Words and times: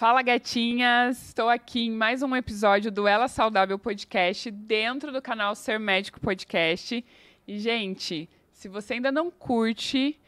Fala 0.00 0.22
gatinhas, 0.22 1.26
estou 1.26 1.50
aqui 1.50 1.88
em 1.88 1.90
mais 1.90 2.22
um 2.22 2.34
episódio 2.34 2.90
do 2.90 3.06
Ela 3.06 3.28
Saudável 3.28 3.78
Podcast, 3.78 4.50
dentro 4.50 5.12
do 5.12 5.20
canal 5.20 5.54
Ser 5.54 5.78
Médico 5.78 6.18
Podcast. 6.18 7.04
E 7.46 7.58
gente, 7.58 8.26
se 8.50 8.66
você 8.66 8.94
ainda 8.94 9.12
não 9.12 9.30
curte, 9.30 10.18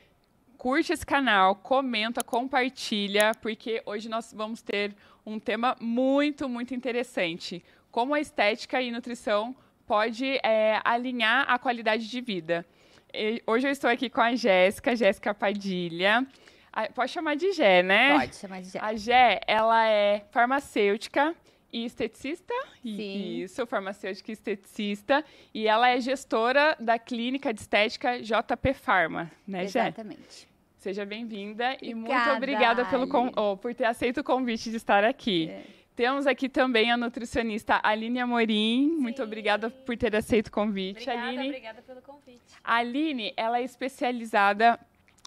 curte 0.58 0.92
esse 0.92 1.06
canal, 1.06 1.54
comenta, 1.54 2.22
compartilha, 2.22 3.32
porque 3.40 3.82
hoje 3.86 4.10
nós 4.10 4.30
vamos 4.36 4.60
ter 4.60 4.94
um 5.24 5.38
tema 5.38 5.74
muito, 5.80 6.50
muito 6.50 6.74
interessante. 6.74 7.64
Como 7.90 8.12
a 8.12 8.20
estética 8.20 8.82
e 8.82 8.90
nutrição 8.90 9.56
pode 9.86 10.38
é, 10.44 10.82
alinhar 10.84 11.46
a 11.48 11.58
qualidade 11.58 12.10
de 12.10 12.20
vida. 12.20 12.62
E 13.10 13.42
hoje 13.46 13.68
eu 13.68 13.72
estou 13.72 13.88
aqui 13.88 14.10
com 14.10 14.20
a 14.20 14.34
Jéssica, 14.34 14.94
Jéssica 14.94 15.32
Padilha. 15.32 16.28
Pode 16.94 17.10
chamar 17.10 17.36
de 17.36 17.52
Gé, 17.52 17.82
né? 17.82 18.18
Pode 18.18 18.36
chamar 18.36 18.62
de 18.62 18.70
Gé. 18.70 18.78
A 18.80 18.94
Gé, 18.94 19.40
ela 19.46 19.86
é 19.86 20.24
farmacêutica 20.30 21.34
e 21.72 21.84
esteticista. 21.84 22.54
Sim. 22.82 23.42
Isso, 23.42 23.66
farmacêutica 23.66 24.30
e 24.30 24.34
esteticista. 24.34 25.24
E 25.54 25.66
ela 25.66 25.88
é 25.88 26.00
gestora 26.00 26.76
da 26.78 26.98
clínica 26.98 27.52
de 27.52 27.60
estética 27.60 28.20
JP 28.20 28.74
Farma, 28.74 29.30
né, 29.46 29.66
Gé? 29.66 29.88
Exatamente. 29.88 30.48
Seja 30.76 31.06
bem-vinda 31.06 31.76
e 31.80 31.94
muito 31.94 32.30
obrigada 32.36 32.84
pelo 32.86 33.06
oh, 33.36 33.56
por 33.56 33.72
ter 33.72 33.84
aceito 33.84 34.18
o 34.18 34.24
convite 34.24 34.68
de 34.68 34.76
estar 34.76 35.04
aqui. 35.04 35.48
É. 35.48 35.62
Temos 35.94 36.26
aqui 36.26 36.48
também 36.48 36.90
a 36.90 36.96
nutricionista 36.96 37.78
Aline 37.82 38.18
Amorim. 38.18 38.88
Sim. 38.88 39.00
Muito 39.00 39.22
obrigada 39.22 39.70
por 39.70 39.96
ter 39.96 40.16
aceito 40.16 40.48
o 40.48 40.50
convite, 40.50 41.02
obrigada, 41.02 41.28
Aline. 41.28 41.46
Obrigada 41.46 41.82
pelo 41.82 42.02
convite. 42.02 42.40
A 42.64 42.76
Aline, 42.76 43.32
ela 43.36 43.60
é 43.60 43.62
especializada 43.62 44.80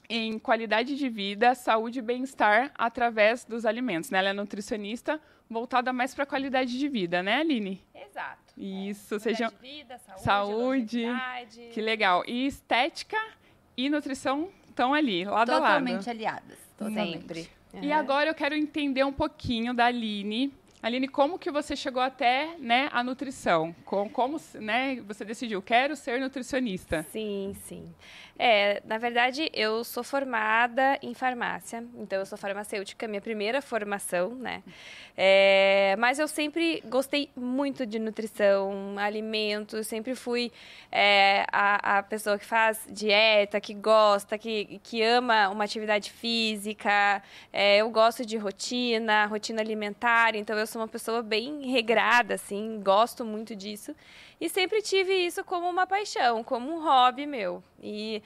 em 0.09 0.37
qualidade 0.39 0.95
de 0.95 1.09
vida, 1.09 1.55
saúde 1.55 1.99
e 1.99 2.01
bem-estar 2.01 2.71
através 2.77 3.45
dos 3.45 3.65
alimentos. 3.65 4.09
Né? 4.09 4.19
Ela 4.19 4.29
é 4.29 4.33
nutricionista 4.33 5.19
voltada 5.49 5.93
mais 5.93 6.13
para 6.13 6.23
a 6.23 6.27
qualidade 6.27 6.77
de 6.77 6.87
vida, 6.87 7.21
né, 7.21 7.37
Aline? 7.37 7.83
Exato. 7.93 8.53
Isso, 8.57 9.15
é. 9.15 9.19
seja 9.19 9.47
de 9.47 9.55
vida, 9.57 9.97
saúde, 9.97 11.03
saúde 11.03 11.69
que 11.73 11.81
legal. 11.81 12.23
E 12.25 12.47
estética 12.47 13.17
e 13.75 13.89
nutrição 13.89 14.49
estão 14.67 14.93
ali, 14.93 15.25
lado 15.25 15.51
Totalmente 15.51 15.51
a 15.51 15.59
lado. 15.59 15.83
Totalmente 15.83 16.09
aliadas, 16.09 16.59
totalmente. 16.77 17.19
Sempre. 17.19 17.49
Uhum. 17.73 17.83
E 17.83 17.91
agora 17.91 18.29
eu 18.29 18.35
quero 18.35 18.55
entender 18.55 19.03
um 19.03 19.13
pouquinho 19.13 19.73
da 19.73 19.85
Aline. 19.85 20.53
Aline, 20.85 21.07
como 21.07 21.39
que 21.39 21.49
você 21.49 21.75
chegou 21.75 21.99
até 21.99 22.57
né, 22.59 22.89
a 22.91 23.03
nutrição? 23.03 23.75
Como, 23.83 24.39
né, 24.53 25.01
você 25.07 25.25
decidiu, 25.25 25.59
quero 25.59 25.95
ser 25.95 26.19
nutricionista? 26.19 27.03
Sim, 27.11 27.55
sim. 27.63 27.91
É, 28.37 28.81
na 28.85 28.97
verdade, 28.97 29.49
eu 29.53 29.83
sou 29.83 30.03
formada 30.03 30.99
em 31.01 31.13
farmácia, 31.13 31.83
então 31.95 32.19
eu 32.19 32.25
sou 32.25 32.37
farmacêutica, 32.37 33.07
minha 33.07 33.21
primeira 33.21 33.61
formação, 33.61 34.35
né? 34.35 34.61
É, 35.17 35.95
mas 35.97 36.19
eu 36.19 36.27
sempre 36.27 36.83
gostei 36.85 37.29
muito 37.33 37.85
de 37.85 37.97
nutrição, 37.97 38.95
alimentos, 38.99 39.87
sempre 39.87 40.13
fui 40.13 40.51
é, 40.91 41.45
a, 41.49 41.99
a 41.99 42.03
pessoa 42.03 42.37
que 42.37 42.45
faz 42.45 42.85
dieta, 42.91 43.61
que 43.61 43.73
gosta, 43.73 44.37
que, 44.37 44.81
que 44.83 45.01
ama 45.01 45.47
uma 45.47 45.63
atividade 45.63 46.11
física, 46.11 47.23
é, 47.53 47.77
eu 47.77 47.89
gosto 47.89 48.25
de 48.25 48.35
rotina, 48.35 49.25
rotina 49.27 49.61
alimentar, 49.61 50.35
então 50.35 50.57
eu 50.59 50.67
sou 50.75 50.81
uma 50.81 50.89
pessoa 50.89 51.23
bem 51.23 51.71
regrada, 51.71 52.33
assim, 52.33 52.81
gosto 52.83 53.23
muito 53.23 53.55
disso. 53.55 53.95
E 54.41 54.49
sempre 54.49 54.81
tive 54.81 55.13
isso 55.13 55.41
como 55.41 55.69
uma 55.69 55.87
paixão, 55.87 56.43
como 56.43 56.69
um 56.69 56.83
hobby 56.83 57.25
meu. 57.25 57.63
E 57.81 58.21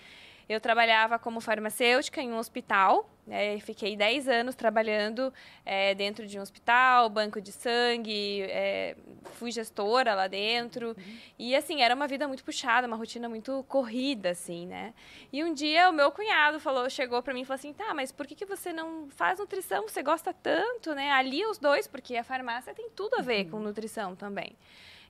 eu 0.47 0.59
trabalhava 0.59 1.19
como 1.19 1.39
farmacêutica 1.39 2.19
em 2.19 2.31
um 2.31 2.39
hospital, 2.39 3.07
né? 3.29 3.59
fiquei 3.59 3.95
10 3.95 4.27
anos 4.27 4.55
trabalhando 4.55 5.31
é, 5.63 5.93
dentro 5.93 6.25
de 6.25 6.39
um 6.39 6.41
hospital, 6.41 7.07
banco 7.09 7.39
de 7.39 7.51
sangue, 7.51 8.41
é, 8.41 8.95
fui 9.35 9.51
gestora 9.51 10.15
lá 10.15 10.27
dentro. 10.27 10.95
E, 11.37 11.55
assim, 11.55 11.81
era 11.81 11.93
uma 11.93 12.07
vida 12.07 12.27
muito 12.27 12.43
puxada, 12.43 12.87
uma 12.87 12.97
rotina 12.97 13.29
muito 13.29 13.63
corrida, 13.67 14.31
assim, 14.31 14.65
né? 14.65 14.93
E 15.31 15.43
um 15.43 15.53
dia 15.53 15.89
o 15.89 15.93
meu 15.93 16.11
cunhado 16.11 16.59
falou, 16.59 16.89
chegou 16.89 17.21
para 17.21 17.33
mim 17.33 17.41
e 17.41 17.45
falou 17.45 17.59
assim, 17.59 17.71
tá, 17.71 17.93
mas 17.93 18.11
por 18.11 18.25
que, 18.25 18.33
que 18.33 18.45
você 18.45 18.73
não 18.73 19.07
faz 19.11 19.37
nutrição? 19.39 19.87
Você 19.87 20.01
gosta 20.01 20.33
tanto, 20.33 20.95
né? 20.95 21.11
Ali 21.11 21.45
os 21.45 21.59
dois, 21.59 21.87
porque 21.87 22.15
a 22.15 22.23
farmácia 22.23 22.73
tem 22.73 22.89
tudo 22.89 23.15
a 23.15 23.21
ver 23.21 23.45
uhum. 23.45 23.51
com 23.51 23.59
nutrição 23.59 24.15
também. 24.15 24.55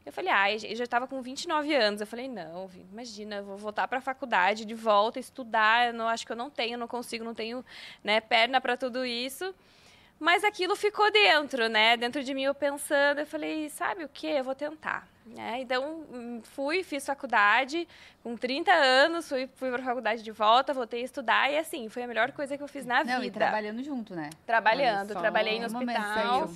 Eu 0.09 0.13
falei, 0.13 0.31
ah, 0.31 0.51
eu 0.51 0.75
já 0.75 0.85
estava 0.85 1.07
com 1.07 1.21
29 1.21 1.71
anos. 1.75 2.01
Eu 2.01 2.07
falei, 2.07 2.27
não, 2.27 2.67
imagina, 2.91 3.43
vou 3.43 3.57
voltar 3.57 3.87
para 3.87 3.99
a 3.99 4.01
faculdade 4.01 4.65
de 4.65 4.73
volta, 4.73 5.19
estudar. 5.19 5.89
Eu 5.89 5.93
não 5.93 6.07
acho 6.07 6.25
que 6.25 6.31
eu 6.31 6.35
não 6.35 6.49
tenho, 6.49 6.79
não 6.79 6.87
consigo, 6.87 7.23
não 7.23 7.35
tenho 7.35 7.63
né, 8.03 8.19
perna 8.19 8.59
para 8.59 8.75
tudo 8.75 9.05
isso. 9.05 9.53
Mas 10.19 10.43
aquilo 10.43 10.75
ficou 10.75 11.11
dentro, 11.11 11.69
né? 11.69 11.95
Dentro 11.95 12.23
de 12.23 12.33
mim 12.33 12.41
eu 12.41 12.55
pensando, 12.55 13.19
eu 13.19 13.27
falei, 13.27 13.69
sabe 13.69 14.03
o 14.03 14.09
que? 14.09 14.25
Eu 14.25 14.43
vou 14.43 14.55
tentar. 14.55 15.07
Né? 15.35 15.61
Então, 15.61 16.03
hum, 16.11 16.41
fui, 16.43 16.83
fiz 16.83 17.05
faculdade, 17.05 17.87
com 18.23 18.35
30 18.35 18.71
anos, 18.71 19.29
fui, 19.29 19.47
fui 19.55 19.69
para 19.69 19.81
a 19.81 19.85
faculdade 19.85 20.23
de 20.23 20.31
volta, 20.31 20.73
voltei 20.73 21.01
a 21.01 21.05
estudar 21.05 21.51
e 21.51 21.57
assim, 21.57 21.87
foi 21.87 22.03
a 22.03 22.07
melhor 22.07 22.31
coisa 22.31 22.57
que 22.57 22.63
eu 22.63 22.67
fiz 22.67 22.85
na 22.85 23.03
não, 23.03 23.21
vida. 23.21 23.25
E 23.27 23.31
trabalhando 23.31 23.83
junto, 23.83 24.15
né? 24.15 24.29
Trabalhando, 24.45 25.13
trabalhei 25.13 25.59
no 25.59 25.65
hospital. 25.65 26.49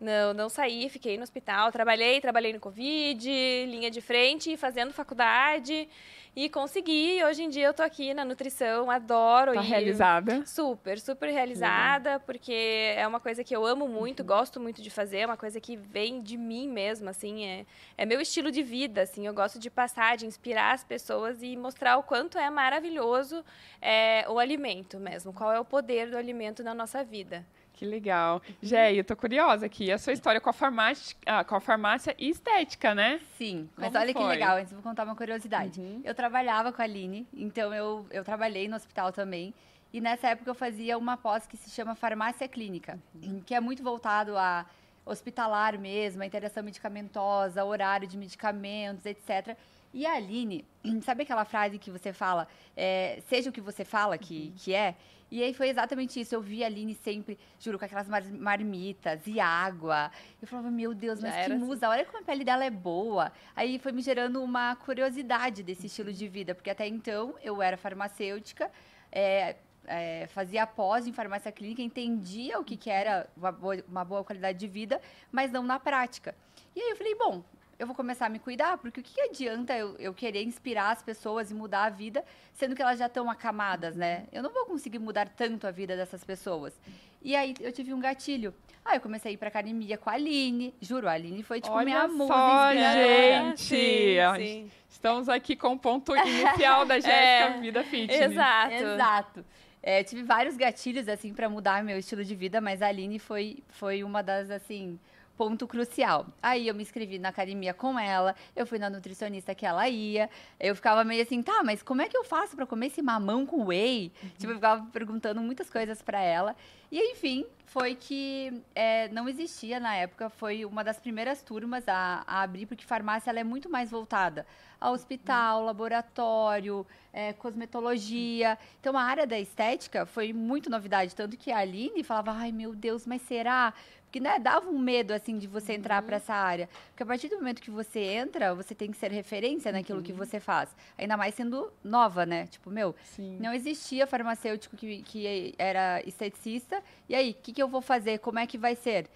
Não, 0.00 0.34
não 0.34 0.48
saí, 0.48 0.88
fiquei 0.88 1.16
no 1.16 1.22
hospital, 1.22 1.72
trabalhei, 1.72 2.20
trabalhei 2.20 2.52
no 2.52 2.60
Covid, 2.60 3.28
linha 3.66 3.90
de 3.90 4.00
frente, 4.00 4.56
fazendo 4.56 4.92
faculdade. 4.92 5.88
E 6.34 6.48
consegui, 6.48 7.22
hoje 7.24 7.42
em 7.42 7.48
dia 7.48 7.66
eu 7.66 7.74
tô 7.74 7.82
aqui 7.82 8.14
na 8.14 8.24
nutrição, 8.24 8.88
adoro. 8.88 9.52
Tá 9.52 9.60
realizada? 9.60 10.46
Super, 10.46 11.00
super 11.00 11.28
realizada, 11.28 12.20
porque 12.20 12.94
é 12.96 13.04
uma 13.04 13.18
coisa 13.18 13.42
que 13.42 13.54
eu 13.54 13.66
amo 13.66 13.88
muito, 13.88 14.20
uhum. 14.20 14.26
gosto 14.26 14.60
muito 14.60 14.80
de 14.80 14.90
fazer, 14.90 15.18
é 15.18 15.26
uma 15.26 15.36
coisa 15.36 15.60
que 15.60 15.76
vem 15.76 16.22
de 16.22 16.36
mim 16.36 16.68
mesmo, 16.68 17.08
assim, 17.08 17.44
é, 17.44 17.66
é 17.98 18.06
meu 18.10 18.20
estilo 18.20 18.50
de 18.50 18.60
vida, 18.60 19.02
assim, 19.02 19.24
eu 19.24 19.32
gosto 19.32 19.56
de 19.56 19.70
passar, 19.70 20.16
de 20.16 20.26
inspirar 20.26 20.74
as 20.74 20.82
pessoas 20.82 21.44
e 21.44 21.56
mostrar 21.56 21.96
o 21.96 22.02
quanto 22.02 22.36
é 22.38 22.50
maravilhoso 22.50 23.44
é, 23.80 24.26
o 24.28 24.40
alimento 24.40 24.98
mesmo, 24.98 25.32
qual 25.32 25.52
é 25.52 25.60
o 25.60 25.64
poder 25.64 26.10
do 26.10 26.16
alimento 26.16 26.64
na 26.64 26.74
nossa 26.74 27.04
vida. 27.04 27.46
Que 27.72 27.84
legal. 27.86 28.42
Gé, 28.60 28.92
eu 28.92 29.04
tô 29.04 29.14
curiosa 29.14 29.64
aqui. 29.64 29.92
A 29.92 29.96
sua 29.96 30.12
história 30.12 30.40
com 30.40 30.50
a 30.50 30.52
farmácia, 30.52 31.16
ah, 31.24 31.44
com 31.44 31.54
a 31.54 31.60
farmácia 31.60 32.12
e 32.18 32.28
estética, 32.28 32.96
né? 32.96 33.20
Sim, 33.38 33.70
mas 33.76 33.94
olha 33.94 34.12
foi? 34.12 34.20
que 34.20 34.28
legal. 34.28 34.56
Antes 34.56 34.72
vou 34.72 34.82
contar 34.82 35.04
uma 35.04 35.14
curiosidade. 35.14 35.80
Uhum. 35.80 36.00
Eu 36.02 36.14
trabalhava 36.14 36.72
com 36.72 36.82
a 36.82 36.84
Aline, 36.84 37.28
então 37.32 37.72
eu, 37.72 38.04
eu 38.10 38.24
trabalhei 38.24 38.66
no 38.66 38.74
hospital 38.74 39.12
também. 39.12 39.54
E 39.92 40.00
nessa 40.00 40.30
época 40.30 40.50
eu 40.50 40.54
fazia 40.54 40.98
uma 40.98 41.16
pós 41.16 41.46
que 41.46 41.56
se 41.56 41.70
chama 41.70 41.94
farmácia 41.94 42.48
clínica, 42.48 42.98
uhum. 43.14 43.40
que 43.46 43.54
é 43.54 43.60
muito 43.60 43.84
voltado 43.84 44.36
a 44.36 44.66
hospitalar 45.04 45.78
mesmo, 45.78 46.22
a 46.22 46.26
interação 46.26 46.62
medicamentosa, 46.62 47.64
horário 47.64 48.06
de 48.06 48.16
medicamentos, 48.16 49.06
etc. 49.06 49.56
E 49.92 50.06
a 50.06 50.14
Aline, 50.14 50.64
sabe 51.02 51.22
aquela 51.22 51.44
frase 51.44 51.78
que 51.78 51.90
você 51.90 52.12
fala, 52.12 52.46
é, 52.76 53.20
seja 53.28 53.50
o 53.50 53.52
que 53.52 53.60
você 53.60 53.84
fala 53.84 54.16
que, 54.16 54.46
uhum. 54.46 54.52
que 54.56 54.74
é? 54.74 54.94
E 55.30 55.42
aí 55.44 55.54
foi 55.54 55.68
exatamente 55.68 56.18
isso. 56.18 56.34
Eu 56.34 56.40
vi 56.40 56.64
a 56.64 56.66
Aline 56.66 56.94
sempre, 56.94 57.38
juro, 57.58 57.78
com 57.78 57.84
aquelas 57.84 58.08
mar 58.08 58.24
marmitas 58.24 59.26
e 59.26 59.38
água. 59.38 60.10
Eu 60.42 60.48
falava, 60.48 60.70
meu 60.70 60.92
Deus, 60.92 61.20
mas 61.20 61.46
que 61.46 61.54
musa, 61.54 61.86
assim. 61.86 61.98
olha 61.98 62.04
como 62.04 62.18
a 62.18 62.22
pele 62.22 62.44
dela 62.44 62.64
é 62.64 62.70
boa. 62.70 63.30
Aí 63.54 63.78
foi 63.78 63.92
me 63.92 64.02
gerando 64.02 64.42
uma 64.42 64.74
curiosidade 64.74 65.62
desse 65.62 65.86
estilo 65.86 66.12
de 66.12 66.26
vida, 66.26 66.54
porque 66.54 66.70
até 66.70 66.86
então 66.86 67.34
eu 67.42 67.62
era 67.62 67.76
farmacêutica, 67.76 68.70
é, 69.12 69.56
é, 69.90 70.26
fazia 70.28 70.66
pós 70.66 71.06
em 71.06 71.12
farmácia 71.12 71.50
clínica, 71.50 71.82
entendia 71.82 72.58
o 72.58 72.64
que, 72.64 72.76
que 72.76 72.88
era 72.88 73.28
uma 73.36 73.50
boa, 73.50 73.84
uma 73.88 74.04
boa 74.04 74.24
qualidade 74.24 74.58
de 74.58 74.68
vida, 74.68 75.00
mas 75.32 75.50
não 75.50 75.64
na 75.64 75.80
prática. 75.80 76.34
E 76.74 76.80
aí 76.80 76.90
eu 76.90 76.96
falei, 76.96 77.14
bom, 77.16 77.42
eu 77.76 77.86
vou 77.86 77.96
começar 77.96 78.26
a 78.26 78.28
me 78.28 78.38
cuidar, 78.38 78.78
porque 78.78 79.00
o 79.00 79.02
que, 79.02 79.12
que 79.12 79.20
adianta 79.22 79.76
eu, 79.76 79.96
eu, 79.98 80.14
querer 80.14 80.44
inspirar 80.44 80.90
as 80.90 81.02
pessoas 81.02 81.50
e 81.50 81.54
mudar 81.54 81.84
a 81.84 81.90
vida, 81.90 82.24
sendo 82.52 82.76
que 82.76 82.82
elas 82.82 82.98
já 82.98 83.06
estão 83.06 83.28
acamadas, 83.28 83.96
né? 83.96 84.26
Eu 84.30 84.42
não 84.42 84.52
vou 84.52 84.66
conseguir 84.66 84.98
mudar 84.98 85.28
tanto 85.28 85.66
a 85.66 85.70
vida 85.70 85.96
dessas 85.96 86.22
pessoas. 86.22 86.78
E 87.22 87.34
aí 87.34 87.54
eu 87.58 87.72
tive 87.72 87.92
um 87.92 87.98
gatilho. 87.98 88.54
Aí 88.84 88.96
eu 88.96 89.00
comecei 89.00 89.30
a 89.30 89.34
ir 89.34 89.36
pra 89.36 89.48
academia 89.48 89.98
com 89.98 90.08
a 90.08 90.14
Aline. 90.14 90.74
Juro, 90.80 91.08
a 91.08 91.12
Aline 91.12 91.42
foi 91.42 91.60
tipo 91.60 91.74
Olha 91.74 91.84
minha 91.84 92.26
só, 92.26 92.72
gente! 92.72 93.62
Sim, 93.62 94.16
sim. 94.36 94.70
Estamos 94.88 95.28
aqui 95.28 95.56
com 95.56 95.72
o 95.72 95.78
ponto 95.78 96.14
inicial 96.14 96.84
da 96.84 96.96
Jéssica 97.00 97.14
é, 97.16 97.60
Vida 97.60 97.82
Fitness. 97.82 98.20
Exato. 98.20 98.74
Exato. 98.74 99.44
É, 99.82 100.04
tive 100.04 100.22
vários 100.22 100.56
gatilhos, 100.56 101.08
assim, 101.08 101.32
para 101.32 101.48
mudar 101.48 101.82
meu 101.82 101.98
estilo 101.98 102.24
de 102.24 102.34
vida, 102.34 102.60
mas 102.60 102.82
a 102.82 102.88
Aline 102.88 103.18
foi, 103.18 103.62
foi 103.68 104.04
uma 104.04 104.22
das, 104.22 104.50
assim, 104.50 104.98
ponto 105.40 105.66
crucial. 105.66 106.26
Aí 106.42 106.68
eu 106.68 106.74
me 106.74 106.82
inscrevi 106.82 107.18
na 107.18 107.30
academia 107.30 107.72
com 107.72 107.98
ela, 107.98 108.36
eu 108.54 108.66
fui 108.66 108.78
na 108.78 108.90
nutricionista 108.90 109.54
que 109.54 109.64
ela 109.64 109.88
ia, 109.88 110.28
eu 110.60 110.76
ficava 110.76 111.02
meio 111.02 111.22
assim, 111.22 111.42
tá, 111.42 111.62
mas 111.64 111.82
como 111.82 112.02
é 112.02 112.08
que 112.10 112.14
eu 112.14 112.22
faço 112.24 112.54
para 112.54 112.66
comer 112.66 112.88
esse 112.88 113.00
mamão 113.00 113.46
com 113.46 113.64
whey? 113.64 114.12
Uhum. 114.22 114.28
Tipo, 114.36 114.52
eu 114.52 114.56
ficava 114.56 114.86
perguntando 114.92 115.40
muitas 115.40 115.70
coisas 115.70 116.02
para 116.02 116.20
ela. 116.20 116.54
E 116.92 117.12
enfim, 117.12 117.46
foi 117.64 117.94
que 117.94 118.62
é, 118.74 119.08
não 119.08 119.30
existia 119.30 119.80
na 119.80 119.96
época, 119.96 120.28
foi 120.28 120.66
uma 120.66 120.84
das 120.84 120.98
primeiras 120.98 121.40
turmas 121.40 121.88
a, 121.88 122.22
a 122.26 122.42
abrir, 122.42 122.66
porque 122.66 122.84
farmácia 122.84 123.30
ela 123.30 123.40
é 123.40 123.44
muito 123.44 123.70
mais 123.70 123.90
voltada 123.90 124.44
a 124.80 124.90
hospital, 124.90 125.62
laboratório, 125.62 126.86
é, 127.12 127.34
cosmetologia. 127.34 128.58
Então, 128.80 128.96
a 128.96 129.02
área 129.02 129.26
da 129.26 129.38
estética 129.38 130.06
foi 130.06 130.32
muito 130.32 130.70
novidade. 130.70 131.14
Tanto 131.14 131.36
que 131.36 131.52
a 131.52 131.58
Aline 131.58 132.02
falava, 132.02 132.32
ai 132.32 132.50
meu 132.50 132.74
Deus, 132.74 133.06
mas 133.06 133.20
será? 133.22 133.74
Porque 134.10 134.18
né, 134.18 134.40
dava 134.40 134.68
um 134.68 134.78
medo, 134.78 135.12
assim, 135.12 135.38
de 135.38 135.46
você 135.46 135.74
entrar 135.74 136.02
uhum. 136.02 136.06
para 136.08 136.16
essa 136.16 136.34
área. 136.34 136.68
Porque 136.88 137.04
a 137.04 137.06
partir 137.06 137.28
do 137.28 137.36
momento 137.36 137.62
que 137.62 137.70
você 137.70 138.00
entra, 138.00 138.52
você 138.52 138.74
tem 138.74 138.90
que 138.90 138.96
ser 138.96 139.12
referência 139.12 139.70
naquilo 139.70 139.98
uhum. 139.98 140.04
que 140.04 140.12
você 140.12 140.40
faz. 140.40 140.74
Ainda 140.98 141.16
mais 141.16 141.32
sendo 141.32 141.72
nova, 141.84 142.26
né? 142.26 142.48
Tipo, 142.48 142.70
meu, 142.70 142.92
Sim. 143.04 143.38
não 143.38 143.54
existia 143.54 144.08
farmacêutico 144.08 144.76
que, 144.76 145.02
que 145.02 145.54
era 145.56 146.02
esteticista. 146.04 146.82
E 147.08 147.14
aí, 147.14 147.30
o 147.30 147.34
que, 147.34 147.52
que 147.52 147.62
eu 147.62 147.68
vou 147.68 147.80
fazer? 147.80 148.18
Como 148.18 148.40
é 148.40 148.48
que 148.48 148.58
vai 148.58 148.74
ser? 148.74 149.06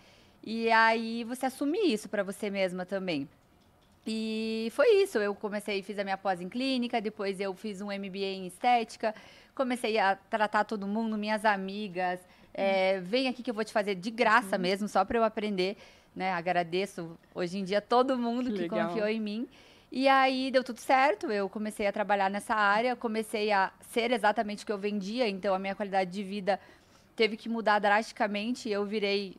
E 0.44 0.70
aí, 0.70 1.24
você 1.24 1.46
assumir 1.46 1.92
isso 1.92 2.08
para 2.08 2.22
você 2.22 2.48
mesma 2.48 2.86
também. 2.86 3.28
E 4.06 4.68
foi 4.76 5.02
isso. 5.02 5.18
Eu 5.18 5.34
comecei, 5.34 5.82
fiz 5.82 5.98
a 5.98 6.04
minha 6.04 6.16
pós 6.16 6.40
em 6.40 6.48
clínica, 6.48 7.00
depois 7.00 7.40
eu 7.40 7.52
fiz 7.52 7.80
um 7.80 7.86
MBA 7.86 8.18
em 8.18 8.46
estética, 8.46 9.12
comecei 9.56 9.98
a 9.98 10.14
tratar 10.14 10.62
todo 10.62 10.86
mundo, 10.86 11.18
minhas 11.18 11.44
amigas, 11.44 12.20
é, 12.54 13.00
vem 13.00 13.28
aqui 13.28 13.42
que 13.42 13.50
eu 13.50 13.54
vou 13.54 13.64
te 13.64 13.72
fazer 13.72 13.96
de 13.96 14.10
graça 14.10 14.56
uhum. 14.56 14.62
mesmo, 14.62 14.88
só 14.88 15.04
para 15.04 15.18
eu 15.18 15.24
aprender. 15.24 15.76
Né? 16.14 16.30
Agradeço 16.32 17.18
hoje 17.34 17.58
em 17.58 17.64
dia 17.64 17.80
todo 17.80 18.16
mundo 18.16 18.52
que, 18.52 18.62
que 18.62 18.68
confiou 18.68 19.08
em 19.08 19.20
mim. 19.20 19.48
E 19.90 20.08
aí 20.08 20.50
deu 20.50 20.64
tudo 20.64 20.80
certo, 20.80 21.30
eu 21.30 21.48
comecei 21.48 21.86
a 21.86 21.92
trabalhar 21.92 22.28
nessa 22.28 22.54
área, 22.54 22.96
comecei 22.96 23.52
a 23.52 23.72
ser 23.90 24.10
exatamente 24.10 24.64
o 24.64 24.66
que 24.66 24.72
eu 24.72 24.78
vendia, 24.78 25.28
então 25.28 25.54
a 25.54 25.58
minha 25.58 25.74
qualidade 25.74 26.10
de 26.10 26.22
vida 26.22 26.58
teve 27.14 27.36
que 27.36 27.48
mudar 27.48 27.78
drasticamente. 27.78 28.68
Eu 28.68 28.84
virei 28.84 29.36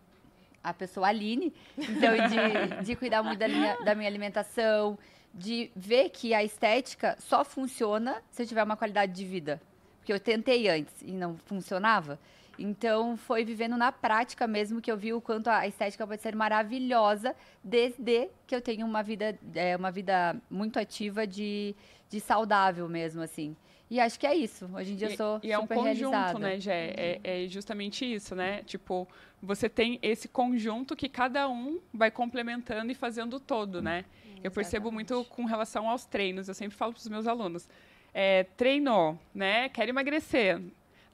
a 0.64 0.74
pessoa 0.74 1.08
Aline, 1.08 1.54
então 1.78 2.14
de, 2.28 2.84
de 2.86 2.96
cuidar 2.96 3.22
muito 3.22 3.40
da 3.40 3.48
minha, 3.48 3.76
da 3.84 3.96
minha 3.96 4.08
alimentação, 4.08 4.98
de 5.34 5.70
ver 5.76 6.10
que 6.10 6.34
a 6.34 6.44
estética 6.44 7.18
só 7.20 7.44
funciona 7.44 8.22
se 8.32 8.44
eu 8.44 8.48
tiver 8.48 8.64
uma 8.64 8.78
qualidade 8.78 9.12
de 9.12 9.26
vida. 9.26 9.62
Porque 9.98 10.14
eu 10.14 10.20
tentei 10.20 10.70
antes 10.70 11.02
e 11.02 11.12
não 11.12 11.36
funcionava. 11.46 12.20
Então, 12.58 13.18
foi 13.18 13.44
vivendo 13.44 13.78
na 13.78 13.92
prática 13.92 14.48
mesmo 14.48 14.82
que 14.82 14.92
eu 14.92 14.98
vi 14.98 15.14
o 15.14 15.22
quanto 15.22 15.50
a 15.50 15.68
estética 15.68 16.06
pode 16.06 16.22
ser 16.22 16.36
maravilhosa, 16.36 17.36
desde 17.64 18.30
que 18.48 18.56
eu 18.56 18.62
tenho 18.62 18.86
uma 18.86 19.04
vida, 19.04 19.38
é, 19.54 19.76
uma 19.76 19.92
vida 19.92 20.36
muito 20.50 20.80
ativa 20.80 21.26
de, 21.28 21.76
de 22.10 22.20
saudável 22.20 22.88
mesmo, 22.88 23.22
assim. 23.22 23.56
E 23.90 24.00
acho 24.00 24.20
que 24.20 24.26
é 24.26 24.36
isso. 24.36 24.70
Hoje 24.74 24.94
em 24.94 24.96
dia 24.96 25.10
eu 25.10 25.16
sou 25.16 25.40
e, 25.44 25.48
e 25.48 25.52
é 25.52 25.60
um 25.60 25.68
conjunto, 25.68 26.40
né, 26.40 26.60
Gé? 26.60 26.94
É, 26.98 27.20
é, 27.24 27.48
justamente 27.48 28.04
isso, 28.12 28.36
né? 28.36 28.64
Tipo, 28.64 29.08
você 29.42 29.70
tem 29.70 30.00
esse 30.02 30.28
conjunto 30.28 30.96
que 30.96 31.08
cada 31.08 31.48
um 31.48 31.80
vai 31.94 32.10
complementando 32.10 32.92
e 32.92 32.96
fazendo 32.96 33.40
todo, 33.40 33.82
né? 33.82 34.04
Hum, 34.26 34.40
eu 34.44 34.50
percebo 34.50 34.92
muito 34.92 35.24
com 35.26 35.46
relação 35.46 35.88
aos 35.88 36.06
treinos. 36.06 36.48
Eu 36.48 36.56
sempre 36.56 36.76
falo 36.76 36.94
para 36.94 37.00
os 37.00 37.08
meus 37.08 37.28
alunos. 37.28 37.70
É, 38.12 38.46
treinou, 38.58 39.20
né? 39.34 39.70
Quer 39.70 39.88
emagrecer 39.88 40.60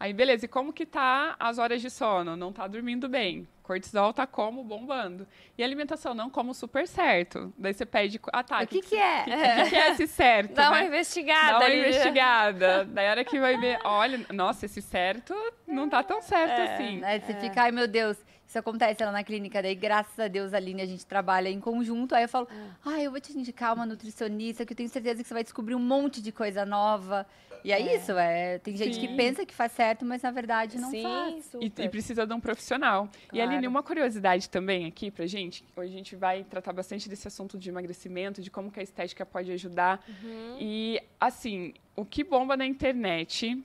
Aí, 0.01 0.13
beleza, 0.13 0.45
e 0.45 0.47
como 0.47 0.73
que 0.73 0.83
tá 0.83 1.35
as 1.39 1.59
horas 1.59 1.79
de 1.79 1.87
sono? 1.87 2.35
Não 2.35 2.51
tá 2.51 2.65
dormindo 2.65 3.07
bem. 3.07 3.47
Cortisol 3.61 4.11
tá 4.11 4.25
como? 4.25 4.63
Bombando. 4.63 5.27
E 5.55 5.63
alimentação, 5.63 6.15
não 6.15 6.27
como 6.27 6.55
super 6.55 6.87
certo. 6.87 7.53
Daí 7.55 7.71
você 7.71 7.85
pede, 7.85 8.19
ah 8.33 8.41
tá. 8.43 8.63
O 8.63 8.67
que 8.67 8.81
que, 8.81 8.89
que 8.89 8.95
é? 8.95 9.21
O 9.21 9.23
que, 9.25 9.63
que, 9.63 9.69
que, 9.69 9.75
é 9.75 9.91
esse 9.91 10.07
certo? 10.07 10.55
Dá 10.55 10.63
né? 10.63 10.69
uma 10.69 10.83
investigada. 10.85 11.59
Dá 11.59 11.65
uma 11.67 11.75
investigada. 11.75 12.85
Daí 12.89 13.07
a 13.07 13.11
hora 13.11 13.23
que 13.23 13.39
vai 13.39 13.55
ver, 13.59 13.79
olha, 13.83 14.25
nossa, 14.33 14.65
esse 14.65 14.81
certo 14.81 15.35
não 15.67 15.87
tá 15.87 16.01
tão 16.01 16.19
certo 16.19 16.59
é, 16.59 16.73
assim. 16.73 17.03
Aí 17.03 17.19
você 17.19 17.33
é. 17.33 17.39
fica, 17.39 17.61
ai 17.61 17.71
meu 17.71 17.87
Deus, 17.87 18.17
isso 18.47 18.57
acontece 18.57 19.05
lá 19.05 19.11
na 19.11 19.23
clínica, 19.23 19.61
daí 19.61 19.75
graças 19.75 20.19
a 20.19 20.27
Deus, 20.27 20.51
Aline, 20.51 20.81
a 20.81 20.85
gente 20.87 21.05
trabalha 21.05 21.47
em 21.47 21.59
conjunto. 21.59 22.15
Aí 22.15 22.23
eu 22.23 22.27
falo, 22.27 22.47
ah, 22.83 22.99
eu 22.99 23.11
vou 23.11 23.21
te 23.21 23.37
indicar 23.37 23.75
uma 23.75 23.85
nutricionista 23.85 24.65
que 24.65 24.73
eu 24.73 24.77
tenho 24.77 24.89
certeza 24.89 25.21
que 25.21 25.27
você 25.27 25.33
vai 25.35 25.43
descobrir 25.43 25.75
um 25.75 25.79
monte 25.79 26.23
de 26.23 26.31
coisa 26.31 26.65
nova. 26.65 27.27
E 27.63 27.71
é, 27.71 27.81
é. 27.81 27.95
isso, 27.95 28.11
é. 28.13 28.59
Tem 28.59 28.75
gente 28.75 28.95
Sim. 28.95 29.01
que 29.01 29.15
pensa 29.15 29.45
que 29.45 29.53
faz 29.53 29.71
certo, 29.71 30.05
mas 30.05 30.21
na 30.21 30.31
verdade 30.31 30.77
não 30.77 30.89
Sim, 30.89 31.03
faz. 31.03 31.53
E, 31.59 31.65
e, 31.65 31.89
precisa 31.89 32.25
de 32.25 32.33
um 32.33 32.39
profissional. 32.39 33.07
Claro. 33.07 33.27
E 33.33 33.41
Aline, 33.41 33.67
uma 33.67 33.83
curiosidade 33.83 34.49
também 34.49 34.85
aqui 34.85 35.11
pra 35.11 35.25
gente. 35.25 35.63
Hoje 35.75 35.93
a 35.93 35.97
gente 35.97 36.15
vai 36.15 36.43
tratar 36.43 36.73
bastante 36.73 37.07
desse 37.07 37.27
assunto 37.27 37.57
de 37.57 37.69
emagrecimento, 37.69 38.41
de 38.41 38.49
como 38.49 38.71
que 38.71 38.79
a 38.79 38.83
estética 38.83 39.25
pode 39.25 39.51
ajudar. 39.51 40.03
Uhum. 40.07 40.57
E, 40.59 41.01
assim, 41.19 41.73
o 41.95 42.05
que 42.05 42.23
bomba 42.23 42.57
na 42.57 42.65
internet 42.65 43.61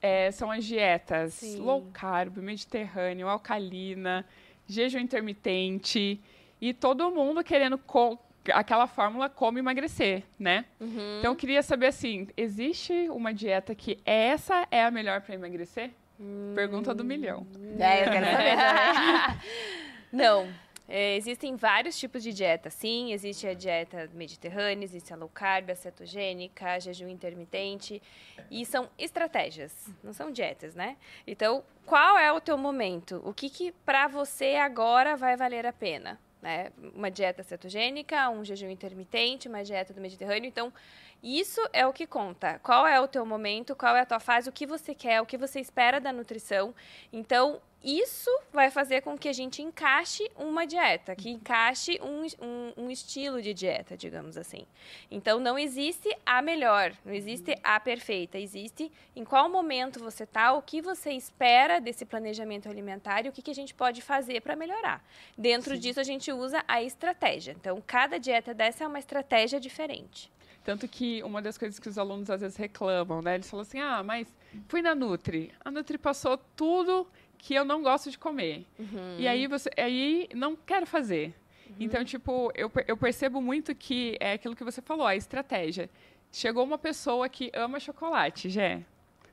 é, 0.00 0.30
são 0.30 0.50
as 0.50 0.64
dietas 0.64 1.34
Sim. 1.34 1.58
low 1.58 1.86
carb, 1.92 2.38
mediterrâneo, 2.38 3.28
alcalina, 3.28 4.24
jejum 4.66 4.98
intermitente 4.98 6.20
e 6.60 6.72
todo 6.72 7.10
mundo 7.10 7.44
querendo 7.44 7.78
aquela 8.52 8.86
fórmula 8.86 9.28
como 9.28 9.58
emagrecer, 9.58 10.22
né? 10.38 10.64
Uhum. 10.80 11.18
Então 11.18 11.32
eu 11.32 11.36
queria 11.36 11.62
saber 11.62 11.86
assim, 11.86 12.28
existe 12.36 13.08
uma 13.10 13.32
dieta 13.32 13.74
que 13.74 13.98
essa 14.04 14.66
é 14.70 14.84
a 14.84 14.90
melhor 14.90 15.20
para 15.20 15.34
emagrecer? 15.34 15.90
Hum. 16.20 16.52
Pergunta 16.54 16.94
do 16.94 17.04
milhão. 17.04 17.46
É, 17.78 18.06
eu 18.06 18.10
quero 18.10 18.26
saber. 18.30 19.40
Não, 20.12 20.48
é, 20.88 21.16
existem 21.16 21.56
vários 21.56 21.98
tipos 21.98 22.22
de 22.22 22.32
dieta. 22.32 22.70
Sim, 22.70 23.12
existe 23.12 23.46
a 23.46 23.54
dieta 23.54 24.08
mediterrânea, 24.14 24.84
existe 24.84 25.12
a 25.12 25.16
low 25.16 25.28
carb, 25.28 25.70
a 25.70 25.74
cetogênica, 25.74 26.72
a 26.72 26.78
jejum 26.78 27.08
intermitente. 27.08 28.00
E 28.50 28.64
são 28.64 28.88
estratégias, 28.96 29.88
não 30.02 30.12
são 30.12 30.30
dietas, 30.30 30.74
né? 30.74 30.96
Então, 31.26 31.64
qual 31.84 32.16
é 32.16 32.32
o 32.32 32.40
teu 32.40 32.56
momento? 32.56 33.20
O 33.24 33.34
que, 33.34 33.50
que 33.50 33.72
para 33.84 34.06
você 34.06 34.56
agora 34.56 35.16
vai 35.16 35.36
valer 35.36 35.66
a 35.66 35.72
pena? 35.72 36.18
Né? 36.42 36.70
Uma 36.94 37.10
dieta 37.10 37.42
cetogênica, 37.42 38.28
um 38.30 38.44
jejum 38.44 38.68
intermitente, 38.68 39.48
uma 39.48 39.62
dieta 39.64 39.92
do 39.92 40.00
Mediterrâneo. 40.00 40.46
Então, 40.46 40.72
isso 41.22 41.60
é 41.72 41.86
o 41.86 41.92
que 41.92 42.06
conta. 42.06 42.58
Qual 42.60 42.86
é 42.86 43.00
o 43.00 43.08
teu 43.08 43.24
momento, 43.26 43.74
qual 43.74 43.96
é 43.96 44.00
a 44.00 44.06
tua 44.06 44.20
fase, 44.20 44.48
o 44.48 44.52
que 44.52 44.66
você 44.66 44.94
quer, 44.94 45.20
o 45.20 45.26
que 45.26 45.36
você 45.36 45.60
espera 45.60 46.00
da 46.00 46.12
nutrição. 46.12 46.74
Então, 47.12 47.60
isso 47.82 48.30
vai 48.52 48.68
fazer 48.68 49.02
com 49.02 49.16
que 49.16 49.28
a 49.28 49.32
gente 49.32 49.62
encaixe 49.62 50.28
uma 50.36 50.66
dieta, 50.66 51.14
que 51.14 51.30
encaixe 51.30 52.00
um, 52.02 52.26
um, 52.44 52.84
um, 52.84 52.90
estilo 52.90 53.40
de 53.40 53.54
dieta, 53.54 53.96
digamos 53.96 54.36
assim. 54.36 54.66
Então, 55.08 55.38
não 55.38 55.56
existe 55.56 56.08
a 56.26 56.42
melhor, 56.42 56.92
não 57.04 57.12
existe 57.12 57.54
a 57.62 57.78
perfeita, 57.78 58.38
existe 58.38 58.90
em 59.14 59.24
qual 59.24 59.48
momento 59.48 60.00
você 60.00 60.24
está, 60.24 60.52
o 60.52 60.62
que 60.62 60.82
você 60.82 61.12
espera 61.12 61.80
desse 61.80 62.04
planejamento 62.04 62.68
alimentar 62.68 63.24
e 63.24 63.28
o 63.28 63.32
que, 63.32 63.42
que 63.42 63.52
a 63.52 63.54
gente 63.54 63.72
pode 63.72 64.02
fazer 64.02 64.40
para 64.40 64.56
melhorar. 64.56 65.04
Dentro 65.38 65.74
Sim. 65.76 65.80
disso, 65.80 66.00
a 66.00 66.04
gente 66.04 66.32
usa 66.32 66.64
a 66.66 66.82
estratégia. 66.82 67.52
Então, 67.52 67.80
cada 67.86 68.18
dieta 68.18 68.52
dessa 68.52 68.82
é 68.82 68.86
uma 68.86 68.98
estratégia 68.98 69.60
diferente. 69.60 70.28
Tanto 70.66 70.88
que 70.88 71.22
uma 71.22 71.40
das 71.40 71.56
coisas 71.56 71.78
que 71.78 71.88
os 71.88 71.96
alunos 71.96 72.28
às 72.28 72.40
vezes 72.40 72.56
reclamam, 72.56 73.22
né? 73.22 73.36
Eles 73.36 73.48
falam 73.48 73.62
assim: 73.62 73.78
ah, 73.78 74.02
mas 74.02 74.26
fui 74.66 74.82
na 74.82 74.96
Nutri. 74.96 75.52
A 75.64 75.70
Nutri 75.70 75.96
passou 75.96 76.36
tudo 76.56 77.06
que 77.38 77.54
eu 77.54 77.64
não 77.64 77.84
gosto 77.84 78.10
de 78.10 78.18
comer. 78.18 78.66
Uhum. 78.76 79.16
E 79.16 79.28
aí 79.28 79.46
você 79.46 79.70
aí 79.76 80.28
não 80.34 80.56
quero 80.56 80.84
fazer. 80.84 81.32
Uhum. 81.68 81.76
Então, 81.78 82.04
tipo, 82.04 82.50
eu, 82.52 82.68
eu 82.88 82.96
percebo 82.96 83.40
muito 83.40 83.76
que 83.76 84.16
é 84.18 84.32
aquilo 84.32 84.56
que 84.56 84.64
você 84.64 84.82
falou, 84.82 85.06
a 85.06 85.14
estratégia. 85.14 85.88
Chegou 86.32 86.64
uma 86.64 86.78
pessoa 86.78 87.28
que 87.28 87.48
ama 87.54 87.78
chocolate, 87.78 88.50
Jé. 88.50 88.82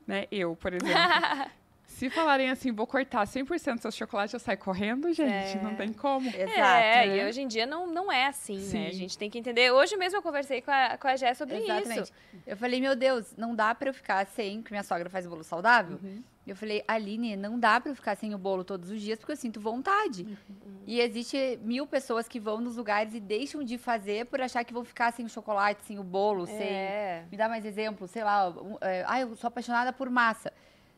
Né? 0.06 0.28
Eu, 0.32 0.56
por 0.56 0.72
exemplo. 0.72 0.94
Se 2.04 2.10
falarem 2.10 2.50
assim, 2.50 2.70
vou 2.70 2.86
cortar 2.86 3.26
100% 3.26 3.76
do 3.76 3.82
seu 3.84 3.92
chocolate, 3.94 4.34
eu 4.34 4.40
saio 4.40 4.58
correndo, 4.58 5.14
gente. 5.14 5.58
É. 5.58 5.62
Não 5.64 5.74
tem 5.74 5.94
como. 5.94 6.28
Exato. 6.28 6.60
É, 6.60 7.08
né? 7.08 7.18
e 7.18 7.26
hoje 7.26 7.42
em 7.42 7.48
dia 7.48 7.66
não, 7.66 7.88
não 7.88 8.12
é 8.12 8.26
assim, 8.26 8.60
Sim. 8.60 8.78
né? 8.78 8.88
A 8.88 8.94
gente 8.94 9.18
tem 9.18 9.30
que 9.30 9.40
entender. 9.40 9.72
Hoje 9.72 9.96
mesmo 9.96 10.18
eu 10.18 10.22
conversei 10.22 10.62
com 10.62 10.70
a, 10.70 10.98
com 10.98 11.08
a 11.08 11.16
Jé 11.16 11.34
sobre 11.34 11.60
Exatamente. 11.60 12.02
isso. 12.02 12.12
Eu 12.46 12.58
falei, 12.58 12.82
meu 12.82 12.94
Deus, 12.94 13.34
não 13.38 13.56
dá 13.56 13.74
pra 13.74 13.88
eu 13.88 13.94
ficar 13.94 14.26
sem, 14.26 14.62
que 14.62 14.72
minha 14.72 14.84
sogra 14.84 15.10
faz 15.10 15.26
bolo 15.26 15.46
saudável. 15.46 15.98
Uhum. 16.04 16.22
Eu 16.46 16.58
falei, 16.58 16.84
Aline, 16.90 17.38
não 17.38 17.58
dá 17.58 17.80
pra 17.80 17.90
eu 17.90 17.96
ficar 17.96 18.18
sem 18.18 18.36
o 18.36 18.38
bolo 18.38 18.66
todos 18.66 18.90
os 18.90 19.02
dias, 19.02 19.18
porque 19.18 19.32
eu 19.32 19.38
sinto 19.38 19.62
vontade. 19.62 20.24
Uhum. 20.24 20.82
E 20.86 21.00
existe 21.00 21.58
mil 21.64 21.88
pessoas 21.88 22.28
que 22.28 22.38
vão 22.38 22.60
nos 22.60 22.76
lugares 22.76 23.14
e 23.14 23.22
deixam 23.22 23.64
de 23.64 23.78
fazer 23.78 24.26
por 24.26 24.42
achar 24.42 24.66
que 24.66 24.74
vão 24.74 24.84
ficar 24.84 25.14
sem 25.14 25.26
o 25.26 25.30
chocolate, 25.30 25.86
sem 25.86 25.98
o 26.00 26.04
bolo, 26.04 26.44
é. 26.44 26.48
sem... 26.48 27.30
Me 27.32 27.38
dá 27.38 27.48
mais 27.48 27.64
exemplo, 27.64 28.10
sei 28.10 28.26
lá. 28.26 28.50
Um, 28.50 28.78
é... 28.82 29.06
Ah, 29.08 29.22
eu 29.22 29.38
sou 29.38 29.48
apaixonada 29.48 29.94
por 29.94 30.10
massa. 30.10 30.52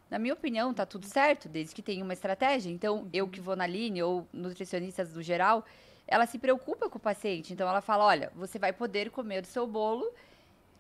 Na 0.09 0.19
minha 0.19 0.33
opinião, 0.33 0.73
tá 0.73 0.85
tudo 0.85 1.05
certo, 1.05 1.49
desde 1.49 1.73
que 1.73 1.81
tenha 1.81 2.03
uma 2.03 2.13
estratégia. 2.13 2.69
Então, 2.69 2.97
uhum. 2.97 3.09
eu 3.11 3.27
que 3.27 3.39
vou 3.39 3.55
na 3.55 3.65
linha, 3.65 4.05
ou 4.05 4.27
nutricionistas 4.31 5.13
no 5.13 5.21
geral, 5.21 5.65
ela 6.07 6.25
se 6.25 6.37
preocupa 6.37 6.89
com 6.89 6.97
o 6.97 7.01
paciente. 7.01 7.53
Então, 7.53 7.67
ela 7.67 7.81
fala: 7.81 8.05
olha, 8.05 8.31
você 8.35 8.59
vai 8.59 8.71
poder 8.71 9.09
comer 9.09 9.43
o 9.43 9.47
seu 9.47 9.65
bolo. 9.65 10.05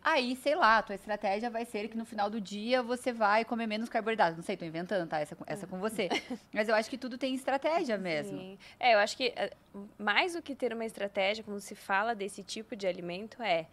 Aí, 0.05 0.35
sei 0.35 0.53
lá, 0.53 0.77
a 0.77 0.83
tua 0.83 0.93
estratégia 0.93 1.49
vai 1.49 1.65
ser 1.65 1.87
que 1.87 1.97
no 1.97 2.05
final 2.05 2.29
do 2.29 2.39
dia 2.39 2.83
você 2.83 3.11
vai 3.11 3.43
comer 3.43 3.65
menos 3.65 3.89
carboidrato. 3.89 4.35
Não 4.35 4.43
sei, 4.43 4.55
tô 4.55 4.63
inventando, 4.63 5.09
tá? 5.09 5.19
Essa, 5.19 5.35
essa 5.47 5.65
com 5.65 5.79
você. 5.79 6.09
Mas 6.53 6.69
eu 6.69 6.75
acho 6.75 6.87
que 6.91 6.97
tudo 6.97 7.17
tem 7.17 7.33
estratégia 7.33 7.97
mesmo. 7.97 8.37
Sim. 8.37 8.59
É, 8.79 8.93
eu 8.93 8.99
acho 8.99 9.17
que 9.17 9.33
eh, 9.35 9.51
mais 9.97 10.33
do 10.33 10.43
que 10.43 10.53
ter 10.53 10.71
uma 10.73 10.85
estratégia, 10.85 11.43
quando 11.43 11.59
se 11.59 11.73
fala 11.73 12.13
desse 12.13 12.43
tipo 12.43 12.75
de 12.75 12.85
alimento, 12.85 13.41
é, 13.41 13.65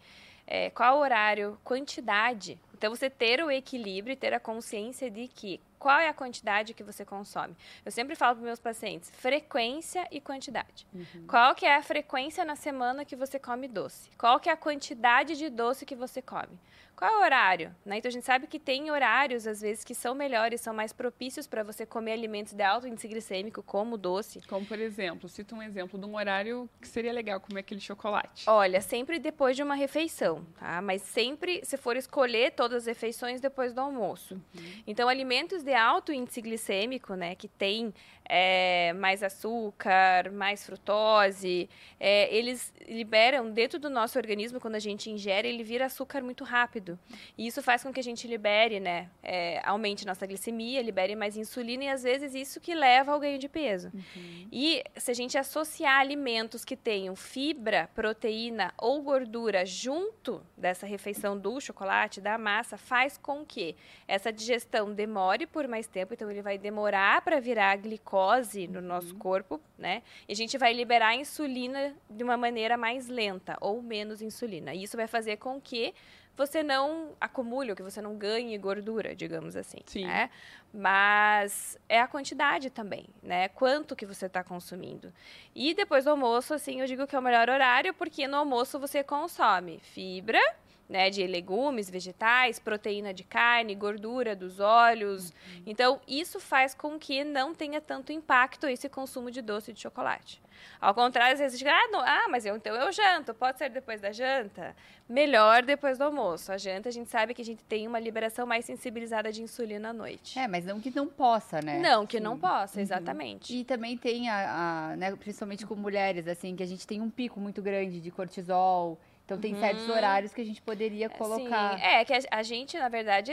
é 0.47 0.69
qual 0.69 0.99
horário, 0.99 1.57
quantidade? 1.63 2.59
Então, 2.73 2.93
você 2.93 3.09
ter 3.09 3.41
o 3.43 3.49
equilíbrio 3.49 4.13
e 4.13 4.17
ter 4.17 4.33
a 4.33 4.39
consciência 4.39 5.09
de 5.09 5.27
que 5.27 5.59
qual 5.83 5.99
é 5.99 6.07
a 6.07 6.13
quantidade 6.13 6.73
que 6.73 6.81
você 6.81 7.03
consome. 7.03 7.57
Eu 7.83 7.91
sempre 7.91 8.15
falo 8.15 8.37
para 8.37 8.45
meus 8.45 8.57
pacientes, 8.57 9.11
frequência 9.17 10.07
e 10.09 10.21
quantidade. 10.21 10.87
Uhum. 10.93 11.27
Qual 11.27 11.53
que 11.53 11.65
é 11.65 11.75
a 11.75 11.83
frequência 11.83 12.45
na 12.45 12.55
semana 12.55 13.03
que 13.03 13.17
você 13.17 13.37
come 13.37 13.67
doce? 13.67 14.09
Qual 14.17 14.39
que 14.39 14.47
é 14.47 14.53
a 14.53 14.55
quantidade 14.55 15.35
de 15.35 15.49
doce 15.49 15.85
que 15.85 15.93
você 15.93 16.21
come? 16.21 16.57
Qual 16.95 17.11
é 17.11 17.17
o 17.17 17.21
horário? 17.21 17.75
Né? 17.85 17.97
Então 17.97 18.07
a 18.07 18.11
gente 18.11 18.25
sabe 18.25 18.47
que 18.47 18.59
tem 18.59 18.91
horários, 18.91 19.47
às 19.47 19.61
vezes, 19.61 19.83
que 19.83 19.95
são 19.95 20.13
melhores, 20.13 20.61
são 20.61 20.73
mais 20.73 20.93
propícios 20.93 21.47
para 21.47 21.63
você 21.63 21.85
comer 21.85 22.13
alimentos 22.13 22.53
de 22.53 22.63
alto 22.63 22.87
índice 22.87 23.07
glicêmico, 23.07 23.63
como 23.63 23.97
doce. 23.97 24.41
Como, 24.47 24.65
por 24.65 24.79
exemplo, 24.79 25.27
cita 25.27 25.55
um 25.55 25.61
exemplo 25.61 25.99
de 25.99 26.05
um 26.05 26.15
horário 26.15 26.69
que 26.79 26.87
seria 26.87 27.11
legal 27.11 27.39
comer 27.39 27.61
aquele 27.61 27.81
chocolate. 27.81 28.45
Olha, 28.47 28.79
sempre 28.79 29.19
depois 29.19 29.55
de 29.55 29.63
uma 29.63 29.75
refeição, 29.75 30.45
tá? 30.59 30.81
Mas 30.81 31.01
sempre, 31.01 31.61
se 31.65 31.77
for 31.77 31.97
escolher, 31.97 32.51
todas 32.51 32.83
as 32.83 32.87
refeições 32.87 33.41
depois 33.41 33.73
do 33.73 33.81
almoço. 33.81 34.35
Uhum. 34.35 34.83
Então, 34.85 35.09
alimentos 35.09 35.63
de 35.63 35.72
alto 35.73 36.11
índice 36.11 36.41
glicêmico, 36.41 37.15
né, 37.15 37.35
que 37.35 37.47
tem 37.47 37.93
é, 38.25 38.93
mais 38.93 39.21
açúcar, 39.21 40.31
mais 40.31 40.65
frutose, 40.65 41.69
é, 41.99 42.33
eles 42.33 42.73
liberam 42.87 43.51
dentro 43.51 43.79
do 43.79 43.89
nosso 43.89 44.17
organismo, 44.17 44.59
quando 44.59 44.75
a 44.75 44.79
gente 44.79 45.09
ingere, 45.09 45.47
ele 45.47 45.63
vira 45.63 45.85
açúcar 45.85 46.21
muito 46.21 46.43
rápido. 46.43 46.97
E 47.37 47.47
isso 47.47 47.61
faz 47.61 47.83
com 47.83 47.91
que 47.91 47.99
a 47.99 48.03
gente 48.03 48.27
libere, 48.27 48.79
né, 48.79 49.09
é, 49.21 49.61
aumente 49.65 50.05
nossa 50.05 50.25
glicemia, 50.25 50.81
libere 50.81 51.15
mais 51.15 51.35
insulina 51.35 51.85
e 51.85 51.89
às 51.89 52.03
vezes 52.03 52.33
isso 52.33 52.59
que 52.59 52.73
leva 52.73 53.11
ao 53.11 53.19
ganho 53.19 53.37
de 53.37 53.49
peso. 53.49 53.91
Uhum. 53.93 54.47
E 54.51 54.83
se 54.95 55.11
a 55.11 55.13
gente 55.13 55.37
associar 55.37 55.99
alimentos 55.99 56.63
que 56.63 56.75
tenham 56.75 57.15
fibra, 57.15 57.89
proteína 57.93 58.73
ou 58.77 59.01
gordura 59.01 59.65
junto 59.65 60.41
dessa 60.57 60.85
refeição 60.85 61.37
do 61.37 61.59
chocolate, 61.59 62.21
da 62.21 62.37
massa, 62.37 62.77
faz 62.77 63.17
com 63.17 63.45
que 63.45 63.75
essa 64.07 64.31
digestão 64.31 64.93
demore 64.93 65.45
por 65.45 65.67
mais 65.67 65.87
tempo, 65.87 66.13
então 66.13 66.29
ele 66.29 66.41
vai 66.41 66.57
demorar 66.57 67.21
para 67.21 67.39
virar 67.39 67.75
glicose 67.77 68.12
glicose 68.13 68.67
no 68.67 68.81
nosso 68.81 69.13
uhum. 69.13 69.19
corpo, 69.19 69.61
né? 69.77 70.03
E 70.27 70.33
a 70.33 70.35
gente 70.35 70.57
vai 70.57 70.71
liberar 70.71 71.09
a 71.09 71.15
insulina 71.15 71.95
de 72.09 72.23
uma 72.23 72.37
maneira 72.37 72.77
mais 72.77 73.07
lenta 73.07 73.57
ou 73.59 73.81
menos 73.81 74.21
insulina. 74.21 74.73
E 74.73 74.83
isso 74.83 74.95
vai 74.95 75.07
fazer 75.07 75.37
com 75.37 75.59
que 75.59 75.93
você 76.35 76.63
não 76.63 77.11
acumule, 77.21 77.71
ou 77.71 77.75
que 77.75 77.83
você 77.83 78.01
não 78.01 78.15
ganhe 78.15 78.57
gordura, 78.57 79.15
digamos 79.15 79.55
assim. 79.55 79.79
Sim. 79.85 80.05
Né? 80.05 80.29
Mas 80.73 81.77
é 81.87 81.99
a 81.99 82.07
quantidade 82.07 82.69
também, 82.69 83.07
né? 83.21 83.49
Quanto 83.49 83.95
que 83.95 84.05
você 84.05 84.25
está 84.25 84.43
consumindo. 84.43 85.13
E 85.53 85.73
depois 85.75 86.05
do 86.05 86.11
almoço, 86.11 86.53
assim, 86.53 86.81
eu 86.81 86.87
digo 86.87 87.05
que 87.05 87.15
é 87.15 87.19
o 87.19 87.21
melhor 87.21 87.49
horário, 87.49 87.93
porque 87.93 88.27
no 88.27 88.37
almoço 88.37 88.79
você 88.79 89.03
consome 89.03 89.79
fibra, 89.79 90.41
né, 90.87 91.09
de 91.09 91.25
legumes, 91.25 91.89
vegetais, 91.89 92.59
proteína 92.59 93.13
de 93.13 93.23
carne, 93.23 93.75
gordura 93.75 94.35
dos 94.35 94.59
óleos. 94.59 95.29
Uhum. 95.29 95.63
Então, 95.65 96.01
isso 96.07 96.39
faz 96.39 96.73
com 96.73 96.99
que 96.99 97.23
não 97.23 97.53
tenha 97.53 97.81
tanto 97.81 98.11
impacto 98.11 98.67
esse 98.67 98.89
consumo 98.89 99.31
de 99.31 99.41
doce 99.41 99.73
de 99.73 99.79
chocolate. 99.79 100.41
Ao 100.79 100.93
contrário, 100.93 101.33
às 101.33 101.39
vezes, 101.39 101.61
ah, 101.65 101.87
não, 101.91 101.99
ah, 101.99 102.27
mas 102.29 102.45
eu, 102.45 102.55
então 102.55 102.75
eu 102.75 102.91
janto, 102.91 103.33
pode 103.33 103.57
ser 103.57 103.69
depois 103.69 104.01
da 104.01 104.11
janta? 104.11 104.75
Melhor 105.07 105.63
depois 105.63 105.97
do 105.97 106.03
almoço. 106.03 106.51
A 106.51 106.57
janta, 106.57 106.89
a 106.89 106.91
gente 106.91 107.09
sabe 107.09 107.33
que 107.33 107.41
a 107.41 107.45
gente 107.45 107.63
tem 107.63 107.87
uma 107.87 107.99
liberação 107.99 108.45
mais 108.45 108.65
sensibilizada 108.65 109.31
de 109.31 109.41
insulina 109.41 109.89
à 109.89 109.93
noite. 109.93 110.37
É, 110.37 110.47
mas 110.47 110.65
não 110.65 110.79
que 110.79 110.93
não 110.93 111.07
possa, 111.07 111.61
né? 111.61 111.79
Não, 111.79 112.05
que 112.05 112.17
Sim. 112.17 112.23
não 112.23 112.37
possa, 112.37 112.77
uhum. 112.77 112.83
exatamente. 112.83 113.53
Uhum. 113.53 113.59
E 113.59 113.63
também 113.63 113.97
tem, 113.97 114.29
a, 114.29 114.91
a 114.91 114.95
né, 114.95 115.15
principalmente 115.15 115.65
com 115.65 115.75
mulheres, 115.75 116.27
assim, 116.27 116.55
que 116.55 116.63
a 116.63 116.67
gente 116.67 116.85
tem 116.87 117.01
um 117.01 117.09
pico 117.09 117.39
muito 117.39 117.61
grande 117.61 117.99
de 117.99 118.11
cortisol, 118.11 118.99
então 119.25 119.37
tem 119.37 119.53
uhum. 119.53 119.59
certos 119.59 119.89
horários 119.89 120.33
que 120.33 120.41
a 120.41 120.45
gente 120.45 120.61
poderia 120.61 121.09
colocar. 121.09 121.77
Sim. 121.77 121.83
É, 121.83 122.03
que 122.03 122.13
a, 122.13 122.19
a, 122.31 122.43
gente, 122.43 122.77
na 122.77 122.89
verdade, 122.89 123.31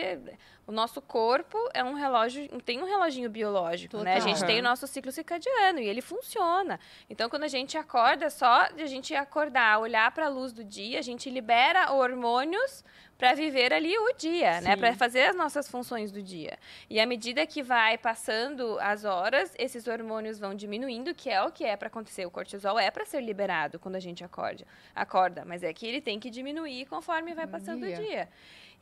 o 0.70 0.72
nosso 0.72 1.02
corpo 1.02 1.58
é 1.74 1.82
um 1.82 1.94
relógio, 1.94 2.48
tem 2.62 2.80
um 2.80 2.84
reloginho 2.84 3.28
biológico, 3.28 3.98
Total. 3.98 4.04
né? 4.04 4.14
A 4.14 4.20
gente 4.20 4.44
tem 4.46 4.60
o 4.60 4.62
nosso 4.62 4.86
ciclo 4.86 5.10
circadiano 5.10 5.80
e 5.80 5.88
ele 5.88 6.00
funciona. 6.00 6.78
Então, 7.10 7.28
quando 7.28 7.42
a 7.42 7.48
gente 7.48 7.76
acorda, 7.76 8.30
só 8.30 8.68
de 8.68 8.80
a 8.80 8.86
gente 8.86 9.12
acordar, 9.12 9.80
olhar 9.80 10.08
para 10.12 10.26
a 10.26 10.28
luz 10.28 10.52
do 10.52 10.62
dia, 10.62 11.00
a 11.00 11.02
gente 11.02 11.28
libera 11.28 11.92
hormônios 11.92 12.84
para 13.18 13.34
viver 13.34 13.72
ali 13.72 13.98
o 13.98 14.12
dia, 14.14 14.52
né? 14.52 14.60
Sim. 14.60 14.68
né? 14.68 14.76
Para 14.76 14.94
fazer 14.94 15.24
as 15.24 15.36
nossas 15.36 15.68
funções 15.68 16.12
do 16.12 16.22
dia. 16.22 16.56
E 16.88 17.00
à 17.00 17.04
medida 17.04 17.44
que 17.46 17.64
vai 17.64 17.98
passando 17.98 18.78
as 18.80 19.04
horas, 19.04 19.52
esses 19.58 19.88
hormônios 19.88 20.38
vão 20.38 20.54
diminuindo, 20.54 21.14
que 21.14 21.28
é 21.28 21.42
o 21.42 21.50
que 21.50 21.64
é 21.64 21.76
para 21.76 21.88
acontecer. 21.88 22.24
O 22.24 22.30
cortisol 22.30 22.78
é 22.78 22.92
para 22.92 23.04
ser 23.04 23.20
liberado 23.20 23.78
quando 23.80 23.96
a 23.96 24.00
gente 24.00 24.22
acorda, 24.22 24.64
acorda, 24.94 25.44
mas 25.44 25.64
é 25.64 25.72
que 25.72 25.84
ele 25.84 26.00
tem 26.00 26.20
que 26.20 26.30
diminuir 26.30 26.86
conforme 26.86 27.34
vai 27.34 27.46
passando 27.46 27.84
dia. 27.84 27.98
o 27.98 28.02
dia. 28.02 28.28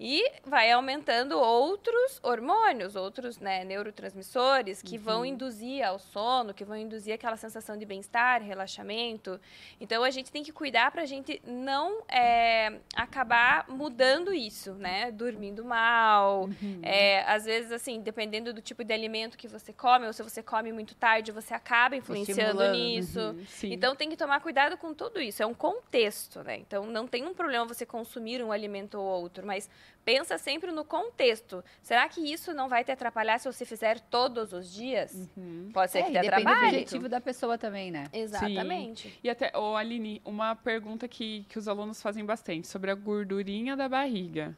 E 0.00 0.24
vai 0.46 0.70
aumentando 0.70 1.38
outros 1.38 2.20
hormônios, 2.22 2.94
outros 2.94 3.38
né, 3.40 3.64
neurotransmissores 3.64 4.80
que 4.80 4.96
uhum. 4.96 5.02
vão 5.02 5.26
induzir 5.26 5.84
ao 5.84 5.98
sono, 5.98 6.54
que 6.54 6.64
vão 6.64 6.76
induzir 6.76 7.12
aquela 7.12 7.36
sensação 7.36 7.76
de 7.76 7.84
bem-estar, 7.84 8.40
relaxamento. 8.40 9.40
Então 9.80 10.04
a 10.04 10.10
gente 10.10 10.30
tem 10.30 10.44
que 10.44 10.52
cuidar 10.52 10.92
para 10.92 11.02
a 11.02 11.06
gente 11.06 11.42
não 11.44 12.02
é, 12.08 12.78
acabar 12.94 13.68
mudando 13.68 14.32
isso, 14.32 14.74
né? 14.74 15.10
Dormindo 15.10 15.64
mal. 15.64 16.44
Uhum. 16.44 16.80
É, 16.82 17.22
às 17.24 17.44
vezes, 17.44 17.72
assim, 17.72 18.00
dependendo 18.00 18.52
do 18.52 18.60
tipo 18.60 18.84
de 18.84 18.92
alimento 18.94 19.36
que 19.36 19.48
você 19.48 19.72
come, 19.72 20.06
ou 20.06 20.12
se 20.12 20.22
você 20.22 20.42
come 20.42 20.72
muito 20.72 20.94
tarde, 20.94 21.32
você 21.32 21.54
acaba 21.54 21.96
influenciando 21.96 22.70
nisso. 22.70 23.20
Uhum. 23.20 23.44
Então 23.64 23.96
tem 23.96 24.08
que 24.08 24.16
tomar 24.16 24.40
cuidado 24.40 24.76
com 24.76 24.94
tudo 24.94 25.20
isso. 25.20 25.42
É 25.42 25.46
um 25.46 25.54
contexto, 25.54 26.42
né? 26.44 26.56
Então 26.58 26.86
não 26.86 27.08
tem 27.08 27.26
um 27.26 27.34
problema 27.34 27.66
você 27.66 27.84
consumir 27.84 28.42
um 28.44 28.52
alimento 28.52 28.94
ou 28.94 29.04
outro, 29.04 29.44
mas 29.44 29.68
pensa 30.04 30.38
sempre 30.38 30.72
no 30.72 30.84
contexto. 30.84 31.62
Será 31.82 32.08
que 32.08 32.20
isso 32.20 32.54
não 32.54 32.68
vai 32.68 32.82
te 32.82 32.90
atrapalhar 32.90 33.38
se 33.38 33.50
você 33.50 33.64
fizer 33.64 34.00
todos 34.00 34.52
os 34.52 34.72
dias? 34.72 35.12
Uhum. 35.36 35.70
Pode 35.72 35.92
ser 35.92 35.98
é, 35.98 36.02
que 36.04 36.12
te 36.12 36.18
atrapalhe. 36.18 36.44
Depende 36.46 36.60
do 36.60 36.66
objetivo 36.68 37.08
da 37.08 37.20
pessoa 37.20 37.58
também, 37.58 37.90
né? 37.90 38.06
Exatamente. 38.12 39.08
Sim. 39.08 39.14
E 39.22 39.28
até, 39.28 39.52
ô 39.56 39.76
Aline, 39.76 40.22
uma 40.24 40.56
pergunta 40.56 41.06
que, 41.06 41.44
que 41.48 41.58
os 41.58 41.68
alunos 41.68 42.00
fazem 42.00 42.24
bastante 42.24 42.66
sobre 42.66 42.90
a 42.90 42.94
gordurinha 42.94 43.76
da 43.76 43.88
barriga. 43.88 44.56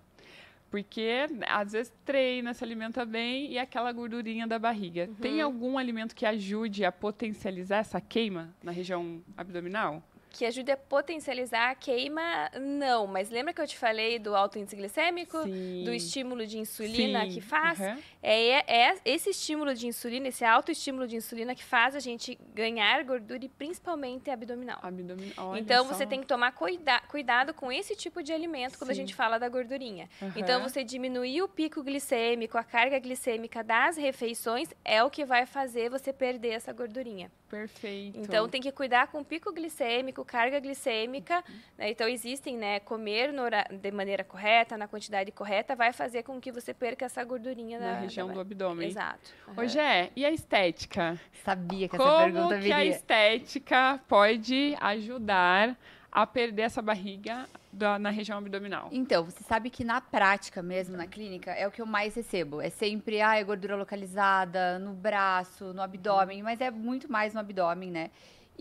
Porque 0.71 1.27
às 1.49 1.73
vezes 1.73 1.93
treina, 2.05 2.55
se 2.55 2.63
alimenta 2.63 3.05
bem 3.05 3.51
e 3.51 3.59
aquela 3.59 3.91
gordurinha 3.91 4.47
da 4.47 4.57
barriga. 4.57 5.07
Uhum. 5.09 5.15
Tem 5.17 5.41
algum 5.41 5.77
alimento 5.77 6.15
que 6.15 6.25
ajude 6.25 6.85
a 6.85 6.93
potencializar 6.93 7.79
essa 7.79 8.01
queima 8.01 8.55
na 8.63 8.71
região 8.71 9.21
abdominal? 9.37 10.01
Que 10.31 10.47
ajude 10.47 10.71
a 10.71 10.77
potencializar 10.77 11.71
a 11.71 11.75
queima, 11.75 12.51
não. 12.61 13.07
Mas 13.07 13.31
lembra 13.31 13.53
que 13.53 13.61
eu 13.61 13.67
te 13.67 13.77
falei 13.77 14.19
do 14.19 14.35
alto 14.35 14.59
índice 14.59 14.77
glicêmico? 14.77 15.43
Sim. 15.43 15.85
Do 15.85 15.93
estímulo 15.93 16.47
de 16.47 16.59
insulina 16.59 17.25
Sim. 17.25 17.31
que 17.31 17.41
faz? 17.41 17.79
Uhum. 17.79 17.99
É, 18.23 18.89
é, 18.89 18.97
esse 19.05 19.31
estímulo 19.31 19.75
de 19.75 19.87
insulina, 19.87 20.29
esse 20.29 20.45
alto 20.45 20.71
estímulo 20.71 21.07
de 21.07 21.17
insulina 21.17 21.55
que 21.55 21.65
faz 21.65 21.97
a 21.97 22.01
gente 22.01 22.39
ganhar 22.55 23.03
gordura 23.05 23.45
e 23.45 23.49
principalmente 23.49 24.31
abdominal. 24.31 24.79
Abdominal. 24.83 25.57
Então 25.57 25.87
só. 25.87 25.95
você 25.95 26.07
tem 26.07 26.21
que 26.21 26.27
tomar 26.27 26.53
cuida 26.53 27.01
cuidado 27.09 27.53
com 27.53 27.73
esse 27.73 27.97
tipo 27.97 28.23
de 28.23 28.33
alimento 28.33 28.79
quando 28.79 28.89
Sim. 28.89 28.93
a 28.93 28.97
gente 28.97 29.15
fala 29.15 29.39
da 29.39 29.49
gordurinha. 29.49 30.09
Uhum. 30.21 30.33
Então 30.37 30.63
você 30.63 30.85
diminuir 30.85 31.43
o 31.43 31.49
pico 31.49 31.83
glicêmico, 31.83 32.57
a 32.57 32.65
carga 32.65 32.99
glicêmica 32.99 33.65
das 33.65 33.97
refeições 33.97 34.69
é 34.85 35.03
o 35.03 35.11
que 35.11 35.25
vai 35.25 35.47
fazer 35.47 35.91
você 35.91 36.13
perder 36.13 36.51
essa 36.51 36.73
gordurinha. 36.73 37.31
Perfeito. 37.49 38.19
Então 38.19 38.49
tem 38.49 38.61
que 38.61 38.71
cuidar 38.71 39.09
com 39.09 39.21
o 39.21 39.25
pico 39.25 39.53
glicêmico, 39.53 40.20
carga 40.25 40.59
glicêmica. 40.61 41.45
Né? 41.77 41.91
Então 41.91 42.09
existem, 42.09 42.57
né, 42.57 42.81
comer 42.81 43.33
de 43.71 43.91
maneira 43.91 44.25
correta, 44.25 44.77
na 44.77 44.89
quantidade 44.89 45.31
correta, 45.33 45.75
vai 45.75 45.93
fazer 45.93 46.23
com 46.23 46.41
que 46.41 46.53
você 46.53 46.73
perca 46.75 47.07
essa 47.07 47.23
gordurinha 47.25 47.79
na 47.79 47.93
da, 47.93 48.01
região 48.01 48.29
da... 48.29 48.35
do 48.35 48.41
abdômen. 48.41 48.89
Exato. 48.89 49.33
Uhum. 49.49 49.55
Hoje 49.63 49.79
é. 49.79 50.11
E 50.15 50.25
a 50.25 50.31
estética? 50.31 51.19
Sabia 51.45 51.89
que 51.89 51.97
Como 51.97 52.09
essa 52.09 52.25
pergunta 52.25 52.57
viria. 52.57 52.75
Como 52.75 52.83
que 52.83 52.89
a 52.89 52.97
estética 52.97 54.01
pode 54.09 54.77
ajudar 54.81 55.77
a 56.13 56.27
perder 56.27 56.63
essa 56.63 56.83
barriga 56.83 57.49
da, 57.73 57.99
na 57.99 58.11
região 58.11 58.39
abdominal? 58.39 58.89
Então, 58.91 59.25
você 59.25 59.43
sabe 59.45 59.71
que 59.71 59.85
na 59.85 60.01
prática 60.01 60.63
mesmo, 60.63 60.97
na 60.97 61.07
clínica, 61.07 61.53
é 61.53 61.67
o 61.67 61.71
que 61.71 61.81
eu 61.81 61.87
mais 61.87 62.15
recebo. 62.15 62.61
É 62.61 62.71
sempre, 62.71 63.21
ah, 63.21 63.37
é 63.37 63.45
gordura 63.45 63.77
localizada 63.77 64.79
no 64.79 64.93
braço, 64.93 65.73
no 65.73 65.83
abdômen, 65.83 66.43
mas 66.43 66.61
é 66.61 66.71
muito 66.71 67.11
mais 67.11 67.33
no 67.35 67.41
abdômen, 67.41 67.91
né? 67.91 68.11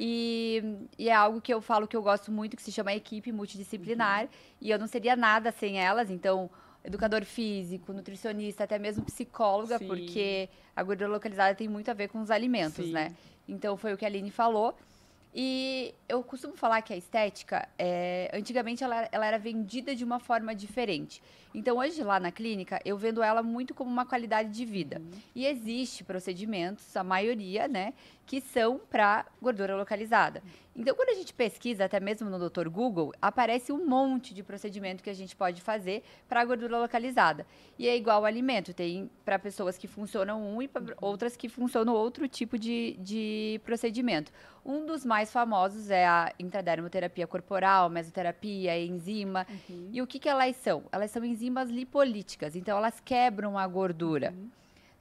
E, 0.02 0.88
e, 0.98 1.10
é 1.10 1.14
algo 1.14 1.42
que 1.42 1.54
eu 1.54 1.60
falo 1.60 1.86
que 1.86 1.98
eu 1.98 2.02
gosto 2.02 2.32
muito, 2.32 2.56
que 2.56 2.64
se 2.64 2.72
chama 2.72 2.94
equipe 2.94 3.34
multidisciplinar. 3.34 4.24
Uhum. 4.24 4.30
E 4.62 4.72
eu 4.72 4.80
não 4.80 4.88
seria 4.88 5.14
nada 5.14 5.52
sem 5.52 5.78
elas. 5.78 6.10
Então, 6.10 6.50
educador 6.86 7.26
físico, 7.26 7.92
nutricionista, 7.92 8.64
até 8.64 8.80
mesmo 8.80 9.04
psicóloga, 9.04 9.78
Sim. 9.78 9.88
porque 9.88 10.48
a 10.74 10.82
gordura 10.84 11.10
localizada 11.10 11.54
tem 11.54 11.68
muito 11.68 11.92
a 11.92 11.94
ver 11.94 12.08
com 12.08 12.22
os 12.22 12.32
alimentos, 12.32 12.86
Sim. 12.86 12.94
né? 12.94 13.14
Então, 13.46 13.76
foi 13.76 13.94
o 13.94 13.98
que 13.98 14.06
a 14.06 14.08
Aline 14.08 14.32
falou. 14.32 14.74
E 15.36 15.94
eu 16.08 16.24
costumo 16.24 16.56
falar 16.56 16.82
que 16.82 16.94
a 16.94 16.98
estética, 16.98 17.68
é, 17.78 18.32
antigamente 18.34 18.84
ela, 18.84 19.08
ela, 19.12 19.26
era 19.26 19.38
vendida 19.38 19.94
de 19.94 20.04
uma 20.04 20.20
forma 20.20 20.56
diferente. 20.56 21.22
Então, 21.54 21.78
hoje, 21.78 22.04
lá 22.04 22.20
na 22.20 22.32
clínica, 22.32 22.80
eu 22.86 22.98
vendo 22.98 23.24
ela 23.24 23.42
muito 23.42 23.74
como 23.74 23.90
uma 23.90 24.06
qualidade 24.06 24.50
de 24.52 24.66
vida. 24.66 25.00
Uhum. 25.00 25.20
E 25.36 25.46
existe 25.48 26.04
procedimentos, 26.04 26.96
a 26.96 27.04
maioria, 27.04 27.68
né, 27.68 27.94
que 28.26 28.40
são 28.40 28.80
para 28.90 29.26
gordura 29.42 29.76
localizada. 29.76 30.44
Então, 30.76 30.96
quando 30.96 31.10
a 31.10 31.14
gente 31.14 31.34
pesquisa, 31.34 31.86
até 31.86 32.00
mesmo 32.00 32.30
no 32.30 32.50
Dr. 32.50 32.70
Google, 32.70 33.12
aparece 33.22 33.72
um 33.72 33.86
monte 33.86 34.34
de 34.34 34.44
procedimento 34.44 35.04
que 35.04 35.10
a 35.10 35.14
gente 35.14 35.36
pode 35.36 35.62
fazer 35.62 36.04
para 36.28 36.46
gordura 36.46 36.80
localizada. 36.80 37.46
E 37.78 37.88
é 37.88 37.98
igual 37.98 38.20
ao 38.20 38.26
alimento, 38.26 38.74
tem 38.74 39.10
para 39.26 39.38
pessoas 39.38 39.78
que 39.78 39.88
funcionam 39.88 40.42
um 40.42 40.62
e 40.62 40.68
para 40.68 40.96
outras 41.02 41.36
que 41.36 41.50
funcionam 41.50 41.94
outro 41.94 42.28
tipo 42.30 42.58
de, 42.58 42.96
de 43.00 43.60
procedimento. 43.66 44.32
Um 44.64 44.86
dos 44.86 45.04
mais 45.04 45.34
famosos 45.34 45.90
é 45.90 46.06
a 46.06 46.32
intradermoterapia 46.40 47.26
corporal, 47.26 47.90
mesoterapia, 47.90 48.80
enzima. 48.80 49.48
Uhum. 49.50 49.90
E 49.92 50.02
o 50.02 50.08
que, 50.08 50.20
que 50.20 50.30
elas 50.30 50.56
são? 50.58 50.84
Elas 50.92 51.12
são 51.12 51.26
enzimas 51.26 51.39
lipolíticas, 51.48 52.56
então 52.56 52.78
elas 52.78 53.00
quebram 53.00 53.58
a 53.58 53.68
gordura. 53.68 54.34
Uhum. 54.36 54.50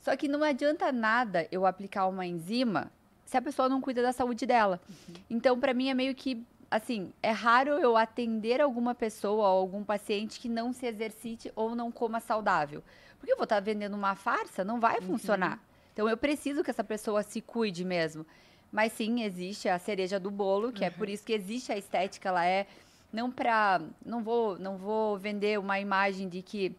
Só 0.01 0.17
que 0.17 0.29
não 0.29 0.43
adianta 0.43 0.93
nada 0.93 1.49
eu 1.51 1.67
aplicar 1.67 2.07
uma 2.07 2.27
enzima 2.27 2.91
se 3.25 3.37
a 3.37 3.43
pessoa 3.43 3.69
não 3.69 3.81
cuida 3.81 4.01
da 4.01 4.13
saúde 4.13 4.47
dela. 4.47 4.81
Uhum. 4.89 5.15
Então, 5.29 5.59
para 5.59 5.75
mim, 5.75 5.91
é 5.91 5.95
meio 5.95 6.15
que 6.15 6.47
assim, 6.71 7.13
é 7.23 7.31
raro 7.31 7.73
eu 7.73 7.97
atender 7.97 8.61
alguma 8.61 8.95
pessoa 8.95 9.49
ou 9.49 9.59
algum 9.59 9.83
paciente 9.83 10.39
que 10.39 10.49
não 10.49 10.73
se 10.73 10.87
exercite 10.87 11.53
ou 11.57 11.75
não 11.75 11.91
coma 11.91 12.21
saudável. 12.21 12.83
Porque 13.19 13.33
eu 13.33 13.37
vou 13.37 13.45
estar 13.45 13.57
tá 13.57 13.61
vendendo 13.61 13.95
uma 13.95 14.15
farsa, 14.15 14.65
não 14.65 14.79
vai 14.79 14.99
uhum. 14.99 15.07
funcionar. 15.07 15.61
Então 15.93 16.09
eu 16.09 16.17
preciso 16.17 16.63
que 16.63 16.71
essa 16.71 16.85
pessoa 16.85 17.23
se 17.23 17.41
cuide 17.41 17.85
mesmo. 17.85 18.25
Mas 18.71 18.93
sim, 18.93 19.23
existe 19.23 19.69
a 19.69 19.79
cereja 19.79 20.21
do 20.21 20.31
bolo, 20.31 20.73
que 20.73 20.83
uhum. 20.83 20.87
é 20.87 20.91
por 20.91 21.09
isso 21.09 21.25
que 21.25 21.33
existe 21.33 21.73
a 21.73 21.77
estética, 21.77 22.29
ela 22.29 22.45
é 22.45 22.67
não 23.13 23.31
para 23.31 23.81
não 24.05 24.23
vou 24.23 24.59
não 24.59 24.77
vou 24.77 25.19
vender 25.19 25.59
uma 25.59 25.79
imagem 25.81 26.29
de 26.29 26.43
que 26.43 26.75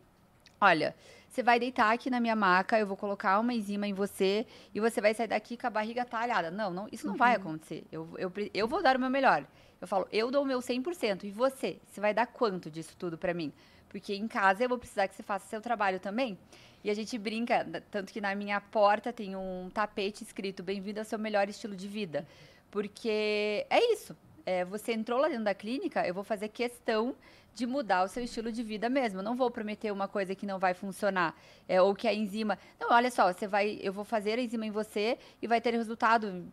olha, 0.62 0.95
você 1.29 1.43
vai 1.43 1.59
deitar 1.59 1.93
aqui 1.93 2.09
na 2.09 2.19
minha 2.19 2.36
maca, 2.36 2.77
eu 2.79 2.88
vou 2.88 2.98
colocar 2.98 3.39
uma 3.39 3.53
enzima 3.53 3.88
em 3.88 3.93
você 3.93 4.45
e 4.74 4.79
você 4.79 5.00
vai 5.00 5.13
sair 5.13 5.27
daqui 5.27 5.55
com 5.55 5.67
a 5.67 5.69
barriga 5.69 6.03
talhada. 6.03 6.50
Não, 6.51 6.71
não 6.71 6.88
isso 6.91 7.05
não 7.05 7.13
uhum. 7.13 7.19
vai 7.19 7.36
acontecer. 7.36 7.86
Eu, 7.91 8.09
eu, 8.17 8.31
eu 8.53 8.67
vou 8.67 8.81
dar 8.81 8.98
o 8.98 9.00
meu 9.00 9.09
melhor. 9.09 9.45
Eu 9.79 9.88
falo, 9.88 10.07
eu 10.12 10.29
dou 10.29 10.43
o 10.43 10.45
meu 10.45 10.59
100%. 10.59 11.24
E 11.24 11.31
você? 11.31 11.79
Você 11.88 12.01
vai 12.01 12.13
dar 12.13 12.27
quanto 12.27 12.69
disso 12.69 12.95
tudo 12.98 13.17
para 13.17 13.33
mim? 13.33 13.53
Porque 13.88 14.13
em 14.13 14.27
casa 14.27 14.63
eu 14.63 14.69
vou 14.69 14.77
precisar 14.77 15.07
que 15.07 15.15
você 15.15 15.24
faça 15.24 15.48
seu 15.48 15.62
trabalho 15.62 16.00
também. 16.00 16.38
E 16.83 16.89
a 16.89 16.93
gente 16.93 17.17
brinca, 17.17 17.65
tanto 17.91 18.12
que 18.12 18.21
na 18.21 18.33
minha 18.36 18.59
porta 18.59 19.12
tem 19.13 19.36
um 19.36 19.69
tapete 19.74 20.24
escrito 20.24 20.63
Bem-vindo 20.63 21.00
ao 21.00 21.05
seu 21.05 21.19
melhor 21.19 21.48
estilo 21.48 21.75
de 21.75 21.88
vida. 21.88 22.27
Porque 22.71 23.65
é 23.69 23.93
isso. 23.93 24.15
É, 24.46 24.65
você 24.65 24.93
entrou 24.93 25.19
lá 25.19 25.27
dentro 25.27 25.43
da 25.43 25.53
clínica, 25.53 26.08
eu 26.08 26.13
vou 26.13 26.24
fazer 26.24 26.50
questão 26.50 27.15
de 27.53 27.65
mudar 27.65 28.03
o 28.03 28.08
seu 28.08 28.24
estilo 28.24 28.51
de 28.51 28.63
vida 28.63 28.89
mesmo. 28.89 29.19
Eu 29.19 29.24
não 29.24 29.36
vou 29.36 29.51
prometer 29.51 29.91
uma 29.91 30.08
coisa 30.08 30.34
que 30.34 30.46
não 30.46 30.60
vai 30.60 30.74
funcionar. 30.74 31.36
É, 31.67 31.81
ou 31.81 31.93
que 31.93 32.08
a 32.08 32.13
enzima. 32.13 32.58
Não, 32.79 32.91
olha 32.91 33.12
só, 33.12 33.31
você 33.31 33.48
vai. 33.48 33.79
Eu 33.81 33.91
vou 33.91 34.05
fazer 34.05 34.39
a 34.39 34.41
enzima 34.41 34.65
em 34.65 34.72
você 34.72 35.17
e 35.41 35.48
vai 35.48 35.60
ter 35.60 35.74
resultado. 35.74 36.46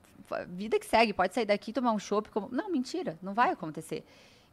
Vida 0.49 0.79
que 0.79 0.87
segue, 0.87 1.13
pode 1.13 1.35
sair 1.35 1.47
daqui 1.47 1.73
tomar 1.73 1.93
um 1.93 1.99
chopp. 1.99 2.29
Como... 2.31 2.49
Não, 2.51 2.71
mentira, 2.71 3.17
não 3.23 3.33
vai 3.33 3.51
acontecer. 3.51 4.05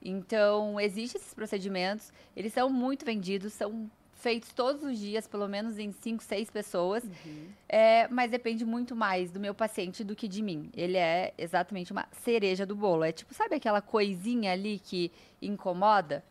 Então, 0.03 0.79
existem 0.79 1.19
esses 1.19 1.33
procedimentos, 1.33 2.11
eles 2.35 2.53
são 2.53 2.69
muito 2.69 3.05
vendidos, 3.05 3.53
são 3.53 3.89
feitos 4.23 4.53
todos 4.53 4.81
os 4.83 4.97
dias, 4.97 5.27
pelo 5.27 5.47
menos 5.47 5.77
em 5.77 5.91
5, 5.91 6.23
6 6.23 6.49
pessoas. 6.49 7.03
Uhum. 7.03 7.47
É, 7.69 8.07
mas 8.07 8.31
depende 8.31 8.65
muito 8.65 8.95
mais 8.95 9.29
do 9.31 9.39
meu 9.39 9.53
paciente 9.53 10.03
do 10.03 10.15
que 10.15 10.27
de 10.27 10.41
mim. 10.41 10.71
Ele 10.73 10.97
é 10.97 11.33
exatamente 11.37 11.91
uma 11.91 12.07
cereja 12.11 12.65
do 12.65 12.75
bolo. 12.75 13.03
É 13.03 13.11
tipo, 13.11 13.33
sabe 13.33 13.55
aquela 13.55 13.81
coisinha 13.81 14.53
ali 14.53 14.79
que 14.79 15.11
incomoda? 15.41 16.23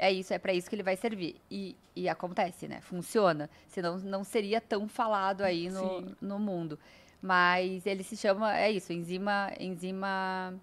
é 0.00 0.10
isso, 0.10 0.32
é 0.32 0.38
para 0.38 0.54
isso 0.54 0.68
que 0.68 0.74
ele 0.74 0.82
vai 0.82 0.96
servir. 0.96 1.36
E, 1.50 1.76
e 1.94 2.08
acontece, 2.08 2.66
né? 2.66 2.80
Funciona. 2.80 3.50
Senão 3.68 3.98
não 3.98 4.24
seria 4.24 4.58
tão 4.58 4.88
falado 4.88 5.42
aí 5.42 5.68
no, 5.68 6.16
no 6.20 6.38
mundo. 6.38 6.78
Mas 7.20 7.84
ele 7.84 8.02
se 8.02 8.16
chama, 8.16 8.58
é 8.58 8.72
isso, 8.72 8.92
enzima. 8.94 9.52
enzima... 9.60 10.54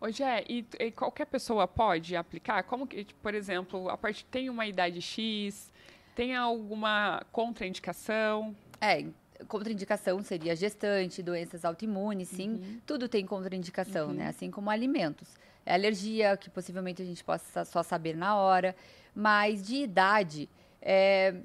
Hoje 0.00 0.22
é, 0.22 0.44
e, 0.48 0.64
e, 0.78 0.92
qualquer 0.92 1.26
pessoa 1.26 1.66
pode 1.66 2.14
aplicar? 2.14 2.62
Como 2.62 2.86
que, 2.86 3.04
por 3.20 3.34
exemplo, 3.34 3.88
a 3.88 3.98
parte 3.98 4.24
tem 4.26 4.48
uma 4.48 4.64
idade 4.64 5.02
X, 5.02 5.72
tem 6.18 6.34
alguma 6.34 7.22
contraindicação? 7.30 8.52
É, 8.80 9.06
contraindicação 9.46 10.20
seria 10.20 10.56
gestante, 10.56 11.22
doenças 11.22 11.64
autoimunes, 11.64 12.26
sim. 12.26 12.54
Uhum. 12.54 12.80
Tudo 12.84 13.08
tem 13.08 13.24
contraindicação, 13.24 14.08
né? 14.08 14.12
uhum. 14.12 14.18
né? 14.18 14.26
Assim 14.26 14.50
como 14.50 14.68
alimentos 14.68 15.28
é 15.64 15.74
alergia, 15.74 16.36
que 16.36 16.50
possivelmente 16.50 17.00
a 17.00 17.04
gente 17.04 17.22
possa 17.22 17.64
só 17.64 17.84
saber 17.84 18.16
na 18.16 18.34
hora. 18.34 18.74
Mas 19.14 19.62
de 19.62 19.76
idade, 19.76 20.48
é, 20.82 21.36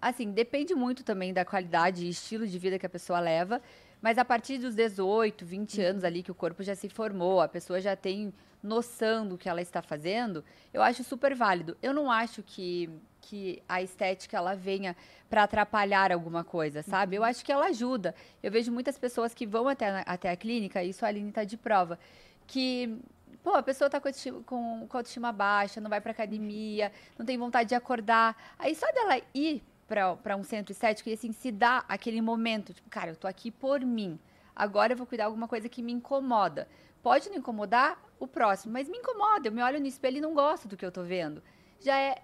assim, 0.00 0.30
depende 0.30 0.74
muito 0.74 1.04
também 1.04 1.34
da 1.34 1.44
qualidade 1.44 2.06
e 2.06 2.08
estilo 2.08 2.46
de 2.46 2.58
vida 2.58 2.78
que 2.78 2.86
a 2.86 2.88
pessoa 2.88 3.20
leva. 3.20 3.60
Mas 4.00 4.16
a 4.16 4.24
partir 4.24 4.56
dos 4.56 4.74
18, 4.74 5.44
20 5.44 5.80
uhum. 5.82 5.86
anos 5.86 6.02
ali 6.02 6.22
que 6.22 6.30
o 6.30 6.34
corpo 6.34 6.62
já 6.62 6.74
se 6.74 6.88
formou, 6.88 7.42
a 7.42 7.48
pessoa 7.48 7.78
já 7.78 7.94
tem 7.94 8.32
noção 8.62 9.28
do 9.28 9.36
que 9.36 9.50
ela 9.50 9.60
está 9.60 9.82
fazendo, 9.82 10.42
eu 10.72 10.80
acho 10.80 11.04
super 11.04 11.34
válido. 11.34 11.76
Eu 11.82 11.92
não 11.92 12.10
acho 12.10 12.42
que, 12.42 12.88
que 13.24 13.62
a 13.68 13.82
estética 13.82 14.36
ela 14.36 14.54
venha 14.54 14.94
para 15.28 15.44
atrapalhar 15.44 16.12
alguma 16.12 16.44
coisa, 16.44 16.82
sabe? 16.82 17.16
Eu 17.16 17.22
uhum. 17.22 17.28
acho 17.28 17.44
que 17.44 17.50
ela 17.50 17.66
ajuda. 17.66 18.14
Eu 18.42 18.50
vejo 18.50 18.70
muitas 18.70 18.98
pessoas 18.98 19.32
que 19.32 19.46
vão 19.46 19.68
até, 19.68 20.02
até 20.06 20.30
a 20.30 20.36
clínica, 20.36 20.82
isso 20.82 21.04
a 21.04 21.08
Aline 21.08 21.30
está 21.30 21.44
de 21.44 21.56
prova, 21.56 21.98
que 22.46 22.98
Pô, 23.42 23.50
a 23.50 23.62
pessoa 23.62 23.90
tá 23.90 24.00
com, 24.00 24.08
autoestima, 24.08 24.40
com, 24.46 24.86
com 24.88 24.96
autoestima 24.96 25.30
baixa, 25.30 25.78
não 25.78 25.90
vai 25.90 26.00
pra 26.00 26.12
academia, 26.12 26.90
não 27.18 27.26
tem 27.26 27.36
vontade 27.36 27.68
de 27.68 27.74
acordar. 27.74 28.34
Aí 28.58 28.74
só 28.74 28.90
dela 28.90 29.20
ir 29.34 29.62
para 29.86 30.34
um 30.34 30.42
centro 30.42 30.72
estético 30.72 31.10
e 31.10 31.12
assim, 31.12 31.30
se 31.30 31.52
dá 31.52 31.84
aquele 31.86 32.22
momento, 32.22 32.72
tipo, 32.72 32.88
cara, 32.88 33.10
eu 33.10 33.16
tô 33.16 33.26
aqui 33.26 33.50
por 33.50 33.80
mim. 33.80 34.18
Agora 34.56 34.94
eu 34.94 34.96
vou 34.96 35.06
cuidar 35.06 35.24
de 35.24 35.26
alguma 35.26 35.46
coisa 35.46 35.68
que 35.68 35.82
me 35.82 35.92
incomoda. 35.92 36.66
Pode 37.02 37.28
não 37.28 37.36
incomodar 37.36 38.02
o 38.18 38.26
próximo, 38.26 38.72
mas 38.72 38.88
me 38.88 38.96
incomoda. 38.96 39.48
Eu 39.48 39.52
me 39.52 39.62
olho 39.62 39.78
no 39.78 39.86
espelho 39.86 40.16
e 40.16 40.20
não 40.22 40.32
gosto 40.32 40.66
do 40.66 40.74
que 40.74 40.86
eu 40.86 40.92
tô 40.92 41.02
vendo. 41.02 41.42
Já 41.80 41.98
é 41.98 42.22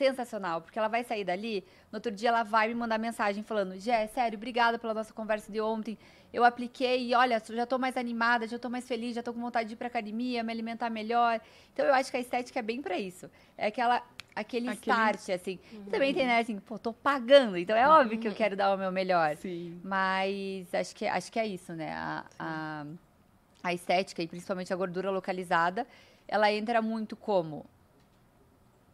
sensacional, 0.00 0.62
porque 0.62 0.78
ela 0.78 0.88
vai 0.88 1.04
sair 1.04 1.24
dali, 1.24 1.62
no 1.92 1.96
outro 1.96 2.10
dia 2.10 2.30
ela 2.30 2.42
vai 2.42 2.68
me 2.68 2.74
mandar 2.74 2.98
mensagem 2.98 3.42
falando: 3.42 3.78
Gé, 3.78 4.06
sério, 4.06 4.38
obrigada 4.38 4.78
pela 4.78 4.94
nossa 4.94 5.12
conversa 5.12 5.52
de 5.52 5.60
ontem. 5.60 5.98
Eu 6.32 6.42
apliquei 6.42 7.08
e 7.08 7.14
olha, 7.14 7.42
já 7.50 7.66
tô 7.66 7.78
mais 7.78 7.96
animada, 7.96 8.46
já 8.46 8.58
tô 8.58 8.70
mais 8.70 8.88
feliz, 8.88 9.14
já 9.14 9.22
tô 9.22 9.34
com 9.34 9.40
vontade 9.40 9.68
de 9.68 9.74
ir 9.74 9.76
pra 9.76 9.88
academia, 9.88 10.42
me 10.42 10.52
alimentar 10.52 10.88
melhor. 10.88 11.38
Então 11.72 11.84
eu 11.84 11.92
acho 11.92 12.10
que 12.10 12.16
a 12.16 12.20
estética 12.20 12.60
é 12.60 12.62
bem 12.62 12.80
para 12.80 12.98
isso. 12.98 13.28
É 13.58 13.66
aquela 13.66 14.02
aquele, 14.34 14.68
aquele... 14.68 14.80
start, 14.80 15.28
assim. 15.28 15.58
Uhum. 15.72 15.84
E 15.86 15.90
também 15.90 16.14
tem, 16.14 16.26
né, 16.26 16.38
assim, 16.38 16.58
pô, 16.58 16.78
tô 16.78 16.92
pagando, 16.92 17.58
então 17.58 17.76
é 17.76 17.86
uhum. 17.86 17.94
óbvio 17.94 18.18
que 18.18 18.28
eu 18.28 18.34
quero 18.34 18.56
dar 18.56 18.74
o 18.74 18.78
meu 18.78 18.90
melhor. 18.90 19.36
Sim. 19.36 19.78
Mas 19.84 20.72
acho 20.72 20.94
que, 20.94 21.06
acho 21.06 21.30
que 21.30 21.38
é 21.38 21.46
isso, 21.46 21.72
né? 21.74 21.92
A, 21.92 22.24
a, 22.38 22.86
a 23.62 23.74
estética, 23.74 24.22
e 24.22 24.28
principalmente 24.28 24.72
a 24.72 24.76
gordura 24.76 25.10
localizada, 25.10 25.86
ela 26.26 26.50
entra 26.50 26.80
muito 26.80 27.16
como 27.16 27.66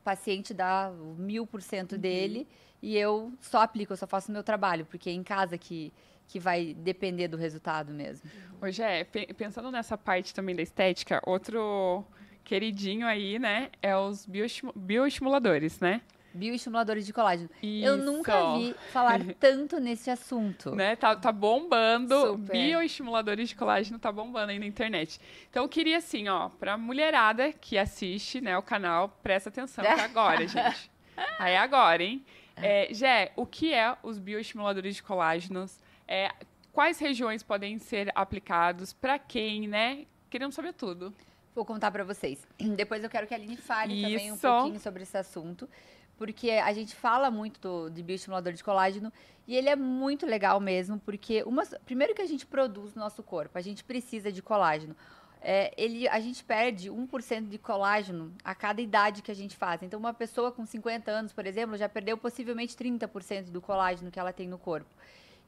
paciente 0.07 0.55
dá 0.55 0.93
mil 1.19 1.45
por 1.45 1.61
cento 1.61 1.93
uhum. 1.93 1.99
dele 1.99 2.47
e 2.81 2.97
eu 2.97 3.33
só 3.41 3.63
aplico, 3.63 3.93
eu 3.93 3.97
só 3.97 4.07
faço 4.07 4.31
o 4.31 4.33
meu 4.33 4.45
trabalho, 4.45 4.87
porque 4.87 5.11
é 5.11 5.13
em 5.13 5.25
casa 5.25 5.59
que, 5.59 5.93
que 6.29 6.39
vai 6.39 6.75
depender 6.75 7.27
do 7.27 7.37
resultado 7.37 7.93
mesmo. 7.93 8.31
Hoje 8.63 8.83
é, 8.85 9.03
pensando 9.03 9.69
nessa 9.73 9.99
parte 9.99 10.33
também 10.33 10.55
da 10.55 10.63
estética, 10.63 11.21
outro 11.27 12.05
queridinho 12.45 13.05
aí, 13.05 13.37
né, 13.41 13.71
é 13.83 13.97
os 13.97 14.29
bioestimuladores, 14.77 15.81
né? 15.81 16.01
Bioestimuladores 16.37 17.07
de 17.07 17.13
colágeno. 17.13 17.51
Isso. 17.63 17.87
Eu 17.87 17.97
nunca 17.97 18.57
vi 18.57 18.75
falar 18.93 19.21
tanto 19.41 19.81
nesse 19.81 20.11
assunto. 20.11 20.75
Né? 20.75 20.95
Tá, 20.97 21.17
tá 21.17 21.33
bombando. 21.33 22.15
Super. 22.15 22.53
Bioestimuladores 22.53 23.49
de 23.49 23.57
colágeno 23.57 23.99
tá 23.99 24.13
bombando 24.13 24.53
aí 24.53 24.59
na 24.59 24.67
internet. 24.67 25.21
Então 25.51 25.65
eu 25.65 25.69
queria 25.69 25.99
assim, 25.99 26.29
ó, 26.29 26.49
pra 26.49 26.77
mulherada 26.77 27.53
que 27.53 27.79
assiste, 27.79 28.41
né, 28.41 28.57
o 28.57 28.63
canal, 28.63 29.09
presta 29.23 29.49
atenção 29.49 29.85
que 29.85 29.91
é 29.91 30.01
agora, 30.01 30.47
gente. 30.47 30.91
Aí 31.39 31.55
é 31.55 31.59
agora, 31.59 32.03
hein? 32.03 32.25
É, 32.57 32.89
Jé, 32.93 33.33
o 33.37 33.45
que 33.45 33.73
é 33.73 33.97
os 34.03 34.19
bioestimuladores 34.19 34.97
de 34.97 35.03
colágenos? 35.03 35.79
É, 36.09 36.33
quais 36.73 36.99
regiões 36.99 37.43
podem 37.43 37.79
ser 37.79 38.11
aplicados? 38.15 38.93
Para 38.93 39.19
quem, 39.19 39.69
né? 39.69 40.07
Queremos 40.31 40.55
saber 40.55 40.73
tudo. 40.73 41.15
Vou 41.55 41.65
contar 41.65 41.91
para 41.91 42.05
vocês. 42.05 42.47
Depois 42.59 43.03
eu 43.03 43.09
quero 43.09 43.27
que 43.27 43.33
a 43.33 43.37
Aline 43.37 43.57
fale 43.57 43.95
Isso. 43.95 44.03
também 44.03 44.33
um 44.33 44.37
pouquinho 44.37 44.81
sobre 44.81 45.03
esse 45.05 45.17
assunto 45.17 45.69
porque 46.17 46.51
a 46.51 46.73
gente 46.73 46.95
fala 46.95 47.31
muito 47.31 47.61
do, 47.61 47.91
de 47.91 48.03
bioestimulador 48.03 48.53
de 48.53 48.65
colágeno 48.65 49.13
e 49.47 49.55
ele 49.55 49.69
é 49.69 49.77
muito 49.77 50.27
legal 50.27 50.59
mesmo, 50.59 50.99
porque 50.99 51.43
uma, 51.45 51.65
primeiro 51.85 52.15
que 52.15 52.23
a 52.23 52.27
gente 52.27 52.47
produz 52.47 52.95
no 52.95 53.03
nosso 53.03 53.23
corpo, 53.23 53.57
a 53.57 53.61
gente 53.61 53.85
precisa 53.85 54.33
de 54.33 54.43
colágeno. 54.43 54.97
É, 55.41 55.73
ele, 55.77 56.09
a 56.09 56.19
gente 56.19 56.43
perde 56.43 56.91
1% 56.91 57.49
de 57.49 57.59
colágeno 57.59 58.33
a 58.43 58.55
cada 58.55 58.81
idade 58.81 59.23
que 59.23 59.31
a 59.31 59.35
gente 59.35 59.57
faz. 59.57 59.83
Então, 59.83 60.01
uma 60.01 60.13
pessoa 60.13 60.51
com 60.51 60.67
50 60.67 61.11
anos, 61.11 61.33
por 61.33 61.47
exemplo, 61.47 61.77
já 61.77 61.89
perdeu 61.89 62.19
possivelmente 62.19 62.75
30% 62.75 63.51
do 63.51 63.61
colágeno 63.61 64.11
que 64.11 64.19
ela 64.19 64.33
tem 64.33 64.49
no 64.49 64.59
corpo. 64.59 64.91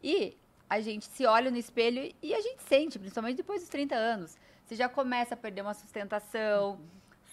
E 0.03 0.37
a 0.71 0.81
gente 0.81 1.07
se 1.07 1.27
olha 1.27 1.51
no 1.51 1.57
espelho 1.57 2.15
e 2.23 2.35
a 2.35 2.41
gente 2.41 2.63
sente, 2.63 2.99
principalmente 2.99 3.39
depois 3.39 3.63
dos 3.63 3.71
30 3.71 3.95
anos. 3.97 4.37
Você 4.65 4.77
já 4.77 4.89
começa 4.89 5.35
a 5.35 5.37
perder 5.37 5.63
uma 5.63 5.75
sustentação, 5.75 6.79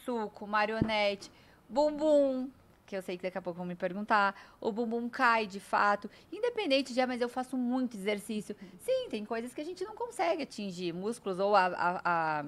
suco, 0.03 0.47
marionete, 0.47 1.29
bumbum, 1.67 2.49
que 2.85 2.95
eu 2.95 3.01
sei 3.01 3.17
que 3.17 3.23
daqui 3.23 3.37
a 3.37 3.41
pouco 3.41 3.57
vão 3.57 3.65
me 3.65 3.75
perguntar. 3.75 4.35
O 4.61 4.71
bumbum 4.71 5.09
cai 5.09 5.47
de 5.47 5.59
fato. 5.59 6.09
Independente 6.31 6.93
de, 6.93 7.01
ah, 7.01 7.07
mas 7.07 7.21
eu 7.21 7.29
faço 7.29 7.57
muito 7.57 7.97
exercício. 7.97 8.55
Sim, 8.79 9.09
tem 9.09 9.25
coisas 9.25 9.53
que 9.53 9.61
a 9.61 9.65
gente 9.65 9.83
não 9.83 9.95
consegue 9.95 10.43
atingir, 10.43 10.93
músculos 10.93 11.39
ou 11.39 11.55
a, 11.55 11.65
a, 11.65 12.01
a, 12.05 12.45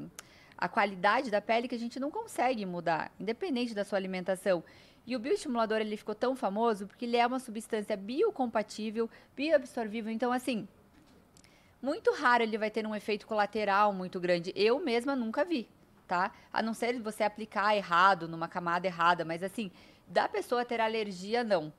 a 0.57 0.69
qualidade 0.69 1.31
da 1.31 1.41
pele 1.41 1.67
que 1.67 1.75
a 1.75 1.79
gente 1.79 1.99
não 1.99 2.11
consegue 2.11 2.65
mudar, 2.65 3.11
independente 3.19 3.73
da 3.73 3.83
sua 3.83 3.97
alimentação. 3.97 4.63
E 5.05 5.15
o 5.15 5.19
bioestimulador 5.19 5.79
ele 5.79 5.95
ficou 5.95 6.13
tão 6.13 6.35
famoso 6.35 6.85
porque 6.85 7.05
ele 7.05 7.15
é 7.15 7.25
uma 7.25 7.39
substância 7.39 7.95
biocompatível, 7.95 9.09
bioabsorvível. 9.35 10.11
Então, 10.11 10.33
assim, 10.33 10.67
muito 11.81 12.11
raro 12.13 12.43
ele 12.43 12.57
vai 12.57 12.69
ter 12.69 12.85
um 12.85 12.93
efeito 12.93 13.25
colateral 13.25 13.93
muito 13.93 14.19
grande. 14.19 14.51
Eu 14.53 14.79
mesma 14.79 15.15
nunca 15.15 15.45
vi, 15.45 15.69
tá? 16.05 16.33
A 16.51 16.61
não 16.61 16.73
ser 16.73 16.99
você 16.99 17.23
aplicar 17.23 17.73
errado, 17.75 18.27
numa 18.27 18.49
camada 18.49 18.85
errada, 18.85 19.23
mas 19.23 19.41
assim, 19.41 19.71
da 20.07 20.27
pessoa 20.27 20.65
ter 20.65 20.79
alergia, 20.79 21.43
não. 21.43 21.71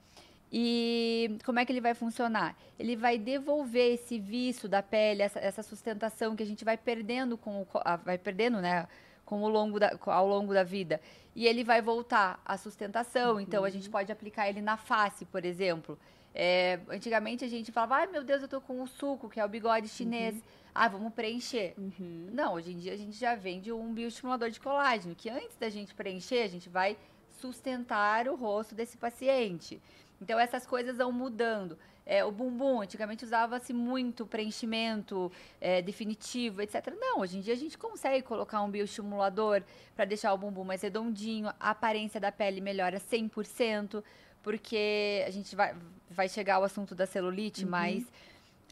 E 0.50 1.38
como 1.44 1.58
é 1.58 1.64
que 1.64 1.72
ele 1.72 1.80
vai 1.80 1.94
funcionar? 1.94 2.56
Ele 2.78 2.96
vai 2.96 3.18
devolver 3.18 3.94
esse 3.94 4.18
vício 4.18 4.68
da 4.68 4.82
pele, 4.82 5.22
essa, 5.22 5.38
essa 5.38 5.62
sustentação 5.62 6.34
que 6.34 6.42
a 6.42 6.46
gente 6.46 6.64
vai 6.64 6.76
perdendo 6.76 7.36
com 7.36 7.62
o, 7.62 7.66
vai 8.04 8.16
perdendo, 8.16 8.60
né? 8.60 8.86
com 9.28 9.42
o 9.42 9.48
longo 9.48 9.78
da, 9.78 9.92
ao 10.06 10.26
longo 10.26 10.54
da 10.54 10.64
vida. 10.64 11.02
E 11.36 11.46
ele 11.46 11.62
vai 11.62 11.82
voltar 11.82 12.40
à 12.46 12.56
sustentação. 12.56 13.34
Uhum. 13.34 13.40
Então, 13.40 13.62
a 13.62 13.68
gente 13.68 13.90
pode 13.90 14.10
aplicar 14.10 14.48
ele 14.48 14.62
na 14.62 14.78
face, 14.78 15.26
por 15.26 15.44
exemplo. 15.44 15.98
É, 16.34 16.80
antigamente 16.88 17.44
a 17.44 17.48
gente 17.48 17.70
falava, 17.70 17.96
ai 17.96 18.06
meu 18.06 18.24
Deus, 18.24 18.40
eu 18.40 18.48
tô 18.48 18.58
com 18.58 18.80
o 18.80 18.86
suco, 18.86 19.28
que 19.28 19.38
é 19.38 19.44
o 19.44 19.48
bigode 19.48 19.88
chinês. 19.88 20.34
Uhum. 20.34 20.42
Ah, 20.74 20.88
vamos 20.88 21.12
preencher. 21.12 21.74
Uhum. 21.76 22.30
Não, 22.32 22.54
hoje 22.54 22.72
em 22.72 22.78
dia 22.78 22.94
a 22.94 22.96
gente 22.96 23.18
já 23.18 23.34
vende 23.34 23.70
um 23.70 23.92
bioestimulador 23.92 24.48
de 24.48 24.58
colágeno, 24.58 25.14
que 25.14 25.28
antes 25.28 25.56
da 25.58 25.68
gente 25.68 25.94
preencher, 25.94 26.42
a 26.42 26.48
gente 26.48 26.70
vai 26.70 26.96
sustentar 27.40 28.29
o 28.29 28.35
rosto 28.35 28.74
desse 28.74 28.96
paciente. 28.96 29.81
Então 30.20 30.38
essas 30.38 30.66
coisas 30.66 30.96
vão 30.96 31.12
mudando. 31.12 31.79
É, 32.05 32.24
o 32.24 32.33
bumbum, 32.33 32.81
antigamente 32.81 33.22
usava-se 33.22 33.72
muito 33.74 34.27
preenchimento 34.27 35.31
é, 35.61 35.83
definitivo, 35.83 36.62
etc. 36.62 36.94
Não, 36.98 37.20
hoje 37.20 37.37
em 37.37 37.40
dia 37.42 37.53
a 37.53 37.57
gente 37.57 37.77
consegue 37.77 38.22
colocar 38.22 38.62
um 38.62 38.70
bioestimulador 38.70 39.62
para 39.94 40.07
deixar 40.07 40.33
o 40.33 40.38
bumbum 40.38 40.64
mais 40.64 40.81
redondinho, 40.81 41.48
a 41.61 41.70
aparência 41.70 42.18
da 42.18 42.33
pele 42.33 42.62
melhora 42.62 42.98
100%, 42.98 44.03
porque 44.42 45.22
a 45.27 45.31
gente 45.31 45.55
vai, 45.55 45.74
vai 46.11 46.31
chegar 46.31 46.55
ao 46.55 46.64
assunto 46.64 46.94
da 46.94 47.05
celulite, 47.05 47.64
uhum. 47.64 47.70
mas 47.70 48.07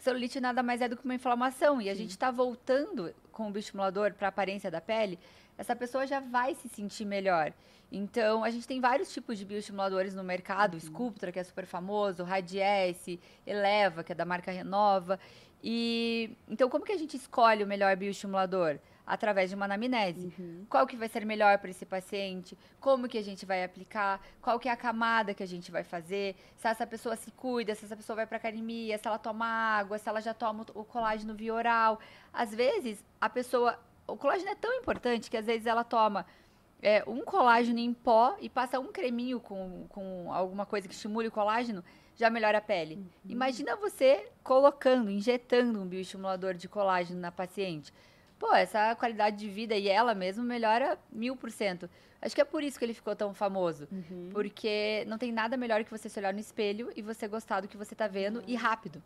celulite 0.00 0.40
nada 0.40 0.62
mais 0.62 0.80
é 0.80 0.88
do 0.88 0.96
que 0.96 1.04
uma 1.04 1.14
inflamação. 1.14 1.82
E 1.82 1.90
a 1.90 1.92
Sim. 1.92 2.02
gente 2.02 2.12
está 2.12 2.30
voltando 2.30 3.14
com 3.30 3.48
o 3.48 3.50
bioestimulador 3.50 4.14
para 4.14 4.28
a 4.28 4.30
aparência 4.30 4.70
da 4.70 4.80
pele, 4.80 5.18
essa 5.56 5.74
pessoa 5.74 6.06
já 6.06 6.20
vai 6.20 6.54
se 6.54 6.68
sentir 6.68 7.04
melhor. 7.04 7.52
Então, 7.90 8.42
a 8.42 8.50
gente 8.50 8.66
tem 8.66 8.80
vários 8.80 9.12
tipos 9.12 9.38
de 9.38 9.44
bioestimuladores 9.44 10.14
no 10.14 10.24
mercado, 10.24 10.74
uhum. 10.74 10.80
Sculptra, 10.80 11.30
que 11.30 11.38
é 11.38 11.44
super 11.44 11.66
famoso, 11.66 12.24
Radiesse, 12.24 13.20
Eleva, 13.46 14.02
que 14.02 14.12
é 14.12 14.14
da 14.14 14.24
marca 14.24 14.50
Renova. 14.50 15.20
E 15.62 16.36
então, 16.48 16.68
como 16.68 16.84
que 16.84 16.92
a 16.92 16.98
gente 16.98 17.16
escolhe 17.16 17.62
o 17.62 17.66
melhor 17.66 17.94
bioestimulador? 17.96 18.78
Através 19.06 19.48
de 19.50 19.54
uma 19.54 19.66
anamnese. 19.66 20.34
Uhum. 20.36 20.66
Qual 20.68 20.84
que 20.84 20.96
vai 20.96 21.08
ser 21.08 21.24
melhor 21.24 21.58
para 21.58 21.70
esse 21.70 21.86
paciente? 21.86 22.58
Como 22.80 23.08
que 23.08 23.16
a 23.16 23.22
gente 23.22 23.46
vai 23.46 23.62
aplicar? 23.62 24.20
Qual 24.42 24.58
que 24.58 24.68
é 24.68 24.72
a 24.72 24.76
camada 24.76 25.32
que 25.32 25.44
a 25.44 25.46
gente 25.46 25.70
vai 25.70 25.84
fazer? 25.84 26.34
Se 26.56 26.66
essa 26.66 26.84
pessoa 26.84 27.14
se 27.14 27.30
cuida, 27.30 27.72
se 27.76 27.84
essa 27.84 27.96
pessoa 27.96 28.16
vai 28.16 28.26
para 28.26 28.36
academia, 28.38 28.98
se 28.98 29.06
ela 29.06 29.16
toma 29.16 29.46
água, 29.46 29.96
se 29.96 30.08
ela 30.08 30.20
já 30.20 30.34
toma 30.34 30.66
o 30.74 30.82
colágeno 30.82 31.36
via 31.36 31.54
oral. 31.54 32.00
Às 32.32 32.52
vezes, 32.52 33.04
a 33.20 33.30
pessoa... 33.30 33.78
O 34.06 34.16
colágeno 34.16 34.50
é 34.50 34.54
tão 34.54 34.72
importante 34.74 35.30
que 35.30 35.36
às 35.36 35.46
vezes 35.46 35.66
ela 35.66 35.82
toma 35.84 36.26
é, 36.82 37.02
um 37.06 37.22
colágeno 37.22 37.78
em 37.78 37.92
pó 37.92 38.36
e 38.40 38.48
passa 38.48 38.78
um 38.78 38.92
creminho 38.92 39.40
com, 39.40 39.86
com 39.88 40.32
alguma 40.32 40.64
coisa 40.64 40.86
que 40.86 40.94
estimule 40.94 41.28
o 41.28 41.32
colágeno, 41.32 41.82
já 42.14 42.30
melhora 42.30 42.58
a 42.58 42.60
pele. 42.60 42.96
Uhum. 42.96 43.06
Imagina 43.28 43.76
você 43.76 44.28
colocando, 44.42 45.10
injetando 45.10 45.80
um 45.80 45.86
bioestimulador 45.86 46.54
de 46.54 46.68
colágeno 46.68 47.20
na 47.20 47.32
paciente. 47.32 47.92
Pô, 48.38 48.52
essa 48.54 48.94
qualidade 48.96 49.36
de 49.36 49.48
vida 49.48 49.74
e 49.74 49.88
ela 49.88 50.14
mesmo 50.14 50.44
melhora 50.44 50.98
mil 51.10 51.36
por 51.36 51.50
cento. 51.50 51.88
Acho 52.20 52.34
que 52.34 52.40
é 52.40 52.44
por 52.44 52.62
isso 52.62 52.78
que 52.78 52.84
ele 52.84 52.94
ficou 52.94 53.14
tão 53.14 53.32
famoso. 53.34 53.88
Uhum. 53.90 54.30
Porque 54.32 55.04
não 55.06 55.18
tem 55.18 55.32
nada 55.32 55.56
melhor 55.56 55.84
que 55.84 55.90
você 55.90 56.08
se 56.08 56.18
olhar 56.18 56.32
no 56.32 56.40
espelho 56.40 56.90
e 56.94 57.02
você 57.02 57.26
gostar 57.28 57.60
do 57.60 57.68
que 57.68 57.76
você 57.76 57.94
está 57.94 58.06
vendo 58.06 58.38
uhum. 58.38 58.44
e 58.46 58.54
rápido. 58.54 59.02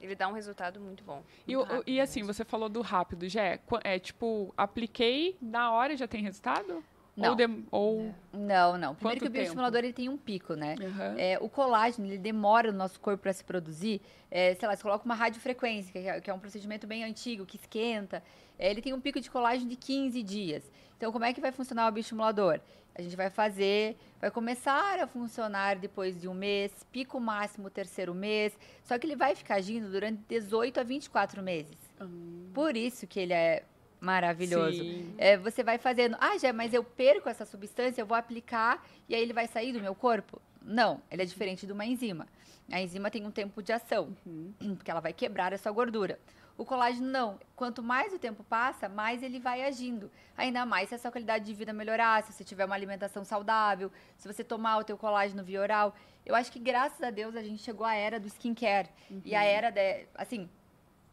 É. 0.00 0.04
Ele 0.04 0.14
dá 0.14 0.28
um 0.28 0.32
resultado 0.32 0.80
muito 0.80 1.04
bom. 1.04 1.22
E, 1.46 1.54
rápido, 1.56 1.82
e 1.86 2.00
assim, 2.00 2.22
você 2.22 2.44
falou 2.44 2.68
do 2.68 2.80
rápido, 2.80 3.28
já 3.28 3.42
é, 3.84 3.98
tipo, 3.98 4.52
apliquei, 4.56 5.36
na 5.40 5.72
hora 5.72 5.96
já 5.96 6.08
tem 6.08 6.22
resultado? 6.22 6.82
Não. 7.16 7.30
Ou, 7.30 7.36
de, 7.36 7.64
ou... 7.70 8.14
não, 8.32 8.78
não. 8.78 8.94
Primeiro 8.94 8.98
Quanto 9.00 9.20
que 9.20 9.26
o 9.26 9.30
bioestimulador 9.30 9.80
ele 9.80 9.92
tem 9.92 10.08
um 10.08 10.16
pico, 10.16 10.54
né? 10.54 10.76
Uhum. 10.80 11.18
É, 11.18 11.38
o 11.40 11.48
colágeno, 11.48 12.06
ele 12.06 12.18
demora 12.18 12.70
no 12.72 12.78
nosso 12.78 12.98
corpo 13.00 13.22
para 13.22 13.32
se 13.32 13.44
produzir. 13.44 14.00
É, 14.30 14.54
sei 14.54 14.68
lá, 14.68 14.76
você 14.76 14.82
coloca 14.82 15.04
uma 15.04 15.14
radiofrequência, 15.14 15.92
que 15.92 15.98
é, 15.98 16.20
que 16.20 16.30
é 16.30 16.34
um 16.34 16.38
procedimento 16.38 16.86
bem 16.86 17.04
antigo, 17.04 17.44
que 17.44 17.56
esquenta. 17.56 18.22
É, 18.58 18.70
ele 18.70 18.80
tem 18.80 18.92
um 18.94 19.00
pico 19.00 19.20
de 19.20 19.30
colágeno 19.30 19.68
de 19.68 19.76
15 19.76 20.22
dias. 20.22 20.70
Então, 20.96 21.10
como 21.10 21.24
é 21.24 21.32
que 21.32 21.40
vai 21.40 21.50
funcionar 21.50 21.88
o 21.88 21.92
bioestimulador? 21.92 22.60
A 22.94 23.02
gente 23.02 23.16
vai 23.16 23.30
fazer, 23.30 23.96
vai 24.20 24.30
começar 24.30 25.00
a 25.00 25.06
funcionar 25.06 25.76
depois 25.76 26.20
de 26.20 26.28
um 26.28 26.34
mês, 26.34 26.84
pico 26.92 27.18
máximo 27.18 27.70
terceiro 27.70 28.14
mês, 28.14 28.58
só 28.84 28.98
que 28.98 29.06
ele 29.06 29.16
vai 29.16 29.34
ficar 29.34 29.54
agindo 29.54 29.90
durante 29.90 30.20
18 30.28 30.80
a 30.80 30.82
24 30.82 31.42
meses. 31.42 31.76
Hum. 32.00 32.50
Por 32.52 32.76
isso 32.76 33.06
que 33.06 33.20
ele 33.20 33.32
é 33.32 33.64
maravilhoso. 34.00 34.82
É, 35.18 35.36
você 35.36 35.62
vai 35.62 35.78
fazendo, 35.78 36.16
ah, 36.18 36.38
já, 36.38 36.52
mas 36.52 36.72
eu 36.72 36.82
perco 36.82 37.28
essa 37.28 37.44
substância, 37.44 38.00
eu 38.00 38.06
vou 38.06 38.16
aplicar 38.16 38.84
e 39.08 39.14
aí 39.14 39.20
ele 39.22 39.32
vai 39.32 39.46
sair 39.46 39.72
do 39.72 39.80
meu 39.80 39.94
corpo? 39.94 40.40
Não, 40.62 41.02
ele 41.10 41.22
é 41.22 41.24
diferente 41.24 41.66
de 41.66 41.72
uma 41.72 41.84
enzima. 41.84 42.26
A 42.70 42.80
enzima 42.80 43.10
tem 43.10 43.26
um 43.26 43.30
tempo 43.30 43.62
de 43.62 43.72
ação, 43.72 44.16
uhum. 44.24 44.76
porque 44.76 44.90
ela 44.90 45.00
vai 45.00 45.12
quebrar 45.12 45.52
essa 45.52 45.70
gordura. 45.70 46.18
O 46.60 46.64
colágeno 46.64 47.08
não. 47.08 47.40
Quanto 47.56 47.82
mais 47.82 48.12
o 48.12 48.18
tempo 48.18 48.44
passa, 48.44 48.86
mais 48.86 49.22
ele 49.22 49.40
vai 49.40 49.64
agindo. 49.64 50.10
Ainda 50.36 50.66
mais 50.66 50.90
se 50.90 50.94
a 50.94 50.98
sua 50.98 51.10
qualidade 51.10 51.46
de 51.46 51.54
vida 51.54 51.72
melhorar, 51.72 52.22
se 52.22 52.34
você 52.34 52.44
tiver 52.44 52.66
uma 52.66 52.74
alimentação 52.74 53.24
saudável, 53.24 53.90
se 54.18 54.28
você 54.28 54.44
tomar 54.44 54.76
o 54.76 54.84
teu 54.84 54.98
colágeno 54.98 55.42
via 55.42 55.58
oral. 55.58 55.96
Eu 56.24 56.34
acho 56.34 56.52
que 56.52 56.58
graças 56.58 57.00
a 57.02 57.10
Deus 57.10 57.34
a 57.34 57.42
gente 57.42 57.62
chegou 57.62 57.86
à 57.86 57.94
era 57.94 58.20
do 58.20 58.26
skincare. 58.26 58.90
Uhum. 59.10 59.22
E 59.24 59.34
a 59.34 59.42
era 59.42 59.70
de, 59.70 60.06
assim, 60.14 60.50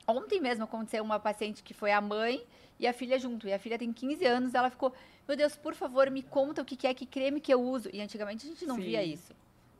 ontem 0.05 0.41
mesmo 0.41 0.65
aconteceu 0.65 1.01
uma 1.01 1.17
paciente 1.17 1.63
que 1.63 1.73
foi 1.73 1.93
a 1.93 2.01
mãe 2.01 2.45
e 2.79 2.87
a 2.87 2.93
filha 2.93 3.17
junto. 3.17 3.47
E 3.47 3.53
a 3.53 3.59
filha 3.59 3.77
tem 3.77 3.91
15 3.91 4.25
anos, 4.25 4.53
ela 4.53 4.69
ficou, 4.69 4.93
meu 5.27 5.35
Deus, 5.35 5.55
por 5.55 5.73
favor, 5.73 6.09
me 6.09 6.21
conta 6.21 6.61
o 6.61 6.65
que 6.65 6.87
é 6.87 6.93
que 6.93 7.05
creme 7.05 7.39
que 7.39 7.53
eu 7.53 7.61
uso. 7.61 7.89
E 7.91 8.01
antigamente 8.01 8.45
a 8.45 8.49
gente 8.49 8.65
não 8.65 8.75
Sim. 8.75 8.81
via 8.81 9.03
isso. 9.03 9.33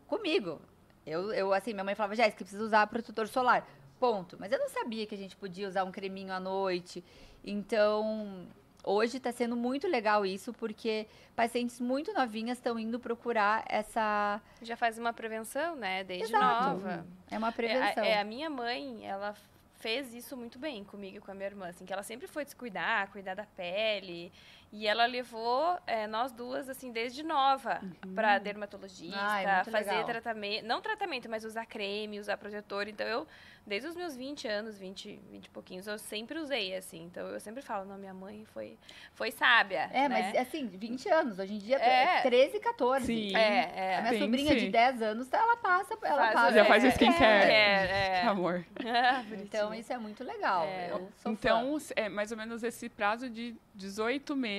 Comigo. 0.08 0.62
Eu, 1.06 1.32
eu, 1.32 1.54
assim, 1.54 1.74
minha 1.74 1.84
mãe 1.84 1.96
falava, 1.96 2.16
Jéssica, 2.16 2.44
precisa 2.44 2.64
usar 2.64 2.86
protetor 2.88 3.28
solar. 3.28 3.66
Ponto. 4.00 4.36
Mas 4.40 4.52
eu 4.52 4.60
não 4.60 4.70
sabia 4.70 5.06
que 5.06 5.16
a 5.16 5.18
gente 5.18 5.36
podia 5.36 5.68
usar 5.68 5.84
um 5.84 5.92
creminho 5.92 6.34
à 6.34 6.40
noite. 6.40 7.04
Então, 7.44 8.46
hoje 8.84 9.18
está 9.18 9.32
sendo 9.32 9.56
muito 9.56 9.88
legal 9.88 10.26
isso, 10.26 10.54
porque 10.54 11.08
pacientes 11.36 11.80
muito 11.80 12.14
novinhas 12.14 12.58
estão 12.58 12.78
indo 12.78 13.00
procurar 13.00 13.64
essa. 13.68 14.42
Já 14.62 14.76
faz 14.76 14.98
uma 14.98 15.14
prevenção, 15.14 15.76
né? 15.76 16.04
Desde 16.04 16.36
Exato. 16.36 16.70
nova. 16.72 17.06
É 17.32 17.38
uma 17.38 17.52
prevenção. 17.52 18.04
É, 18.04 18.12
é, 18.12 18.20
a 18.20 18.24
minha 18.24 18.50
mãe, 18.50 19.06
ela 19.06 19.34
fez 19.80 20.14
isso 20.14 20.36
muito 20.36 20.58
bem 20.58 20.84
comigo 20.84 21.18
e 21.18 21.20
com 21.20 21.32
a 21.32 21.34
minha 21.34 21.48
irmã, 21.48 21.68
assim, 21.68 21.86
que 21.86 21.94
ela 21.94 22.04
sempre 22.04 22.28
foi 22.28 22.44
descuidar, 22.44 23.12
cuidar 23.12 23.36
da 23.36 23.46
pele. 23.46 24.32
E 24.72 24.86
ela 24.86 25.06
levou 25.06 25.80
é, 25.88 26.08
nós 26.08 26.32
duas, 26.32 26.68
assim, 26.68 26.92
desde 26.92 27.24
nova, 27.24 27.80
uhum. 27.82 28.14
para 28.14 28.38
dermatologista, 28.38 29.18
Ai, 29.18 29.64
fazer 29.64 29.92
legal. 29.92 30.06
tratamento. 30.06 30.66
Não 30.66 30.82
tratamento, 30.82 31.30
mas 31.30 31.46
usar 31.46 31.66
creme, 31.66 32.20
usar 32.20 32.36
protetor. 32.36 32.90
Então, 32.90 33.08
eu, 33.08 33.26
desde 33.66 33.88
os 33.88 33.96
meus 33.96 34.14
20 34.18 34.46
anos, 34.46 34.78
20, 34.78 35.22
20 35.32 35.46
e 35.46 35.50
pouquinhos, 35.52 35.88
eu 35.88 35.98
sempre 35.98 36.38
usei, 36.38 36.76
assim. 36.76 37.06
Então, 37.06 37.28
eu 37.28 37.40
sempre 37.40 37.62
falo, 37.62 37.86
não, 37.86 37.98
minha 37.98 38.14
mãe 38.14 38.44
foi, 38.54 38.78
foi 39.14 39.32
sábia. 39.32 39.90
É, 39.94 40.10
né? 40.10 40.32
mas, 40.34 40.48
assim, 40.48 40.68
20 40.68 41.10
anos. 41.10 41.40
Hoje 41.40 41.54
em 41.54 41.60
dia, 41.60 41.78
é 41.78 42.22
13, 42.24 42.60
14. 42.60 43.06
Sim. 43.06 43.36
É, 43.38 43.72
é. 43.74 43.96
A 43.96 44.02
minha 44.02 44.12
Pense. 44.12 44.26
sobrinha 44.26 44.56
de 44.56 44.70
10 44.70 45.02
anos, 45.02 45.32
ela 45.32 45.56
passa, 45.56 45.98
ela 46.04 46.24
faz, 46.24 46.34
passa. 46.34 46.54
Já 46.56 46.66
faz 46.66 46.84
o 46.84 46.88
skincare. 46.88 47.52
É, 47.52 48.18
é. 48.18 48.22
Que 48.22 48.28
amor. 48.28 48.66
então, 49.42 49.74
isso 49.74 49.94
é 49.94 49.98
muito 49.98 50.26
legal. 50.26 50.66
É. 50.66 50.92
então, 51.26 51.80
fã. 51.80 51.94
é 51.96 52.10
mais 52.10 52.32
ou 52.32 52.38
menos 52.38 52.64
esse 52.64 52.90
prazo 52.90 53.30
de 53.30 53.56
18 53.74 54.36
meses 54.36 54.57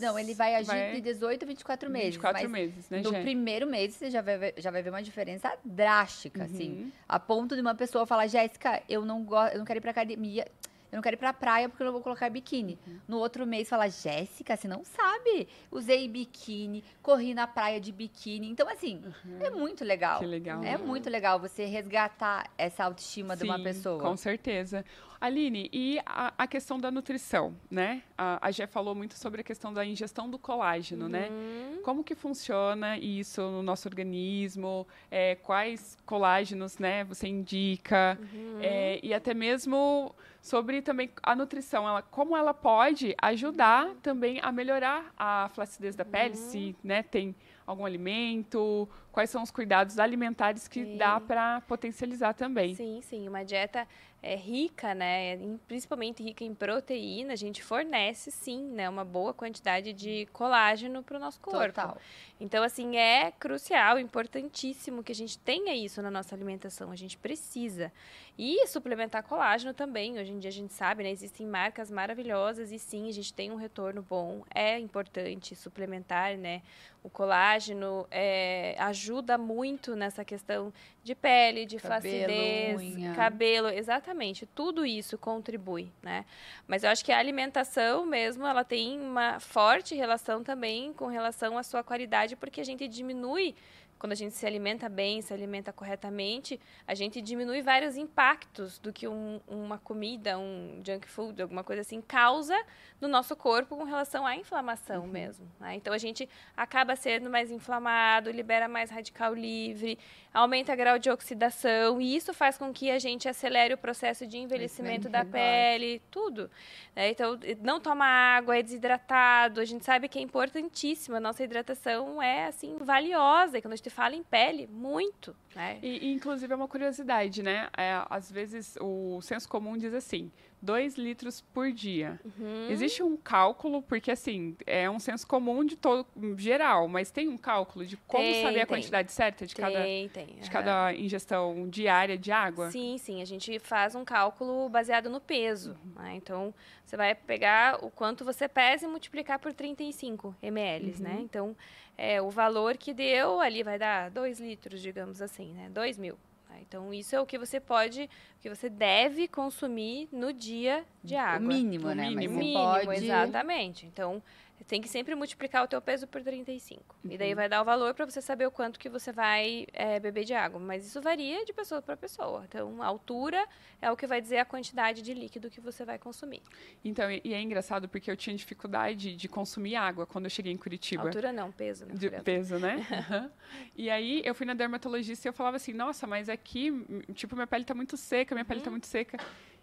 não, 0.00 0.18
ele 0.18 0.34
vai 0.34 0.54
agir 0.54 0.66
vai... 0.66 0.94
de 0.94 1.00
18 1.00 1.42
a 1.42 1.46
24 1.46 1.90
meses. 1.90 2.14
24 2.14 2.50
meses, 2.50 2.90
né, 2.90 3.00
No 3.02 3.10
gente? 3.10 3.22
primeiro 3.22 3.66
mês, 3.66 3.94
você 3.94 4.10
já 4.10 4.22
vai, 4.22 4.38
ver, 4.38 4.54
já 4.56 4.70
vai 4.70 4.82
ver 4.82 4.90
uma 4.90 5.02
diferença 5.02 5.52
drástica, 5.64 6.40
uhum. 6.40 6.46
assim. 6.46 6.92
A 7.08 7.18
ponto 7.18 7.54
de 7.54 7.60
uma 7.60 7.74
pessoa 7.74 8.06
falar, 8.06 8.26
Jéssica, 8.26 8.82
eu 8.88 9.04
não 9.04 9.24
gosto, 9.24 9.54
eu 9.54 9.58
não 9.58 9.64
quero 9.64 9.78
ir 9.78 9.82
pra 9.82 9.90
academia. 9.90 10.46
Eu 10.90 10.96
não 10.96 11.02
quero 11.02 11.16
ir 11.16 11.18
pra 11.18 11.32
praia 11.32 11.68
porque 11.68 11.82
eu 11.82 11.86
não 11.86 11.92
vou 11.92 12.00
colocar 12.00 12.30
biquíni. 12.30 12.78
Uhum. 12.86 12.98
No 13.08 13.18
outro 13.18 13.46
mês, 13.46 13.68
fala, 13.68 13.88
Jéssica, 13.88 14.56
você 14.56 14.68
não 14.68 14.84
sabe. 14.84 15.48
Usei 15.70 16.08
biquíni, 16.08 16.82
corri 17.02 17.34
na 17.34 17.46
praia 17.46 17.80
de 17.80 17.92
biquíni. 17.92 18.48
Então, 18.48 18.68
assim, 18.68 19.02
uhum. 19.04 19.38
é 19.40 19.50
muito 19.50 19.84
legal. 19.84 20.20
Que 20.20 20.26
legal. 20.26 20.62
É 20.62 20.78
muito 20.78 21.10
legal 21.10 21.40
você 21.40 21.64
resgatar 21.64 22.48
essa 22.56 22.84
autoestima 22.84 23.36
Sim, 23.36 23.44
de 23.44 23.50
uma 23.50 23.62
pessoa. 23.62 24.00
Com 24.00 24.16
certeza. 24.16 24.84
Aline, 25.20 25.68
e 25.72 25.98
a, 26.04 26.32
a, 26.36 26.46
questão 26.46 26.78
da 26.78 26.90
nutrição, 26.90 27.56
né? 27.70 28.02
A, 28.16 28.46
a 28.46 28.50
Gé 28.50 28.66
falou 28.66 28.94
muito 28.94 29.14
sobre 29.14 29.40
a 29.40 29.44
questão 29.44 29.72
da 29.72 29.84
ingestão 29.84 30.28
do 30.28 30.38
colágeno, 30.38 31.08
né? 31.08 31.28
uhum. 31.30 31.76
né? 31.76 31.78
Como 31.82 32.04
que 32.04 32.14
funciona 32.14 32.98
isso 32.98 33.40
no 33.40 33.62
nosso 33.62 33.88
organismo? 33.88 34.86
É, 35.10 35.36
quais 35.36 35.96
colágenos, 36.04 36.78
né, 36.78 37.04
você 37.04 37.28
indica? 37.28 38.18
Uhum. 38.20 38.58
É, 38.60 39.00
e 39.02 39.14
até 39.14 39.32
mesmo 39.32 40.14
sobre 40.42 40.80
também 40.80 41.10
a 41.22 41.34
nutrição, 41.34 41.88
ela, 41.88 42.02
como 42.02 42.36
ela 42.36 42.54
pode 42.54 43.14
ajudar 43.20 43.94
também 44.02 44.38
a 44.42 44.52
melhorar 44.52 45.12
a 45.18 45.48
flacidez 45.52 45.96
da 45.96 46.04
pele, 46.04 46.36
uhum. 46.36 46.50
se 46.50 46.76
né, 46.84 47.02
tem 47.02 47.34
algum 47.66 47.84
alimento, 47.84 48.88
quais 49.10 49.28
são 49.28 49.42
os 49.42 49.50
cuidados 49.50 49.98
alimentares 49.98 50.68
que 50.68 50.84
sim. 50.84 50.96
dá 50.96 51.18
para 51.18 51.60
potencializar 51.62 52.32
também. 52.32 52.74
Sim, 52.74 53.00
sim, 53.02 53.28
uma 53.28 53.44
dieta 53.44 53.88
é 54.22 54.34
rica, 54.34 54.94
né, 54.94 55.38
principalmente 55.68 56.22
rica 56.22 56.42
em 56.42 56.54
proteína, 56.54 57.32
a 57.32 57.36
gente 57.36 57.62
fornece 57.62 58.30
sim, 58.30 58.62
né, 58.62 58.88
uma 58.88 59.04
boa 59.04 59.32
quantidade 59.32 59.92
de 59.92 60.26
colágeno 60.32 61.02
para 61.02 61.16
o 61.16 61.20
nosso 61.20 61.40
corpo. 61.40 61.66
Total. 61.66 61.98
Então, 62.40 62.62
assim, 62.62 62.96
é 62.96 63.30
crucial, 63.30 63.98
importantíssimo 63.98 65.02
que 65.02 65.12
a 65.12 65.14
gente 65.14 65.38
tenha 65.38 65.74
isso 65.74 66.02
na 66.02 66.10
nossa 66.10 66.34
alimentação. 66.34 66.90
A 66.90 66.96
gente 66.96 67.16
precisa. 67.16 67.92
E 68.38 68.66
suplementar 68.66 69.22
colágeno 69.22 69.72
também. 69.72 70.18
Hoje 70.18 70.30
em 70.30 70.38
dia 70.38 70.50
a 70.50 70.52
gente 70.52 70.74
sabe, 70.74 71.02
né? 71.02 71.10
Existem 71.10 71.46
marcas 71.46 71.90
maravilhosas 71.90 72.70
e 72.70 72.78
sim, 72.78 73.08
a 73.08 73.12
gente 73.12 73.32
tem 73.32 73.50
um 73.50 73.56
retorno 73.56 74.02
bom. 74.02 74.44
É 74.54 74.78
importante 74.78 75.56
suplementar, 75.56 76.36
né? 76.36 76.60
O 77.02 77.08
colágeno 77.08 78.06
é, 78.10 78.76
ajuda 78.78 79.38
muito 79.38 79.96
nessa 79.96 80.24
questão 80.24 80.72
de 81.02 81.14
pele, 81.14 81.64
de 81.64 81.76
cabelo, 81.76 82.02
flacidez, 82.02 82.80
unha. 82.80 83.14
cabelo, 83.14 83.68
exatamente. 83.68 84.44
Tudo 84.44 84.84
isso 84.84 85.16
contribui, 85.16 85.90
né? 86.02 86.26
Mas 86.66 86.84
eu 86.84 86.90
acho 86.90 87.04
que 87.04 87.12
a 87.12 87.18
alimentação 87.18 88.04
mesmo, 88.04 88.46
ela 88.46 88.64
tem 88.64 89.00
uma 89.00 89.40
forte 89.40 89.94
relação 89.94 90.42
também 90.42 90.92
com 90.92 91.06
relação 91.06 91.56
à 91.56 91.62
sua 91.62 91.82
qualidade, 91.82 92.36
porque 92.36 92.60
a 92.60 92.64
gente 92.64 92.86
diminui 92.86 93.54
quando 93.98 94.12
a 94.12 94.16
gente 94.16 94.34
se 94.34 94.46
alimenta 94.46 94.88
bem, 94.88 95.22
se 95.22 95.32
alimenta 95.32 95.72
corretamente, 95.72 96.60
a 96.86 96.94
gente 96.94 97.20
diminui 97.22 97.62
vários 97.62 97.96
impactos 97.96 98.78
do 98.78 98.92
que 98.92 99.08
um, 99.08 99.40
uma 99.48 99.78
comida, 99.78 100.38
um 100.38 100.80
junk 100.84 101.08
food, 101.08 101.40
alguma 101.40 101.64
coisa 101.64 101.82
assim, 101.82 102.00
causa 102.00 102.56
no 103.00 103.08
nosso 103.08 103.34
corpo 103.34 103.76
com 103.76 103.84
relação 103.84 104.26
à 104.26 104.36
inflamação 104.36 105.02
uhum. 105.02 105.08
mesmo. 105.08 105.46
Né? 105.60 105.76
Então 105.76 105.92
a 105.92 105.98
gente 105.98 106.28
acaba 106.56 106.94
sendo 106.96 107.30
mais 107.30 107.50
inflamado, 107.50 108.30
libera 108.30 108.68
mais 108.68 108.90
radical 108.90 109.34
livre, 109.34 109.98
aumenta 110.32 110.72
o 110.72 110.76
grau 110.76 110.98
de 110.98 111.10
oxidação, 111.10 112.00
e 112.00 112.14
isso 112.14 112.34
faz 112.34 112.58
com 112.58 112.72
que 112.72 112.90
a 112.90 112.98
gente 112.98 113.28
acelere 113.28 113.72
o 113.72 113.78
processo 113.78 114.26
de 114.26 114.36
envelhecimento 114.36 115.08
da 115.08 115.24
pele, 115.24 116.02
tudo. 116.10 116.50
Né? 116.94 117.10
Então, 117.10 117.38
não 117.62 117.80
toma 117.80 118.04
água, 118.04 118.58
é 118.58 118.62
desidratado, 118.62 119.60
a 119.60 119.64
gente 119.64 119.84
sabe 119.84 120.08
que 120.08 120.18
é 120.18 120.22
importantíssimo, 120.22 121.16
a 121.16 121.20
nossa 121.20 121.42
hidratação 121.42 122.20
é, 122.22 122.46
assim, 122.46 122.76
valiosa, 122.78 123.56
e 123.56 123.62
quando 123.62 123.72
a 123.72 123.76
gente 123.76 123.85
fala 123.90 124.14
em 124.14 124.22
pele, 124.22 124.66
muito. 124.66 125.34
Né? 125.54 125.78
E, 125.82 126.12
inclusive, 126.12 126.52
é 126.52 126.56
uma 126.56 126.68
curiosidade, 126.68 127.42
né? 127.42 127.68
É, 127.76 128.04
às 128.10 128.30
vezes, 128.30 128.76
o 128.80 129.20
senso 129.22 129.48
comum 129.48 129.76
diz 129.76 129.94
assim, 129.94 130.30
2 130.60 130.96
litros 130.96 131.40
por 131.40 131.70
dia. 131.70 132.20
Uhum. 132.24 132.68
Existe 132.68 133.02
um 133.02 133.16
cálculo, 133.16 133.82
porque 133.82 134.10
assim, 134.10 134.56
é 134.66 134.90
um 134.90 134.98
senso 134.98 135.26
comum 135.26 135.64
de 135.64 135.76
todo 135.76 136.06
geral, 136.36 136.88
mas 136.88 137.10
tem 137.10 137.28
um 137.28 137.38
cálculo 137.38 137.86
de 137.86 137.96
como 137.96 138.24
tem, 138.24 138.42
saber 138.42 138.60
a 138.62 138.66
quantidade 138.66 139.12
certa 139.12 139.46
de 139.46 139.54
tem, 139.54 139.64
cada 139.64 139.82
tem. 139.82 140.08
de 140.40 140.50
cada 140.50 140.94
ingestão 140.94 141.68
diária 141.68 142.18
de 142.18 142.32
água? 142.32 142.70
Sim, 142.70 142.98
sim, 142.98 143.22
a 143.22 143.24
gente 143.24 143.58
faz 143.58 143.94
um 143.94 144.04
cálculo 144.04 144.68
baseado 144.68 145.08
no 145.08 145.20
peso, 145.20 145.76
uhum. 145.84 146.02
né? 146.02 146.14
Então, 146.16 146.52
você 146.84 146.96
vai 146.96 147.14
pegar 147.14 147.84
o 147.84 147.90
quanto 147.90 148.24
você 148.24 148.48
pesa 148.48 148.86
e 148.86 148.88
multiplicar 148.88 149.38
por 149.38 149.52
35 149.52 150.34
ml, 150.42 150.86
né? 150.86 150.92
uhum. 150.92 151.02
né? 151.02 151.20
Então, 151.22 151.56
é, 151.96 152.20
o 152.20 152.30
valor 152.30 152.76
que 152.76 152.92
deu 152.92 153.40
ali 153.40 153.62
vai 153.62 153.78
dar 153.78 154.10
2 154.10 154.40
litros, 154.40 154.80
digamos 154.80 155.22
assim, 155.22 155.52
né? 155.52 155.68
2 155.70 155.98
mil. 155.98 156.16
Então, 156.60 156.92
isso 156.92 157.14
é 157.14 157.20
o 157.20 157.26
que 157.26 157.38
você 157.38 157.60
pode, 157.60 158.04
o 158.38 158.40
que 158.40 158.48
você 158.48 158.68
deve 158.68 159.28
consumir 159.28 160.08
no 160.10 160.32
dia 160.32 160.84
de 161.02 161.14
água. 161.14 161.46
O 161.46 161.48
mínimo, 161.48 161.88
o 161.88 161.94
né? 161.94 162.08
Mínimo, 162.08 162.34
Mas 162.34 162.44
mínimo 162.44 162.64
pode... 162.84 163.04
exatamente. 163.04 163.86
Então, 163.86 164.22
tem 164.64 164.80
que 164.80 164.88
sempre 164.88 165.14
multiplicar 165.14 165.64
o 165.64 165.68
teu 165.68 165.80
peso 165.80 166.06
por 166.06 166.22
35. 166.22 166.96
Uhum. 167.04 167.12
E 167.12 167.18
daí 167.18 167.30
uhum. 167.30 167.36
vai 167.36 167.48
dar 167.48 167.62
o 167.62 167.64
valor 167.64 167.94
para 167.94 168.04
você 168.04 168.20
saber 168.20 168.46
o 168.46 168.50
quanto 168.50 168.78
que 168.78 168.88
você 168.88 169.12
vai 169.12 169.66
é, 169.72 170.00
beber 170.00 170.24
de 170.24 170.34
água. 170.34 170.58
Mas 170.58 170.86
isso 170.86 171.00
varia 171.00 171.44
de 171.44 171.52
pessoa 171.52 171.82
para 171.82 171.96
pessoa. 171.96 172.44
Então, 172.48 172.82
a 172.82 172.86
altura 172.86 173.46
é 173.80 173.90
o 173.90 173.96
que 173.96 174.06
vai 174.06 174.20
dizer 174.20 174.38
a 174.38 174.44
quantidade 174.44 175.02
de 175.02 175.14
líquido 175.14 175.50
que 175.50 175.60
você 175.60 175.84
vai 175.84 175.98
consumir. 175.98 176.42
Então, 176.84 177.10
e 177.10 177.34
é 177.34 177.40
engraçado 177.40 177.88
porque 177.88 178.10
eu 178.10 178.16
tinha 178.16 178.34
dificuldade 178.34 179.14
de 179.14 179.28
consumir 179.28 179.76
água 179.76 180.06
quando 180.06 180.24
eu 180.24 180.30
cheguei 180.30 180.52
em 180.52 180.56
Curitiba. 180.56 181.04
Altura 181.04 181.32
não, 181.32 181.52
peso. 181.52 181.86
Né? 181.86 181.94
De, 181.94 182.10
peso, 182.22 182.58
né? 182.58 182.86
uhum. 183.10 183.30
E 183.76 183.90
aí, 183.90 184.22
eu 184.24 184.34
fui 184.34 184.46
na 184.46 184.54
dermatologista 184.54 185.26
e 185.26 185.28
eu 185.28 185.32
falava 185.32 185.56
assim, 185.56 185.72
nossa, 185.72 186.06
mas 186.06 186.28
aqui, 186.28 186.72
tipo, 187.14 187.34
minha 187.34 187.46
pele 187.46 187.62
está 187.62 187.74
muito 187.74 187.96
seca, 187.96 188.34
minha 188.34 188.44
pele 188.44 188.60
está 188.60 188.70
uhum. 188.70 188.74
muito 188.74 188.86
seca. 188.86 189.18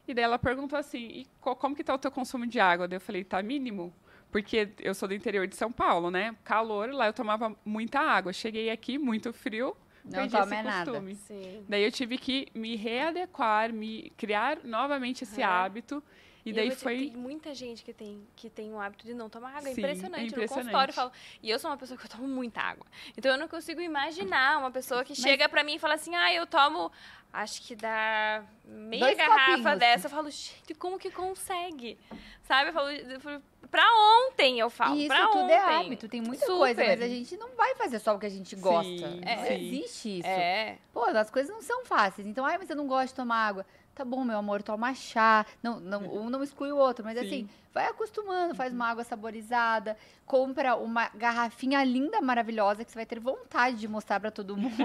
E 0.08 0.14
daí 0.14 0.24
ela 0.24 0.38
perguntou 0.38 0.78
assim, 0.78 1.00
e 1.00 1.28
como 1.40 1.76
que 1.76 1.82
está 1.82 1.94
o 1.94 1.98
teu 1.98 2.12
consumo 2.12 2.46
de 2.46 2.60
água? 2.60 2.88
Daí 2.88 2.98
eu 2.98 3.02
falei, 3.02 3.24
tá 3.24 3.42
mínimo. 3.42 3.94
Porque 4.34 4.70
eu 4.80 4.96
sou 4.96 5.08
do 5.08 5.14
interior 5.14 5.46
de 5.46 5.56
São 5.56 5.72
Paulo, 5.72 6.10
né? 6.10 6.36
Calor, 6.44 6.90
lá 6.90 7.06
eu 7.06 7.14
tomava 7.14 7.56
muita 7.64 8.00
água. 8.00 8.34
Cheguei 8.34 8.72
aqui, 8.72 8.98
muito 8.98 9.32
frio, 9.32 9.78
não 10.04 10.28
perdi 10.28 10.36
esse 10.36 10.64
costume. 10.64 11.14
Nada. 11.30 11.64
Daí 11.70 11.84
eu 11.84 11.92
tive 11.92 12.18
que 12.18 12.48
me 12.56 12.76
readequar, 12.76 13.72
me 13.72 14.12
criar 14.18 14.58
novamente 14.64 15.24
esse 15.24 15.44
hábito. 15.44 16.04
E, 16.44 16.52
daí 16.52 16.72
foi. 16.72 17.10
Tem 17.10 17.16
muita 17.16 17.54
gente 17.54 17.84
que 17.84 17.94
tem, 17.94 18.28
que 18.36 18.50
tem 18.50 18.74
o 18.74 18.80
hábito 18.80 19.06
de 19.06 19.14
não 19.14 19.30
tomar 19.30 19.50
água. 19.50 19.70
É 19.70 19.74
Sim, 19.74 19.82
impressionante. 19.82 20.24
É 20.24 20.26
impressionante. 20.26 20.50
No 20.50 20.58
consultório 20.58 20.92
eu 20.92 20.96
falo. 20.96 21.12
E 21.42 21.50
eu 21.50 21.60
sou 21.60 21.70
uma 21.70 21.78
pessoa 21.78 21.98
que 21.98 22.06
eu 22.06 22.10
tomo 22.10 22.28
muita 22.28 22.60
água. 22.60 22.88
Então 23.16 23.32
eu 23.32 23.38
não 23.38 23.48
consigo 23.48 23.80
imaginar 23.80 24.58
uma 24.58 24.72
pessoa 24.72 25.04
que 25.06 25.12
Mas... 25.12 25.20
chega 25.20 25.48
para 25.48 25.64
mim 25.64 25.76
e 25.76 25.80
fala 25.80 25.94
assim: 25.94 26.16
ah, 26.16 26.34
eu 26.34 26.48
tomo. 26.48 26.92
Acho 27.32 27.62
que 27.64 27.76
dá 27.76 28.44
meia 28.66 29.00
Dois 29.00 29.18
garrafa 29.18 29.58
copinhos. 29.58 29.80
dessa. 29.80 30.08
Eu 30.08 30.12
falo, 30.12 30.30
gente, 30.30 30.76
como 30.76 31.00
que 31.00 31.10
consegue? 31.10 31.98
Sabe? 32.44 32.70
Eu 32.70 32.74
falo, 32.74 32.90
eu 32.90 33.20
falo 33.20 33.42
pra 33.74 33.84
ontem, 34.28 34.60
eu 34.60 34.70
falo. 34.70 34.96
Isso 34.96 35.08
pra 35.08 35.28
tudo 35.30 35.40
é 35.40 35.44
ontem. 35.44 35.54
é 35.54 35.60
hábito, 35.80 36.08
tem 36.08 36.22
muita 36.22 36.46
Super. 36.46 36.58
coisa, 36.76 36.84
mas 36.86 37.02
a 37.02 37.08
gente 37.08 37.36
não 37.38 37.50
vai 37.58 37.74
fazer 37.74 37.98
só 37.98 38.16
o 38.16 38.20
que 38.20 38.28
a 38.28 38.30
gente 38.30 38.56
gosta. 38.56 38.88
Sim, 38.88 39.22
é. 39.24 39.36
Não 39.36 39.46
existe 39.48 40.20
isso. 40.20 40.28
É. 40.28 40.78
Pô, 40.94 41.06
as 41.06 41.32
coisas 41.32 41.52
não 41.52 41.62
são 41.62 41.84
fáceis. 41.84 42.28
Então, 42.28 42.46
ai, 42.46 42.60
mas 42.60 42.70
eu 42.70 42.76
não 42.76 42.86
gosto 42.86 43.08
de 43.08 43.16
tomar 43.16 43.48
água. 43.48 43.66
Tá 43.96 44.04
bom, 44.06 44.24
meu 44.24 44.38
amor, 44.38 44.62
toma 44.64 44.94
chá. 44.94 45.44
Não, 45.62 45.80
não, 45.80 46.02
um 46.14 46.30
não 46.30 46.44
exclui 46.44 46.72
o 46.72 46.78
outro, 46.78 47.04
mas 47.04 47.18
Sim. 47.18 47.26
assim, 47.26 47.50
vai 47.74 47.88
acostumando, 47.88 48.54
faz 48.56 48.72
uma 48.74 48.88
água 48.90 49.04
saborizada, 49.04 49.98
compra 50.26 50.76
uma 50.76 51.10
garrafinha 51.10 51.84
linda, 51.84 52.22
maravilhosa, 52.22 52.86
que 52.86 52.92
você 52.92 52.96
vai 52.96 53.06
ter 53.06 53.20
vontade 53.20 53.78
de 53.78 53.88
mostrar 53.88 54.20
para 54.20 54.30
todo 54.32 54.56
mundo. 54.58 54.76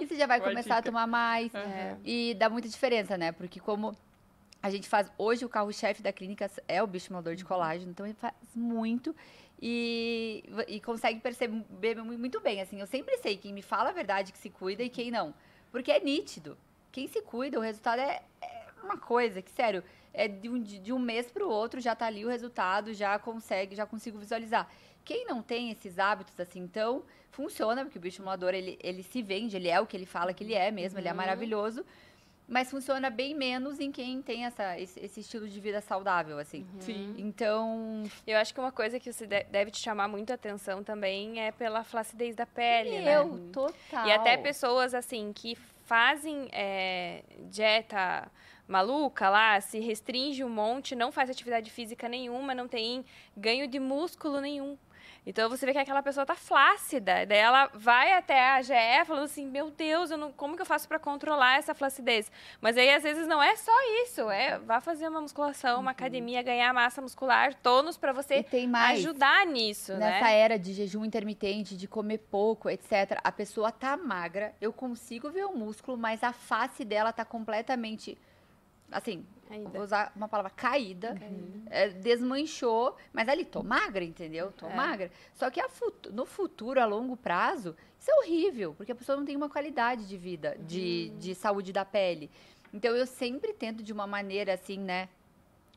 e 0.00 0.06
você 0.06 0.16
já 0.16 0.26
vai 0.26 0.38
Boa 0.40 0.50
começar 0.50 0.76
dica. 0.76 0.78
a 0.78 0.82
tomar 0.82 1.06
mais. 1.06 1.52
Uhum. 1.54 1.98
E 2.04 2.34
dá 2.34 2.48
muita 2.48 2.68
diferença, 2.68 3.16
né? 3.16 3.32
Porque 3.32 3.60
como 3.60 3.96
a 4.62 4.70
gente 4.70 4.88
faz. 4.88 5.10
Hoje 5.16 5.44
o 5.44 5.48
carro-chefe 5.48 6.02
da 6.02 6.12
clínica 6.12 6.50
é 6.66 6.82
o 6.82 6.86
bioestimulador 6.86 7.34
de 7.34 7.44
colágeno, 7.44 7.90
então 7.90 8.06
ele 8.06 8.14
faz 8.14 8.34
muito 8.54 9.14
e, 9.60 10.44
e 10.66 10.80
consegue 10.80 11.20
perceber 11.20 12.02
muito 12.02 12.40
bem. 12.40 12.60
Assim, 12.60 12.80
eu 12.80 12.86
sempre 12.86 13.16
sei 13.18 13.36
quem 13.36 13.52
me 13.52 13.62
fala 13.62 13.90
a 13.90 13.92
verdade 13.92 14.32
que 14.32 14.38
se 14.38 14.50
cuida 14.50 14.82
e 14.82 14.88
quem 14.88 15.10
não. 15.10 15.34
Porque 15.70 15.90
é 15.90 16.00
nítido. 16.00 16.56
Quem 16.90 17.06
se 17.06 17.20
cuida, 17.22 17.58
o 17.58 17.62
resultado 17.62 18.00
é, 18.00 18.22
é 18.40 18.64
uma 18.82 18.96
coisa 18.96 19.42
que, 19.42 19.50
sério, 19.50 19.84
é 20.12 20.26
de 20.26 20.48
um, 20.48 20.60
de 20.60 20.92
um 20.92 20.98
mês 20.98 21.30
para 21.30 21.46
o 21.46 21.50
outro 21.50 21.80
já 21.80 21.94
tá 21.94 22.06
ali 22.06 22.24
o 22.24 22.28
resultado, 22.28 22.94
já 22.94 23.18
consegue, 23.18 23.76
já 23.76 23.86
consigo 23.86 24.18
visualizar. 24.18 24.68
Quem 25.04 25.24
não 25.26 25.42
tem 25.42 25.70
esses 25.70 25.98
hábitos 25.98 26.38
assim, 26.40 26.60
então, 26.60 27.02
funciona, 27.30 27.84
porque 27.84 27.98
o 27.98 28.00
bioestimulador, 28.00 28.54
ele, 28.54 28.78
ele 28.82 29.02
se 29.02 29.22
vende, 29.22 29.56
ele 29.56 29.68
é 29.68 29.80
o 29.80 29.86
que 29.86 29.96
ele 29.96 30.06
fala 30.06 30.34
que 30.34 30.42
ele 30.42 30.54
é 30.54 30.70
mesmo, 30.70 30.96
uhum. 30.96 31.02
ele 31.02 31.08
é 31.08 31.12
uhum. 31.12 31.16
maravilhoso 31.16 31.84
mas 32.48 32.70
funciona 32.70 33.10
bem 33.10 33.34
menos 33.34 33.78
em 33.78 33.92
quem 33.92 34.22
tem 34.22 34.46
essa, 34.46 34.78
esse, 34.80 34.98
esse 34.98 35.20
estilo 35.20 35.46
de 35.46 35.60
vida 35.60 35.82
saudável, 35.82 36.38
assim. 36.38 36.66
Uhum. 36.74 36.80
Sim. 36.80 37.14
Então... 37.18 38.02
Eu 38.26 38.38
acho 38.38 38.54
que 38.54 38.58
uma 38.58 38.72
coisa 38.72 38.98
que 38.98 39.12
você 39.12 39.26
deve 39.26 39.70
te 39.70 39.78
chamar 39.78 40.08
muito 40.08 40.32
atenção 40.32 40.82
também 40.82 41.38
é 41.40 41.52
pela 41.52 41.84
flacidez 41.84 42.34
da 42.34 42.46
pele, 42.46 43.00
né? 43.00 43.16
Eu, 43.18 43.50
total. 43.52 44.06
E 44.06 44.12
até 44.12 44.38
pessoas, 44.38 44.94
assim, 44.94 45.30
que 45.34 45.56
fazem 45.84 46.48
é, 46.50 47.22
dieta 47.50 48.30
maluca 48.66 49.28
lá, 49.28 49.60
se 49.60 49.78
restringe 49.80 50.44
um 50.44 50.48
monte, 50.48 50.94
não 50.94 51.10
faz 51.10 51.30
atividade 51.30 51.70
física 51.70 52.08
nenhuma, 52.08 52.54
não 52.54 52.68
tem 52.68 53.04
ganho 53.36 53.66
de 53.66 53.80
músculo 53.80 54.40
nenhum. 54.40 54.76
Então 55.28 55.50
você 55.50 55.66
vê 55.66 55.72
que 55.72 55.78
aquela 55.78 56.02
pessoa 56.02 56.24
tá 56.24 56.34
flácida, 56.34 57.26
daí 57.26 57.36
ela 57.36 57.66
vai 57.74 58.14
até 58.14 58.48
a 58.48 58.62
GE 58.62 59.04
falando 59.04 59.24
assim: 59.24 59.46
"Meu 59.46 59.70
Deus, 59.70 60.10
eu 60.10 60.16
não, 60.16 60.32
como 60.32 60.56
que 60.56 60.62
eu 60.62 60.66
faço 60.66 60.88
para 60.88 60.98
controlar 60.98 61.58
essa 61.58 61.74
flacidez?". 61.74 62.32
Mas 62.62 62.78
aí 62.78 62.88
às 62.94 63.02
vezes 63.02 63.26
não 63.26 63.42
é 63.42 63.54
só 63.54 63.70
isso, 64.04 64.30
é 64.30 64.58
vá 64.58 64.80
fazer 64.80 65.06
uma 65.06 65.20
musculação, 65.20 65.74
uma 65.74 65.82
uhum. 65.82 65.88
academia, 65.88 66.42
ganhar 66.42 66.72
massa 66.72 67.02
muscular, 67.02 67.52
tônus 67.56 67.98
para 67.98 68.10
você 68.10 68.42
ajudar 68.86 69.44
nisso, 69.46 69.92
Nessa 69.98 70.24
né? 70.24 70.38
era 70.38 70.58
de 70.58 70.72
jejum 70.72 71.04
intermitente, 71.04 71.76
de 71.76 71.86
comer 71.86 72.18
pouco, 72.30 72.70
etc. 72.70 73.20
A 73.22 73.30
pessoa 73.30 73.70
tá 73.70 73.98
magra, 73.98 74.54
eu 74.62 74.72
consigo 74.72 75.28
ver 75.28 75.44
o 75.44 75.54
músculo, 75.54 75.98
mas 75.98 76.24
a 76.24 76.32
face 76.32 76.86
dela 76.86 77.12
tá 77.12 77.26
completamente 77.26 78.16
assim, 78.90 79.26
Ainda. 79.50 79.70
vou 79.70 79.82
usar 79.82 80.12
uma 80.14 80.28
palavra 80.28 80.50
caída, 80.50 81.16
é, 81.70 81.88
desmanchou, 81.88 82.96
mas 83.12 83.28
ali, 83.28 83.44
tô 83.44 83.62
magra, 83.62 84.04
entendeu? 84.04 84.52
Tô 84.52 84.66
é. 84.66 84.74
magra. 84.74 85.10
Só 85.34 85.50
que 85.50 85.62
fut 85.68 86.10
no 86.10 86.26
futuro, 86.26 86.80
a 86.80 86.84
longo 86.84 87.16
prazo, 87.16 87.74
isso 87.98 88.10
é 88.10 88.14
horrível, 88.20 88.74
porque 88.74 88.92
a 88.92 88.94
pessoa 88.94 89.16
não 89.16 89.24
tem 89.24 89.36
uma 89.36 89.48
qualidade 89.48 90.06
de 90.06 90.16
vida, 90.16 90.56
de, 90.60 91.12
hum. 91.12 91.18
de 91.18 91.34
saúde 91.34 91.72
da 91.72 91.84
pele. 91.84 92.30
Então, 92.72 92.94
eu 92.94 93.06
sempre 93.06 93.52
tento, 93.52 93.82
de 93.82 93.92
uma 93.92 94.06
maneira 94.06 94.54
assim, 94.54 94.78
né, 94.78 95.08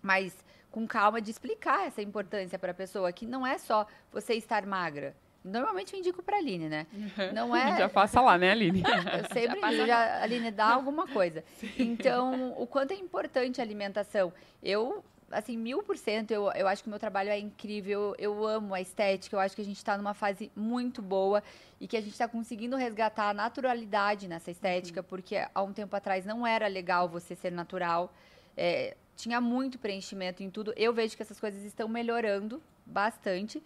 mais 0.01 0.35
com 0.69 0.87
calma, 0.87 1.21
de 1.21 1.29
explicar 1.29 1.87
essa 1.87 2.01
importância 2.01 2.57
para 2.57 2.71
a 2.71 2.75
pessoa, 2.75 3.11
que 3.11 3.25
não 3.25 3.45
é 3.45 3.57
só 3.57 3.85
você 4.11 4.35
estar 4.35 4.65
magra. 4.65 5.15
Normalmente 5.43 5.93
eu 5.93 5.99
indico 5.99 6.21
para 6.21 6.37
a 6.37 6.39
Aline, 6.39 6.69
né? 6.69 6.85
Uhum. 6.93 7.33
Não 7.33 7.55
é... 7.55 7.77
Já 7.79 7.89
passa 7.89 8.21
lá, 8.21 8.37
né, 8.37 8.51
Aline? 8.51 8.83
eu 8.85 9.33
sempre 9.33 9.59
já, 9.59 9.85
já 9.85 10.21
Aline, 10.21 10.51
dá 10.51 10.67
alguma 10.67 11.07
coisa. 11.07 11.43
Sim. 11.59 11.71
Então, 11.79 12.53
o 12.57 12.67
quanto 12.67 12.91
é 12.91 12.95
importante 12.95 13.59
a 13.59 13.63
alimentação. 13.63 14.31
Eu, 14.61 15.03
assim, 15.31 15.57
mil 15.57 15.81
por 15.81 15.97
cento, 15.97 16.29
eu, 16.29 16.51
eu 16.51 16.67
acho 16.67 16.83
que 16.83 16.89
o 16.89 16.91
meu 16.91 16.99
trabalho 16.99 17.29
é 17.29 17.39
incrível. 17.39 18.15
Eu, 18.19 18.35
eu 18.35 18.45
amo 18.45 18.75
a 18.75 18.81
estética. 18.81 19.35
Eu 19.35 19.39
acho 19.39 19.55
que 19.55 19.61
a 19.61 19.65
gente 19.65 19.77
está 19.77 19.97
numa 19.97 20.13
fase 20.13 20.51
muito 20.55 21.01
boa 21.01 21.41
e 21.79 21.87
que 21.87 21.97
a 21.97 22.01
gente 22.01 22.11
está 22.11 22.27
conseguindo 22.27 22.75
resgatar 22.75 23.29
a 23.29 23.33
naturalidade 23.33 24.27
nessa 24.27 24.51
estética, 24.51 25.01
uhum. 25.01 25.07
porque 25.07 25.43
há 25.53 25.63
um 25.63 25.73
tempo 25.73 25.95
atrás 25.95 26.23
não 26.23 26.45
era 26.45 26.67
legal 26.67 27.09
você 27.09 27.35
ser 27.35 27.51
natural. 27.51 28.13
É, 28.55 28.95
tinha 29.15 29.41
muito 29.41 29.79
preenchimento 29.79 30.43
em 30.43 30.51
tudo. 30.51 30.71
Eu 30.75 30.93
vejo 30.93 31.15
que 31.15 31.23
essas 31.23 31.39
coisas 31.39 31.63
estão 31.63 31.87
melhorando 31.87 32.61
bastante. 32.85 33.61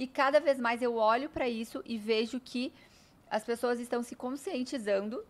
E 0.00 0.06
cada 0.06 0.40
vez 0.40 0.58
mais 0.58 0.80
eu 0.80 0.96
olho 0.96 1.28
para 1.28 1.46
isso 1.46 1.82
e 1.84 1.98
vejo 1.98 2.40
que 2.40 2.72
as 3.30 3.44
pessoas 3.44 3.78
estão 3.78 4.02
se 4.02 4.16
conscientizando 4.16 5.22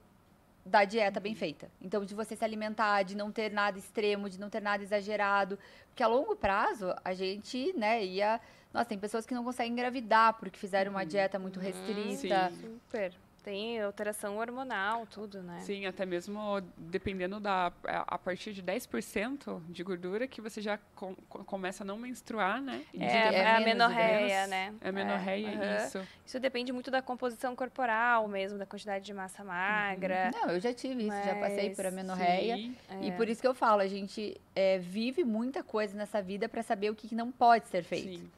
da 0.65 0.85
dieta 0.85 1.19
bem 1.19 1.35
feita. 1.35 1.69
Então, 1.83 2.05
de 2.05 2.15
você 2.15 2.37
se 2.37 2.45
alimentar, 2.45 3.03
de 3.03 3.17
não 3.17 3.33
ter 3.33 3.51
nada 3.51 3.77
extremo, 3.77 4.31
de 4.31 4.39
não 4.39 4.49
ter 4.49 4.63
nada 4.63 4.81
exagerado. 4.81 5.59
Porque 5.89 6.05
a 6.05 6.07
longo 6.07 6.37
prazo, 6.37 6.95
a 7.05 7.13
gente, 7.13 7.73
né, 7.77 8.05
ia. 8.05 8.41
Nossa, 8.73 8.89
tem 8.89 8.97
pessoas 8.97 9.27
que 9.27 9.35
não 9.35 9.43
conseguem 9.43 9.73
engravidar 9.73 10.35
porque 10.35 10.57
fizeram 10.57 10.93
uma 10.93 11.01
uhum. 11.01 11.09
dieta 11.09 11.37
muito 11.37 11.59
restrita. 11.59 12.53
Sim. 12.53 12.79
Super. 12.85 13.13
Tem 13.43 13.81
alteração 13.81 14.37
hormonal, 14.39 15.07
tudo, 15.07 15.43
né? 15.43 15.61
Sim, 15.61 15.87
até 15.87 16.05
mesmo 16.05 16.61
dependendo 16.77 17.41
da. 17.41 17.73
A 17.85 18.19
partir 18.19 18.53
de 18.53 18.63
10% 18.63 19.63
de 19.69 19.83
gordura 19.83 20.27
que 20.27 20.41
você 20.41 20.61
já 20.61 20.79
com, 20.95 21.15
começa 21.15 21.83
a 21.83 21.87
não 21.87 21.97
menstruar, 21.97 22.61
né? 22.61 22.85
É, 22.99 23.05
é, 23.05 23.35
é 23.35 23.57
a 23.57 23.61
menorreia, 23.61 24.47
né? 24.47 24.75
É 24.81 24.89
a 24.89 24.93
menorreia, 24.93 25.49
é, 25.49 25.87
isso. 25.87 26.07
Isso 26.27 26.39
depende 26.39 26.73
muito 26.73 26.91
da 26.91 27.01
composição 27.01 27.57
corporal 27.57 28.29
mesmo, 28.29 28.59
da 28.59 28.67
quantidade 28.67 29.05
de 29.05 29.15
massa 29.15 29.43
magra. 29.43 30.31
Não, 30.33 30.51
eu 30.51 30.61
já 30.61 30.75
tive 30.75 31.07
isso, 31.07 31.25
já 31.25 31.35
passei 31.37 31.75
por 31.75 31.91
menorreia. 31.91 32.57
Sim, 32.57 32.77
e 33.01 33.09
é. 33.09 33.13
por 33.13 33.29
isso 33.29 33.41
que 33.41 33.49
eu 33.49 33.55
falo, 33.55 33.81
a 33.81 33.89
gente 33.89 34.39
é, 34.55 34.79
vive 34.79 35.25
muita 35.25 35.63
coisa 35.63 35.97
nessa 35.97 36.21
vida 36.21 36.49
para 36.49 36.63
saber 36.63 36.91
o 36.91 36.95
que 36.95 37.15
não 37.15 37.33
pode 37.33 37.69
ser 37.69 37.83
feito. 37.83 38.19
Sim 38.19 38.31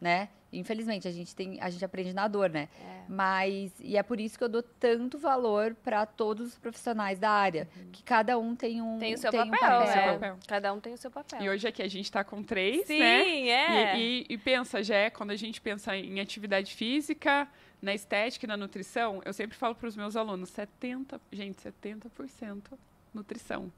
né? 0.00 0.28
Infelizmente, 0.58 1.06
a 1.06 1.10
gente 1.10 1.34
tem, 1.34 1.58
a 1.60 1.70
gente 1.70 1.84
aprende 1.84 2.12
na 2.12 2.26
dor, 2.28 2.50
né? 2.50 2.68
É. 2.80 3.04
Mas 3.08 3.72
e 3.80 3.96
é 3.96 4.02
por 4.02 4.18
isso 4.20 4.36
que 4.38 4.44
eu 4.44 4.48
dou 4.48 4.62
tanto 4.62 5.18
valor 5.18 5.74
para 5.84 6.04
todos 6.06 6.48
os 6.48 6.58
profissionais 6.58 7.18
da 7.18 7.30
área, 7.30 7.68
uhum. 7.76 7.90
que 7.92 8.02
cada 8.02 8.38
um 8.38 8.56
tem 8.56 8.80
um 8.82 8.98
tem 8.98 9.14
o 9.14 9.18
seu, 9.18 9.30
tem 9.30 9.50
papel, 9.50 9.80
um 9.80 9.86
papel. 9.86 10.28
É. 10.28 10.36
Cada 10.46 10.72
um 10.72 10.80
tem 10.80 10.94
o 10.94 10.98
seu 10.98 11.10
papel. 11.10 11.42
E 11.42 11.48
hoje 11.48 11.68
aqui 11.68 11.82
a 11.82 11.88
gente 11.88 12.04
está 12.04 12.24
com 12.24 12.42
três, 12.42 12.86
Sim, 12.86 12.98
né? 12.98 13.24
Sim, 13.24 13.48
é. 13.48 13.98
E, 13.98 14.26
e, 14.28 14.34
e 14.34 14.38
pensa, 14.38 14.82
já 14.82 15.10
quando 15.10 15.30
a 15.30 15.36
gente 15.36 15.60
pensa 15.60 15.96
em 15.96 16.20
atividade 16.20 16.74
física, 16.74 17.48
na 17.80 17.94
estética 17.94 18.46
e 18.46 18.48
na 18.48 18.56
nutrição, 18.56 19.20
eu 19.24 19.32
sempre 19.32 19.56
falo 19.56 19.74
para 19.74 19.88
os 19.88 19.96
meus 19.96 20.16
alunos, 20.16 20.48
70, 20.50 21.20
gente, 21.30 21.62
70% 21.62 22.72
nutrição. 23.12 23.72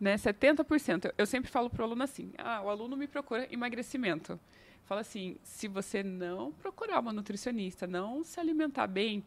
Né? 0.00 0.16
70%. 0.16 1.12
Eu 1.16 1.26
sempre 1.26 1.50
falo 1.50 1.70
para 1.70 1.82
o 1.82 1.84
aluno 1.84 2.02
assim: 2.02 2.32
ah, 2.38 2.62
o 2.62 2.68
aluno 2.68 2.96
me 2.96 3.06
procura 3.06 3.46
emagrecimento 3.50 4.38
fala 4.84 5.00
assim: 5.00 5.36
se 5.42 5.68
você 5.68 6.02
não 6.02 6.52
procurar 6.52 7.00
uma 7.00 7.12
nutricionista, 7.12 7.86
não 7.86 8.24
se 8.24 8.38
alimentar 8.38 8.86
bem, 8.86 9.24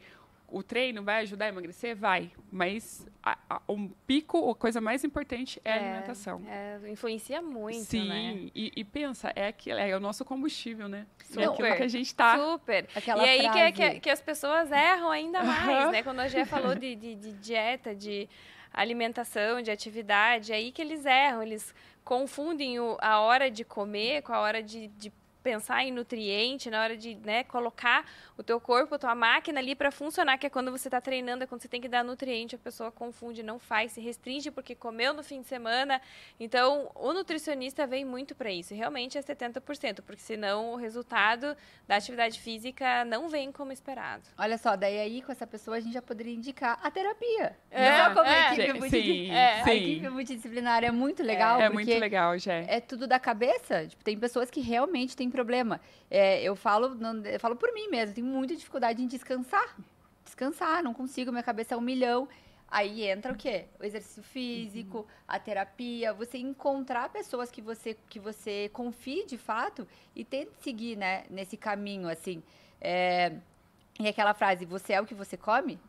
o 0.49 0.63
treino 0.63 1.03
vai 1.03 1.21
ajudar 1.21 1.45
a 1.45 1.49
emagrecer? 1.49 1.95
Vai. 1.95 2.31
Mas 2.51 3.05
a, 3.21 3.37
a, 3.49 3.61
um 3.67 3.89
pico, 4.07 4.49
a 4.49 4.55
coisa 4.55 4.79
mais 4.79 5.03
importante 5.03 5.61
é, 5.63 5.69
é 5.69 5.73
a 5.73 5.75
alimentação. 5.75 6.41
É, 6.47 6.79
influencia 6.89 7.41
muito, 7.41 7.83
Sim, 7.83 8.07
né? 8.07 8.49
e, 8.55 8.71
e, 8.75 8.83
pensa, 8.83 9.31
é, 9.35 9.47
aquilo, 9.47 9.77
é 9.77 9.95
o 9.95 9.99
nosso 9.99 10.23
combustível, 10.23 10.87
né? 10.87 11.05
Super. 11.25 11.41
É 11.41 11.45
aquilo 11.45 11.75
que 11.75 11.83
a 11.83 11.87
gente 11.87 12.15
tá. 12.15 12.37
Super. 12.37 12.87
Aquela 12.95 13.25
e 13.25 13.29
aí 13.29 13.49
que, 13.49 13.71
que, 13.71 13.99
que, 13.99 14.09
as 14.09 14.21
pessoas 14.21 14.71
erram 14.71 15.11
ainda 15.11 15.43
mais, 15.43 15.91
né? 15.91 16.03
Quando 16.03 16.21
a 16.21 16.27
Gé 16.27 16.45
falou 16.45 16.73
de, 16.75 16.95
de, 16.95 17.15
de 17.15 17.33
dieta, 17.33 17.93
de 17.93 18.29
alimentação, 18.73 19.61
de 19.61 19.71
atividade, 19.71 20.53
é 20.53 20.55
aí 20.55 20.71
que 20.71 20.81
eles 20.81 21.05
erram. 21.05 21.43
Eles 21.43 21.75
confundem 22.05 22.79
o, 22.79 22.97
a 23.01 23.19
hora 23.19 23.51
de 23.51 23.65
comer 23.65 24.21
com 24.21 24.31
a 24.31 24.39
hora 24.39 24.63
de, 24.63 24.87
de 24.89 25.11
pensar 25.47 25.81
em 25.81 25.91
nutriente, 25.93 26.69
na 26.69 26.81
hora 26.81 26.97
de 26.97 27.15
né, 27.15 27.41
colocar 27.45 28.05
o 28.37 28.43
teu 28.43 28.59
corpo, 28.59 28.95
a 28.95 28.99
tua 28.99 29.15
máquina 29.15 29.61
ali 29.61 29.75
para 29.75 29.89
funcionar, 29.91 30.37
que 30.37 30.45
é 30.45 30.49
quando 30.49 30.69
você 30.71 30.89
está 30.89 30.99
treinando, 30.99 31.45
é 31.45 31.47
quando 31.47 31.61
você 31.61 31.69
tem 31.69 31.79
que 31.79 31.87
dar 31.87 32.03
nutriente, 32.03 32.53
a 32.55 32.57
pessoa 32.57 32.91
confunde, 32.91 33.41
não 33.41 33.57
faz, 33.57 33.93
se 33.93 34.01
restringe 34.01 34.51
porque 34.51 34.75
comeu 34.75 35.13
no 35.13 35.23
fim 35.23 35.39
de 35.39 35.47
semana. 35.47 36.01
Então, 36.37 36.91
o 36.95 37.13
nutricionista 37.13 37.87
vem 37.87 38.03
muito 38.03 38.35
para 38.35 38.51
isso. 38.51 38.73
E 38.73 38.77
realmente 38.77 39.17
é 39.17 39.21
70%, 39.21 40.01
porque 40.01 40.21
senão 40.21 40.73
o 40.73 40.75
resultado 40.75 41.55
da 41.87 41.95
atividade 41.95 42.41
física 42.41 43.05
não 43.05 43.29
vem 43.29 43.49
como 43.49 43.71
esperado. 43.71 44.23
Olha 44.37 44.57
só, 44.57 44.75
daí 44.75 44.99
aí 44.99 45.21
com 45.21 45.31
essa 45.31 45.47
pessoa 45.47 45.77
a 45.77 45.79
gente 45.79 45.93
já 45.93 46.01
poderia 46.01 46.33
indicar 46.33 46.77
a 46.83 46.91
terapia. 46.91 47.55
É, 47.71 48.03
não 48.03 48.15
como 48.15 48.27
é, 48.27 48.53
equipe, 48.53 49.31
é, 49.31 49.63
sim. 49.63 49.69
a 49.69 49.75
equipe 49.75 50.09
multidisciplinar 50.09 50.83
é 50.83 50.91
muito 50.91 51.23
legal. 51.23 51.61
É, 51.61 51.65
é 51.65 51.69
muito 51.69 51.97
legal, 51.97 52.37
já. 52.37 52.53
É 52.53 52.81
tudo 52.81 53.07
da 53.07 53.17
cabeça. 53.17 53.87
Tipo, 53.87 54.03
tem 54.03 54.17
pessoas 54.17 54.51
que 54.51 54.59
realmente 54.59 55.15
têm 55.15 55.29
problema. 55.37 55.79
É, 56.09 56.41
eu 56.41 56.55
falo, 56.55 56.95
não, 56.95 57.13
eu 57.23 57.39
falo 57.39 57.55
por 57.55 57.71
mim 57.73 57.87
mesmo, 57.89 58.15
tenho 58.15 58.27
muita 58.27 58.55
dificuldade 58.55 59.01
em 59.03 59.07
descansar. 59.07 59.69
Descansar, 60.25 60.83
não 60.83 60.93
consigo, 60.93 61.31
minha 61.31 61.43
cabeça 61.43 61.75
é 61.75 61.77
um 61.77 61.81
milhão. 61.81 62.27
Aí 62.69 63.03
entra 63.03 63.31
o 63.31 63.37
quê? 63.37 63.65
O 63.79 63.83
exercício 63.85 64.23
físico, 64.23 64.97
uhum. 64.97 65.05
a 65.27 65.39
terapia, 65.39 66.13
você 66.13 66.37
encontrar 66.37 67.07
pessoas 67.09 67.49
que 67.49 67.61
você 67.61 67.95
que 68.09 68.19
você 68.19 68.69
confie 68.73 69.25
de 69.25 69.37
fato 69.37 69.87
e 70.13 70.25
tente 70.25 70.51
seguir, 70.59 70.97
né, 70.97 71.23
nesse 71.29 71.55
caminho 71.55 72.09
assim. 72.09 72.43
É, 72.81 73.33
e 73.99 74.07
aquela 74.07 74.33
frase, 74.33 74.65
você 74.65 74.93
é 74.93 75.01
o 75.01 75.05
que 75.05 75.15
você 75.15 75.37
come? 75.37 75.79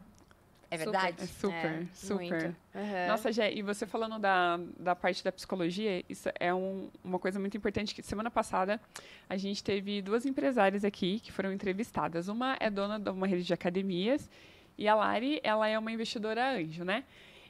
É 0.71 0.77
verdade? 0.77 1.27
Super, 1.27 1.57
é, 1.57 1.87
super. 1.95 2.55
É, 2.75 2.79
Uhum. 2.79 3.09
Nossa, 3.09 3.33
Gé, 3.33 3.53
e 3.53 3.63
você 3.63 3.87
falando 3.87 4.19
da, 4.19 4.61
da 4.79 4.95
parte 4.95 5.25
da 5.25 5.33
psicologia, 5.33 6.05
isso 6.09 6.29
é 6.39 6.55
um, 6.55 6.89
uma 7.03 7.19
coisa 7.19 7.41
muito 7.41 7.57
importante 7.57 7.93
que 7.95 8.03
semana 8.03 8.31
passada 8.31 8.81
a 9.29 9.37
gente 9.37 9.65
teve 9.65 10.01
duas 10.01 10.25
empresárias 10.25 10.85
aqui 10.85 11.19
que 11.19 11.33
foram 11.33 11.53
entrevistadas. 11.53 12.29
Uma 12.29 12.57
é 12.61 12.71
dona 12.71 13.01
de 13.01 13.11
uma 13.11 13.27
rede 13.27 13.45
de 13.45 13.53
academias 13.53 14.31
e 14.77 14.87
a 14.87 14.95
Lari, 14.95 15.41
ela 15.43 15.67
é 15.67 15.77
uma 15.77 15.91
investidora 15.91 16.53
anjo, 16.53 16.85
né? 16.85 17.03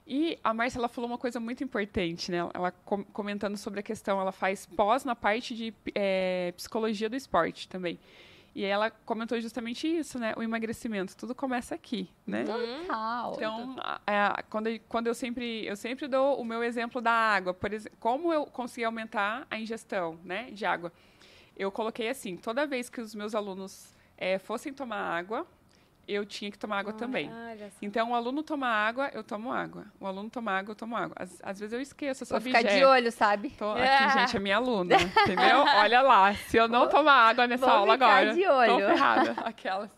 E 0.07 0.38
a 0.42 0.54
Márcia, 0.54 0.78
ela 0.78 0.88
falou 0.88 1.11
uma 1.11 1.18
coisa 1.18 1.38
muito 1.38 1.62
importante, 1.62 2.31
né? 2.31 2.38
Ela 2.54 2.70
com, 2.70 3.04
comentando 3.04 3.59
sobre 3.59 3.81
a 3.81 3.83
questão, 3.83 4.18
ela 4.18 4.33
faz 4.33 4.64
pós 4.64 5.04
na 5.04 5.14
parte 5.14 5.54
de 5.54 5.74
é, 5.94 6.54
psicologia 6.57 7.11
do 7.11 7.16
esporte 7.16 7.68
também. 7.68 7.98
E 8.59 8.64
ela 8.64 8.90
comentou 8.90 9.40
justamente 9.40 9.87
isso, 9.87 10.18
né? 10.18 10.35
O 10.37 10.42
emagrecimento, 10.42 11.16
tudo 11.16 11.33
começa 11.33 11.77
aqui, 11.77 12.11
né? 12.27 12.42
Total. 12.42 13.35
Então, 13.37 13.77
é, 14.05 14.42
quando, 14.51 14.81
quando 14.88 15.07
eu 15.07 15.14
sempre 15.14 15.64
eu 15.64 15.77
sempre 15.77 16.09
dou 16.09 16.40
o 16.40 16.44
meu 16.44 16.64
exemplo 16.64 17.01
da 17.01 17.12
água, 17.12 17.55
por 17.55 17.73
exemplo, 17.73 17.97
como 18.01 18.33
eu 18.33 18.47
consegui 18.47 18.85
aumentar 18.85 19.47
a 19.49 19.61
ingestão, 19.61 20.18
né, 20.25 20.51
de 20.51 20.66
água? 20.66 20.92
Eu 21.57 21.71
coloquei 21.71 22.09
assim, 22.09 22.37
toda 22.37 22.66
vez 22.66 22.90
que 22.90 23.01
os 23.01 23.14
meus 23.14 23.33
alunos 23.33 23.94
é, 24.16 24.40
fossem 24.40 24.73
tomar 24.73 25.03
água, 25.03 25.47
eu 26.09 26.25
tinha 26.25 26.51
que 26.51 26.59
tomar 26.59 26.79
água 26.79 26.92
ah, 26.92 26.97
também. 26.97 27.31
Então, 27.83 28.12
o 28.12 28.14
aluno 28.14 28.42
toma 28.42 28.66
água, 28.66 29.11
eu 29.12 29.23
tomo 29.23 29.53
água. 29.53 29.85
O 30.01 30.07
aluno 30.07 30.31
toma 30.31 30.53
água, 30.53 30.73
eu 30.73 30.77
tomo 30.77 30.97
água. 30.97 31.14
Às, 31.16 31.38
às 31.42 31.61
vezes 31.61 31.75
eu 31.75 31.81
esqueço, 31.81 32.23
eu 32.23 32.27
sou 32.27 32.40
Vou 32.40 32.47
ficar 32.47 32.62
de 32.62 32.83
olho, 32.83 33.12
sabe? 33.12 33.51
Tô, 33.51 33.73
aqui, 33.77 33.83
é. 33.83 34.11
gente, 34.11 34.37
é 34.37 34.40
minha 34.40 34.57
aluna, 34.57 34.97
entendeu? 35.23 35.64
Olha 35.77 36.01
lá, 36.01 36.33
se 36.35 36.57
eu 36.57 36.66
não 36.66 36.88
tomar 36.88 37.29
água 37.29 37.47
nessa 37.47 37.66
Vou 37.66 37.75
aula 37.75 37.94
agora, 37.94 38.33
de 38.33 38.47
olho. 38.47 38.73
tô 38.73 38.79
ferrada. 38.79 39.31
Aquelas. 39.44 39.90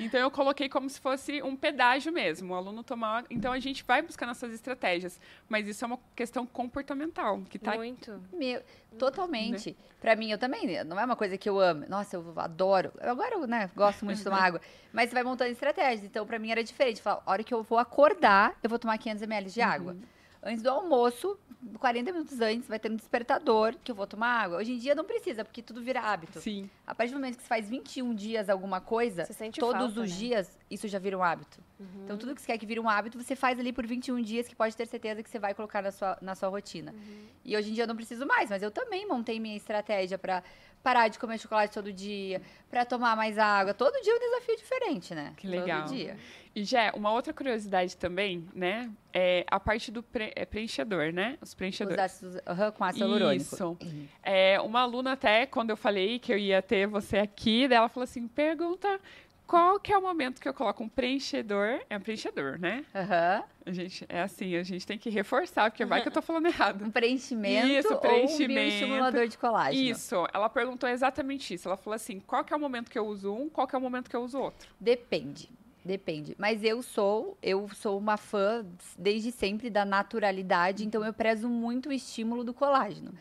Então 0.00 0.18
eu 0.18 0.30
coloquei 0.30 0.68
como 0.68 0.88
se 0.88 1.00
fosse 1.00 1.42
um 1.42 1.56
pedágio 1.56 2.12
mesmo, 2.12 2.52
o 2.52 2.56
aluno 2.56 2.82
tomar. 2.82 3.24
Então 3.30 3.52
a 3.52 3.58
gente 3.58 3.84
vai 3.84 4.02
buscar 4.02 4.26
nossas 4.26 4.52
estratégias, 4.52 5.20
mas 5.48 5.66
isso 5.68 5.84
é 5.84 5.86
uma 5.86 5.98
questão 6.14 6.46
comportamental 6.46 7.40
que 7.48 7.58
tá 7.58 7.74
muito. 7.74 8.20
Meu, 8.32 8.62
totalmente. 8.98 9.70
Né? 9.70 9.76
Para 10.00 10.16
mim 10.16 10.30
eu 10.30 10.38
também, 10.38 10.84
não 10.84 10.98
é 10.98 11.04
uma 11.04 11.16
coisa 11.16 11.36
que 11.36 11.48
eu 11.48 11.58
amo. 11.58 11.84
Nossa, 11.88 12.16
eu 12.16 12.32
adoro. 12.36 12.92
Agora 13.00 13.34
eu, 13.34 13.46
né, 13.46 13.70
gosto 13.74 14.04
muito 14.04 14.18
de 14.18 14.24
tomar 14.24 14.42
água, 14.42 14.60
mas 14.92 15.08
você 15.08 15.14
vai 15.14 15.22
montando 15.22 15.50
estratégias. 15.50 16.04
Então 16.04 16.26
para 16.26 16.38
mim 16.38 16.50
era 16.50 16.62
diferente, 16.62 17.02
falar, 17.02 17.22
a 17.24 17.30
hora 17.30 17.44
que 17.44 17.52
eu 17.52 17.62
vou 17.62 17.78
acordar, 17.78 18.56
eu 18.62 18.70
vou 18.70 18.78
tomar 18.78 18.98
500 18.98 19.22
ml 19.22 19.50
de 19.50 19.60
água. 19.60 19.92
Uhum. 19.92 20.15
Antes 20.46 20.62
do 20.62 20.70
almoço, 20.70 21.36
40 21.80 22.12
minutos 22.12 22.40
antes, 22.40 22.68
vai 22.68 22.78
ter 22.78 22.88
um 22.88 22.94
despertador 22.94 23.74
que 23.82 23.90
eu 23.90 23.96
vou 23.96 24.06
tomar 24.06 24.28
água. 24.28 24.58
Hoje 24.58 24.72
em 24.72 24.78
dia 24.78 24.94
não 24.94 25.04
precisa, 25.04 25.44
porque 25.44 25.60
tudo 25.60 25.82
vira 25.82 26.00
hábito. 26.00 26.40
Sim. 26.40 26.70
A 26.86 26.94
partir 26.94 27.12
do 27.12 27.18
momento 27.18 27.36
que 27.36 27.42
você 27.42 27.48
faz 27.48 27.68
21 27.68 28.14
dias 28.14 28.48
alguma 28.48 28.80
coisa, 28.80 29.26
todos 29.26 29.82
falta, 29.82 30.00
os 30.00 30.10
né? 30.12 30.16
dias, 30.16 30.58
isso 30.70 30.86
já 30.86 31.00
vira 31.00 31.18
um 31.18 31.22
hábito. 31.22 31.58
Uhum. 31.80 32.04
Então, 32.04 32.16
tudo 32.16 32.32
que 32.34 32.40
você 32.40 32.46
quer 32.46 32.58
que 32.58 32.66
vire 32.66 32.78
um 32.78 32.88
hábito, 32.88 33.20
você 33.20 33.34
faz 33.34 33.58
ali 33.58 33.72
por 33.72 33.84
21 33.84 34.22
dias, 34.22 34.46
que 34.46 34.54
pode 34.54 34.76
ter 34.76 34.86
certeza 34.86 35.20
que 35.20 35.28
você 35.28 35.38
vai 35.38 35.52
colocar 35.52 35.82
na 35.82 35.90
sua, 35.90 36.16
na 36.22 36.36
sua 36.36 36.48
rotina. 36.48 36.92
Uhum. 36.92 37.26
E 37.44 37.56
hoje 37.56 37.70
em 37.70 37.74
dia 37.74 37.82
eu 37.82 37.88
não 37.88 37.96
preciso 37.96 38.24
mais, 38.24 38.48
mas 38.48 38.62
eu 38.62 38.70
também 38.70 39.06
montei 39.06 39.40
minha 39.40 39.56
estratégia 39.56 40.16
para 40.16 40.44
parar 40.82 41.08
de 41.08 41.18
comer 41.18 41.38
chocolate 41.38 41.74
todo 41.74 41.92
dia, 41.92 42.40
para 42.70 42.84
tomar 42.84 43.16
mais 43.16 43.36
água. 43.38 43.74
Todo 43.74 44.00
dia 44.02 44.12
é 44.12 44.16
um 44.16 44.20
desafio 44.20 44.56
diferente, 44.56 45.14
né? 45.16 45.32
Que 45.36 45.48
legal. 45.48 45.82
Todo 45.82 45.96
dia. 45.96 46.16
E 46.56 46.64
já 46.64 46.90
uma 46.94 47.12
outra 47.12 47.34
curiosidade 47.34 47.94
também, 47.98 48.48
né? 48.54 48.90
É 49.12 49.44
a 49.50 49.60
parte 49.60 49.92
do 49.92 50.02
pre 50.02 50.32
é 50.34 50.46
preenchedor, 50.46 51.12
né? 51.12 51.36
Os 51.42 51.52
preenchedores. 51.52 51.98
Os 51.98 52.04
ácidos, 52.04 52.34
uhum, 52.36 52.72
com 52.72 52.82
ácido 52.82 53.04
hialurônico. 53.04 53.54
Isso. 53.54 53.78
É, 54.22 54.58
uma 54.62 54.80
aluna 54.80 55.12
até, 55.12 55.44
quando 55.44 55.68
eu 55.68 55.76
falei 55.76 56.18
que 56.18 56.32
eu 56.32 56.38
ia 56.38 56.62
ter 56.62 56.86
você 56.86 57.18
aqui, 57.18 57.64
ela 57.70 57.90
falou 57.90 58.04
assim, 58.04 58.26
pergunta 58.26 58.98
qual 59.46 59.78
que 59.78 59.92
é 59.92 59.98
o 59.98 60.00
momento 60.00 60.40
que 60.40 60.48
eu 60.48 60.54
coloco 60.54 60.82
um 60.82 60.88
preenchedor? 60.88 61.80
É 61.90 61.96
um 61.98 62.00
preenchedor, 62.00 62.58
né? 62.58 62.86
Aham. 62.94 63.36
Uhum. 63.36 63.44
A 63.66 63.72
gente, 63.72 64.06
é 64.08 64.22
assim, 64.22 64.56
a 64.56 64.62
gente 64.62 64.86
tem 64.86 64.96
que 64.96 65.10
reforçar, 65.10 65.70
porque 65.70 65.84
vai 65.84 66.00
que 66.00 66.08
eu 66.08 66.12
tô 66.12 66.22
falando 66.22 66.46
errado. 66.46 66.82
Um 66.84 66.90
preenchimento, 66.90 67.66
isso, 67.66 67.96
preenchimento 67.98 68.40
ou 68.40 68.44
um 68.44 68.54
bioestimulador 68.54 69.28
de 69.28 69.36
colágeno? 69.36 69.84
Isso, 69.84 70.26
ela 70.32 70.48
perguntou 70.48 70.88
exatamente 70.88 71.52
isso. 71.52 71.68
Ela 71.68 71.76
falou 71.76 71.94
assim, 71.94 72.18
qual 72.20 72.42
que 72.44 72.54
é 72.54 72.56
o 72.56 72.60
momento 72.60 72.90
que 72.90 72.98
eu 72.98 73.06
uso 73.06 73.32
um, 73.32 73.48
qual 73.50 73.66
que 73.66 73.76
é 73.76 73.78
o 73.78 73.82
momento 73.82 74.08
que 74.08 74.16
eu 74.16 74.22
uso 74.22 74.38
outro? 74.38 74.70
Depende. 74.80 75.50
Depende. 75.86 76.34
Mas 76.36 76.64
eu 76.64 76.82
sou, 76.82 77.38
eu 77.40 77.68
sou 77.68 77.96
uma 77.96 78.16
fã 78.16 78.66
desde 78.98 79.30
sempre 79.30 79.70
da 79.70 79.84
naturalidade, 79.84 80.84
então 80.84 81.04
eu 81.04 81.14
prezo 81.14 81.48
muito 81.48 81.90
o 81.90 81.92
estímulo 81.92 82.42
do 82.42 82.52
colágeno. 82.52 83.14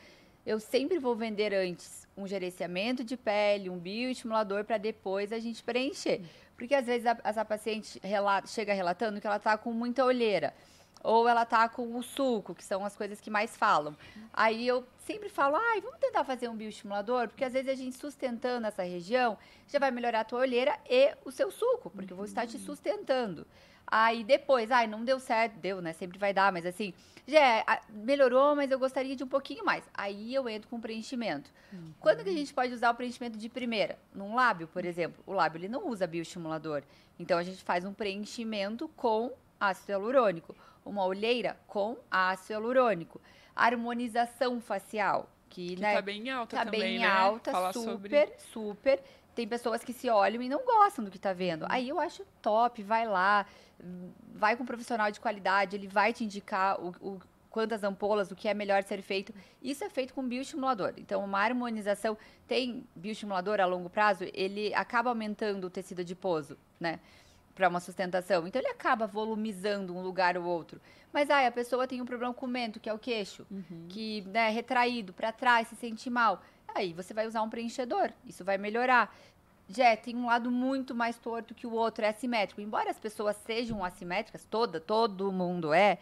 Eu 0.43 0.59
sempre 0.59 0.97
vou 0.97 1.15
vender 1.15 1.53
antes 1.53 2.07
um 2.17 2.25
gerenciamento 2.27 3.03
de 3.03 3.15
pele, 3.15 3.69
um 3.69 3.77
bioestimulador 3.77 4.63
para 4.63 4.79
depois 4.79 5.31
a 5.31 5.37
gente 5.37 5.63
preencher. 5.63 6.21
Porque 6.57 6.73
às 6.73 6.87
vezes 6.87 7.05
a, 7.05 7.11
a 7.11 7.45
paciente 7.45 7.99
relata, 8.01 8.47
chega 8.47 8.73
relatando 8.73 9.21
que 9.21 9.27
ela 9.27 9.35
está 9.35 9.55
com 9.55 9.71
muita 9.71 10.03
olheira 10.03 10.51
ou 11.05 11.27
ela 11.27 11.45
tá 11.45 11.69
com 11.69 11.95
o 11.95 12.03
suco, 12.03 12.55
que 12.55 12.63
são 12.63 12.83
as 12.83 12.95
coisas 12.95 13.21
que 13.21 13.29
mais 13.29 13.55
falam. 13.55 13.95
Aí 14.33 14.67
eu 14.67 14.83
sempre 15.05 15.29
falo, 15.29 15.55
ai, 15.55 15.79
vamos 15.79 15.99
tentar 15.99 16.23
fazer 16.23 16.49
um 16.49 16.55
bioestimulador, 16.55 17.27
porque 17.27 17.45
às 17.45 17.53
vezes 17.53 17.69
a 17.69 17.75
gente 17.75 17.95
sustentando 17.95 18.65
essa 18.65 18.83
região 18.83 19.37
já 19.67 19.77
vai 19.77 19.91
melhorar 19.91 20.21
a 20.21 20.25
tua 20.25 20.39
olheira 20.39 20.77
e 20.89 21.13
o 21.23 21.31
seu 21.31 21.51
suco, 21.51 21.89
porque 21.91 22.11
eu 22.11 22.17
vou 22.17 22.25
estar 22.25 22.47
te 22.47 22.57
sustentando. 22.57 23.45
Aí 23.87 24.23
depois, 24.23 24.71
ai, 24.71 24.87
não 24.87 25.05
deu 25.05 25.19
certo, 25.19 25.59
deu, 25.59 25.79
né? 25.79 25.93
Sempre 25.93 26.17
vai 26.17 26.33
dar, 26.33 26.51
mas 26.51 26.65
assim, 26.65 26.91
já 27.27 27.63
melhorou, 27.87 28.55
mas 28.55 28.71
eu 28.71 28.79
gostaria 28.79 29.15
de 29.15 29.23
um 29.23 29.27
pouquinho 29.27 29.63
mais. 29.63 29.83
Aí 29.93 30.33
eu 30.33 30.49
entro 30.49 30.67
com 30.67 30.81
preenchimento. 30.81 31.51
Uhum. 31.71 31.93
Quando 31.99 32.23
que 32.23 32.29
a 32.29 32.33
gente 32.33 32.51
pode 32.51 32.73
usar 32.73 32.89
o 32.89 32.95
preenchimento 32.95 33.37
de 33.37 33.47
primeira? 33.47 33.99
Num 34.11 34.33
lábio, 34.33 34.67
por 34.67 34.83
exemplo. 34.83 35.23
O 35.27 35.33
lábio 35.33 35.59
ele 35.59 35.67
não 35.67 35.87
usa 35.87 36.07
bioestimulador. 36.07 36.81
Então 37.19 37.37
a 37.37 37.43
gente 37.43 37.63
faz 37.63 37.85
um 37.85 37.93
preenchimento 37.93 38.87
com 38.95 39.31
ácido 39.59 39.91
hialurônico 39.91 40.55
uma 40.85 41.03
olheira 41.03 41.57
com 41.67 41.97
ácido 42.09 42.53
hialurônico. 42.53 43.19
Harmonização 43.55 44.61
facial, 44.61 45.29
que, 45.49 45.75
que 45.75 45.81
né, 45.81 45.95
tá 45.95 46.01
bem 46.01 46.29
alta 46.29 46.57
tá 46.57 46.65
também, 46.65 46.81
bem 46.81 46.99
né? 46.99 47.07
alta, 47.07 47.51
Falar 47.51 47.73
super, 47.73 47.91
sobre... 47.91 48.33
super. 48.39 49.03
Tem 49.33 49.47
pessoas 49.47 49.83
que 49.83 49.91
se 49.91 50.09
olham 50.09 50.41
e 50.41 50.47
não 50.47 50.63
gostam 50.63 51.03
do 51.03 51.11
que 51.11 51.19
tá 51.19 51.33
vendo. 51.33 51.65
Aí 51.67 51.89
eu 51.89 51.99
acho 51.99 52.23
top, 52.41 52.81
vai 52.83 53.05
lá, 53.05 53.45
vai 54.33 54.55
com 54.55 54.63
um 54.63 54.65
profissional 54.65 55.11
de 55.11 55.19
qualidade, 55.19 55.75
ele 55.75 55.87
vai 55.87 56.13
te 56.13 56.23
indicar 56.23 56.79
o, 56.79 56.95
o 57.01 57.19
quantas 57.49 57.85
ampolas, 57.85 58.29
o 58.31 58.35
que 58.35 58.49
é 58.49 58.53
melhor 58.53 58.83
ser 58.83 59.01
feito. 59.01 59.33
Isso 59.63 59.81
é 59.81 59.89
feito 59.89 60.13
com 60.13 60.27
bioestimulador. 60.27 60.93
Então, 60.97 61.23
uma 61.23 61.39
harmonização 61.39 62.17
tem 62.45 62.85
bioestimulador 62.93 63.61
a 63.61 63.65
longo 63.65 63.89
prazo, 63.89 64.25
ele 64.33 64.73
acaba 64.73 65.09
aumentando 65.09 65.67
o 65.67 65.69
tecido 65.69 66.01
adiposo, 66.01 66.57
né? 66.77 66.99
Para 67.55 67.69
uma 67.69 67.79
sustentação. 67.79 68.45
Então 68.45 68.61
ele 68.61 68.67
acaba 68.67 69.07
volumizando 69.07 69.95
um 69.95 70.01
lugar 70.01 70.37
ou 70.37 70.43
outro. 70.43 70.79
Mas 71.11 71.29
ai, 71.29 71.47
a 71.47 71.51
pessoa 71.51 71.87
tem 71.87 72.01
um 72.01 72.05
problema 72.05 72.33
com 72.33 72.45
o 72.45 72.49
mento, 72.49 72.79
que 72.79 72.89
é 72.89 72.93
o 72.93 72.99
queixo, 72.99 73.47
uhum. 73.49 73.85
que 73.87 74.21
né, 74.27 74.47
é 74.47 74.49
retraído 74.49 75.13
para 75.13 75.31
trás, 75.31 75.69
se 75.69 75.75
sente 75.75 76.09
mal. 76.09 76.43
Aí 76.75 76.91
você 76.91 77.13
vai 77.13 77.25
usar 77.25 77.41
um 77.41 77.49
preenchedor, 77.49 78.11
isso 78.25 78.43
vai 78.43 78.57
melhorar. 78.57 79.15
Já 79.69 79.95
tem 79.95 80.15
um 80.15 80.25
lado 80.25 80.51
muito 80.51 80.93
mais 80.93 81.17
torto 81.17 81.55
que 81.55 81.65
o 81.65 81.71
outro, 81.71 82.03
é 82.03 82.09
assimétrico. 82.09 82.59
Embora 82.59 82.91
as 82.91 82.99
pessoas 82.99 83.37
sejam 83.37 83.83
assimétricas, 83.83 84.43
toda, 84.43 84.79
todo 84.79 85.31
mundo 85.31 85.73
é, 85.73 85.97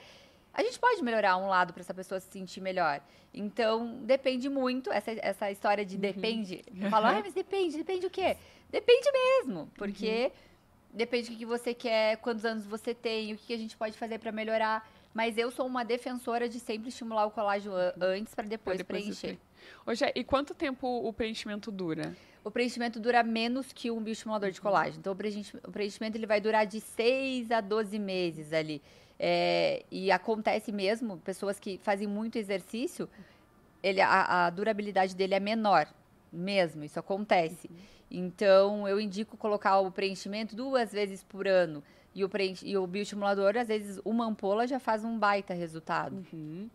a 0.52 0.64
gente 0.64 0.80
pode 0.80 1.02
melhorar 1.04 1.38
um 1.38 1.48
lado 1.48 1.74
para 1.74 1.82
essa 1.82 1.94
pessoa 1.94 2.20
se 2.20 2.32
sentir 2.32 2.60
melhor. 2.60 3.00
Então, 3.32 4.00
depende 4.02 4.50
muito, 4.50 4.92
essa, 4.92 5.12
essa 5.12 5.52
história 5.52 5.86
de 5.86 5.96
uhum. 5.96 6.02
depende. 6.02 6.64
Fala, 6.90 7.12
ah, 7.12 7.22
mas 7.24 7.34
depende, 7.34 7.78
depende 7.78 8.08
o 8.08 8.10
quê? 8.10 8.36
Depende 8.72 9.12
mesmo, 9.12 9.70
porque... 9.76 10.32
Uhum 10.34 10.53
depende 10.94 11.32
do 11.32 11.38
que 11.38 11.46
você 11.46 11.74
quer, 11.74 12.18
quantos 12.18 12.46
anos 12.46 12.66
você 12.66 12.94
tem, 12.94 13.34
o 13.34 13.38
que 13.38 13.54
a 13.54 13.58
gente 13.58 13.76
pode 13.76 13.98
fazer 13.98 14.20
para 14.20 14.32
melhorar. 14.32 14.88
Mas 15.14 15.38
eu 15.38 15.52
sou 15.52 15.66
uma 15.66 15.84
defensora 15.84 16.48
de 16.48 16.60
sempre 16.60 16.90
estimular 16.90 17.26
o 17.26 17.32
colágeno 17.32 17.76
antes 18.02 18.34
para 18.34 18.48
depois, 18.48 18.78
depois, 18.78 19.04
preencher. 19.04 19.38
Hoje, 19.86 20.06
e 20.16 20.24
quanto 20.24 20.54
tempo 20.56 20.88
o 20.88 21.14
preenchimento 21.14 21.72
dura? 21.72 22.16
O 22.44 22.50
preenchimento 22.50 23.00
dura 23.00 23.22
menos 23.24 23.72
que 23.72 23.92
um 23.92 24.02
bioestimulador 24.02 24.52
de 24.52 24.60
colágeno. 24.60 25.00
Então, 25.00 25.14
o 25.14 25.72
preenchimento 25.72 26.18
ele 26.18 26.26
vai 26.26 26.42
durar 26.42 26.66
de 26.66 26.82
6 26.82 27.52
a 27.52 27.62
12 27.62 28.00
meses 28.00 28.52
ali. 28.52 28.82
É, 29.20 29.86
e 29.92 30.12
acontece 30.12 30.72
mesmo, 30.72 31.18
pessoas 31.20 31.60
que 31.60 31.80
fazem 31.84 32.08
muito 32.08 32.38
exercício, 32.38 33.08
ele, 33.82 34.02
a, 34.02 34.48
a 34.48 34.50
durabilidade 34.50 35.16
dele 35.16 35.36
é 35.36 35.40
menor 35.40 35.88
mesmo, 36.32 36.84
isso 36.84 37.00
acontece. 37.00 37.70
Uhum. 37.70 37.93
Então, 38.14 38.88
eu 38.88 39.02
indico 39.02 39.36
colocar 39.36 39.80
o 39.80 39.92
preenchimento 39.92 40.56
duas 40.56 40.92
vezes 40.92 41.24
por 41.24 41.48
ano. 41.48 41.84
E 42.14 42.24
o, 42.24 42.30
preenche, 42.30 42.64
e 42.64 42.78
o 42.78 42.86
bioestimulador, 42.86 43.58
às 43.58 43.68
vezes, 43.68 44.00
uma 44.06 44.26
ampola 44.26 44.68
já 44.68 44.80
faz 44.80 45.04
um 45.04 45.18
baita 45.18 45.52
resultado. 45.56 46.24
Uhum. 46.32 46.70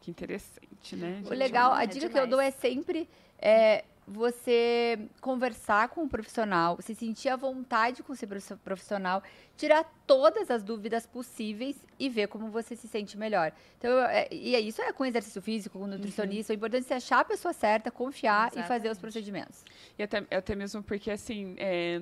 Que 0.00 0.12
interessante, 0.12 0.94
né? 0.94 1.20
O 1.26 1.34
legal, 1.34 1.72
a 1.72 1.82
é 1.82 1.86
dica 1.88 2.08
demais. 2.08 2.14
que 2.14 2.20
eu 2.20 2.26
dou 2.28 2.40
é 2.40 2.52
sempre 2.52 3.08
é, 3.36 3.84
você 4.06 4.98
conversar 5.20 5.88
com 5.88 6.04
o 6.04 6.08
profissional, 6.08 6.78
se 6.80 6.94
sentir 6.94 7.28
à 7.28 7.36
vontade 7.36 8.02
com 8.02 8.12
o 8.12 8.58
profissional, 8.58 9.22
tirar 9.56 9.84
todas 10.06 10.50
as 10.50 10.62
dúvidas 10.62 11.06
possíveis 11.06 11.76
e 11.98 12.08
ver 12.08 12.28
como 12.28 12.48
você 12.48 12.76
se 12.76 12.86
sente 12.86 13.18
melhor. 13.18 13.52
Então, 13.78 13.98
é, 14.02 14.28
e 14.30 14.54
é 14.54 14.60
isso 14.60 14.80
é 14.80 14.92
com 14.92 15.04
exercício 15.04 15.42
físico, 15.42 15.78
com 15.78 15.86
nutricionista. 15.86 16.52
Uhum. 16.52 16.56
O 16.56 16.58
importante 16.58 16.92
é 16.92 16.96
achar 16.96 17.20
a 17.20 17.24
pessoa 17.24 17.52
certa, 17.52 17.90
confiar 17.90 18.46
Exatamente. 18.46 18.64
e 18.64 18.68
fazer 18.68 18.90
os 18.90 18.98
procedimentos. 18.98 19.64
E 19.98 20.02
até, 20.04 20.24
até 20.30 20.54
mesmo 20.54 20.82
porque, 20.84 21.10
assim, 21.10 21.56
é, 21.58 22.00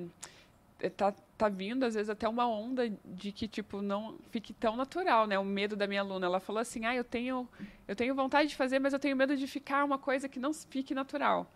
é, 0.81 0.91
tá, 0.91 1.15
tá 1.39 1.49
vindo, 1.49 1.85
às 1.85 1.95
vezes, 1.95 2.11
até 2.11 2.29
uma 2.29 2.47
onda 2.47 2.93
de 3.05 3.33
que, 3.33 3.49
tipo, 3.49 3.81
não 3.81 4.19
fique 4.31 4.53
tão 4.53 4.77
natural, 4.77 5.27
né? 5.27 5.39
O 5.39 5.45
medo 5.45 5.75
da 5.75 5.87
minha 5.87 6.03
aluna. 6.03 6.27
Ela 6.27 6.41
falou 6.41 6.61
assim, 6.61 6.85
ah, 6.85 6.95
eu 6.95 7.05
tenho, 7.05 7.49
eu 7.89 7.97
tenho 7.97 8.15
vontade 8.15 8.51
de 8.51 8.57
fazer, 8.57 8.79
mas 8.79 8.93
eu 8.93 8.99
tenho 8.99 9.17
medo 9.17 9.35
de 9.35 9.47
ficar 9.47 9.85
uma 9.85 9.99
coisa 9.99 10.29
que 10.29 10.39
não 10.39 10.53
fique 10.53 10.95
natural. 10.95 11.51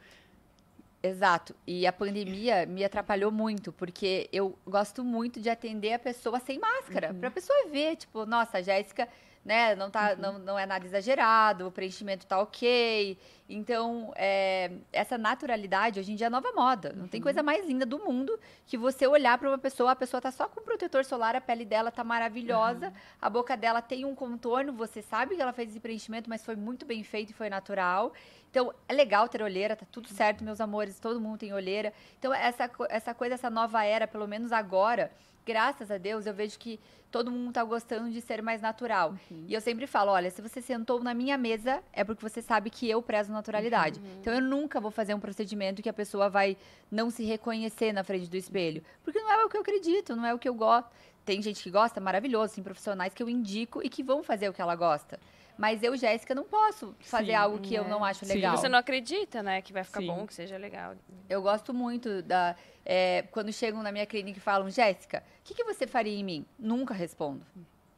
Exato. 1.09 1.55
E 1.67 1.87
a 1.87 1.93
pandemia 1.93 2.67
me 2.67 2.85
atrapalhou 2.85 3.31
muito, 3.33 3.73
porque 3.73 4.29
eu 4.33 4.59
gosto 4.67 5.05
muito 5.05 5.41
de 5.41 5.49
atender 5.49 5.93
a 5.93 5.99
pessoa 5.99 6.39
sem 6.41 6.59
máscara, 6.59 7.13
uhum. 7.13 7.19
para 7.19 7.29
a 7.29 7.33
pessoa 7.33 7.69
ver, 7.71 7.97
tipo, 7.97 8.27
nossa, 8.27 8.59
a 8.59 8.63
Jéssica, 8.63 9.09
né, 9.49 9.75
não, 9.75 9.91
tá, 9.91 10.13
uhum. 10.13 10.21
não, 10.21 10.39
não 10.39 10.59
é 10.59 10.67
nada 10.67 10.85
exagerado, 10.85 11.67
o 11.67 11.73
preenchimento 11.73 12.27
tá 12.27 12.39
ok. 12.39 13.17
Então, 13.49 14.13
é, 14.15 14.71
essa 14.93 15.17
naturalidade 15.17 15.99
hoje 15.99 16.13
em 16.13 16.17
dia 16.17 16.27
é 16.27 16.31
nova 16.31 16.53
moda. 16.53 16.93
Não 16.95 17.05
uhum. 17.05 17.09
tem 17.09 17.19
coisa 17.19 17.43
mais 17.43 17.67
linda 17.67 17.87
do 17.87 17.99
mundo 17.99 18.39
que 18.67 18.77
você 18.77 19.07
olhar 19.07 19.39
para 19.39 19.49
uma 19.49 19.57
pessoa, 19.57 19.93
a 19.93 19.97
pessoa 19.97 20.21
tá 20.21 20.31
só 20.31 20.47
com 20.47 20.61
protetor 20.61 21.03
solar, 21.03 21.35
a 21.35 21.41
pele 21.41 21.65
dela 21.65 21.91
tá 21.91 22.05
maravilhosa, 22.05 22.89
uhum. 22.89 22.93
a 23.23 23.31
boca 23.31 23.57
dela 23.57 23.81
tem 23.81 24.05
um 24.05 24.15
contorno, 24.15 24.71
você 24.75 25.01
sabe 25.01 25.35
que 25.35 25.41
ela 25.41 25.55
fez 25.55 25.71
esse 25.71 25.81
preenchimento, 25.81 26.29
mas 26.29 26.45
foi 26.45 26.55
muito 26.55 26.85
bem 26.85 27.03
feito 27.03 27.31
e 27.31 27.33
foi 27.33 27.49
natural. 27.49 28.13
Então, 28.51 28.75
é 28.87 28.93
legal 28.93 29.27
ter 29.31 29.41
olheira, 29.41 29.75
tá 29.75 29.87
tudo 29.91 30.09
certo, 30.09 30.45
meus 30.45 30.61
amores, 30.61 31.01
todo 31.01 31.19
mundo 31.19 31.39
tem 31.39 31.55
olheira. 31.55 31.91
Então, 32.19 32.35
essa, 32.35 32.71
essa 32.91 33.15
coisa, 33.15 33.35
essa 33.35 33.49
nova 33.49 33.83
era, 33.83 34.07
pelo 34.07 34.29
menos 34.29 34.53
agora, 34.53 35.11
graças 35.49 35.91
a 35.91 35.97
Deus, 35.97 36.27
eu 36.27 36.35
vejo 36.35 36.59
que 36.59 36.79
todo 37.11 37.31
mundo 37.31 37.55
tá 37.55 37.65
gostando 37.65 38.11
de 38.11 38.21
ser 38.21 38.43
mais 38.43 38.61
natural. 38.61 39.15
Uhum. 39.31 39.47
E 39.49 39.55
eu 39.55 39.63
sempre 39.63 39.87
falo, 39.87 40.13
olha, 40.13 40.31
se 40.31 40.43
você 40.43 40.61
sentou 40.61 41.03
na 41.03 41.15
minha 41.15 41.39
mesa, 41.39 41.83
é 41.91 42.05
porque 42.05 42.23
você 42.23 42.43
sabe 42.43 42.69
que 42.69 42.87
eu 42.87 43.01
prezo 43.01 43.33
naturalidade. 43.33 43.99
Uhum. 43.99 44.19
Então 44.21 44.35
eu 44.35 44.43
nunca 44.43 44.79
vou 44.79 44.91
fazer 44.91 45.15
um 45.15 45.21
procedimento 45.21 45.81
que 45.81 45.89
a 45.89 45.93
pessoa 45.93 46.29
vai 46.29 46.55
não 46.91 47.09
se 47.09 47.25
reconhecer 47.25 47.95
na 47.95 48.05
frente 48.05 48.29
do 48.29 48.37
espelho. 48.37 48.83
Porque 49.03 49.19
não 49.19 49.33
é 49.33 49.43
o 49.43 49.49
que 49.49 49.57
eu 49.57 49.63
acredito, 49.63 50.15
não 50.15 50.27
é 50.27 50.35
o 50.35 50.39
que 50.39 50.49
eu 50.51 50.55
gosto. 50.55 50.91
Tem 51.25 51.41
gente 51.41 51.63
que 51.63 51.71
gosta, 51.71 51.99
maravilhoso, 51.99 52.55
tem 52.55 52.63
profissionais 52.63 53.15
que 53.15 53.23
eu 53.23 53.29
indico 53.29 53.81
e 53.83 53.89
que 53.89 54.03
vão 54.03 54.23
fazer 54.23 54.51
o 54.51 54.53
que 54.53 54.61
ela 54.61 54.77
gosta. 54.77 55.19
Mas 55.59 55.83
eu, 55.83 55.97
Jéssica, 55.97 56.37
não 56.37 56.45
posso 56.45 56.95
fazer 57.01 57.33
Sim, 57.33 57.35
algo 57.35 57.59
que 57.59 57.77
é. 57.77 57.81
eu 57.81 57.89
não 57.89 58.05
acho 58.05 58.25
legal. 58.25 58.55
Sim. 58.55 58.63
Você 58.63 58.69
não 58.69 58.79
acredita, 58.79 59.43
né? 59.43 59.61
Que 59.61 59.73
vai 59.73 59.83
ficar 59.83 60.01
Sim. 60.01 60.07
bom, 60.07 60.25
que 60.25 60.33
seja 60.33 60.57
legal. 60.57 60.95
Eu 61.29 61.43
gosto 61.43 61.75
muito 61.75 62.23
da. 62.23 62.55
É, 62.87 63.23
quando 63.33 63.53
chegam 63.53 63.83
na 63.83 63.91
minha 63.91 64.07
clínica 64.07 64.39
e 64.39 64.41
falam, 64.41 64.71
Jéssica, 64.71 65.23
o 65.41 65.43
que, 65.43 65.55
que 65.55 65.65
você 65.65 65.85
faria 65.85 66.17
em 66.17 66.23
mim? 66.23 66.47
Nunca 66.57 66.95
respondo. 66.95 67.45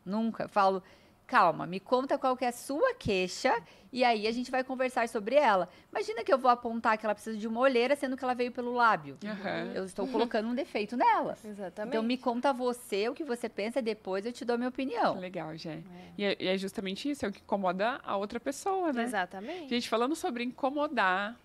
Nunca. 0.04 0.48
Falo, 0.48 0.82
calma, 1.30 1.64
me 1.64 1.78
conta 1.78 2.18
qual 2.18 2.36
que 2.36 2.44
é 2.44 2.48
a 2.48 2.52
sua 2.52 2.92
queixa 2.94 3.54
e 3.92 4.02
aí 4.02 4.26
a 4.26 4.32
gente 4.32 4.50
vai 4.50 4.64
conversar 4.64 5.08
sobre 5.08 5.36
ela. 5.36 5.68
Imagina 5.92 6.24
que 6.24 6.32
eu 6.32 6.38
vou 6.38 6.50
apontar 6.50 6.98
que 6.98 7.06
ela 7.06 7.14
precisa 7.14 7.38
de 7.38 7.46
uma 7.46 7.60
olheira, 7.60 7.94
sendo 7.94 8.16
que 8.16 8.24
ela 8.24 8.34
veio 8.34 8.50
pelo 8.50 8.72
lábio. 8.72 9.16
Uhum. 9.22 9.72
Eu 9.72 9.84
estou 9.84 10.08
colocando 10.08 10.48
um 10.48 10.54
defeito 10.54 10.96
nela. 10.96 11.36
Exatamente. 11.44 11.90
Então 11.90 12.02
me 12.02 12.16
conta 12.16 12.52
você 12.52 13.08
o 13.08 13.14
que 13.14 13.24
você 13.24 13.48
pensa, 13.48 13.82
depois 13.82 14.24
eu 14.24 14.32
te 14.32 14.44
dou 14.44 14.54
a 14.54 14.56
minha 14.56 14.68
opinião. 14.68 15.18
Legal, 15.18 15.56
Jé. 15.56 15.72
É. 15.72 15.82
E, 16.18 16.24
é, 16.24 16.36
e, 16.38 16.48
é, 16.48 16.58
justamente 16.58 17.10
isso, 17.10 17.24
é 17.24 17.28
o 17.28 17.32
que 17.32 17.40
incomoda 17.40 18.00
a 18.04 18.16
outra 18.16 18.38
pessoa, 18.38 18.92
né? 18.92 19.02
Exatamente. 19.02 19.68
Gente, 19.68 19.88
falando 19.88 20.14
sobre 20.14 20.44
incomodar, 20.44 21.36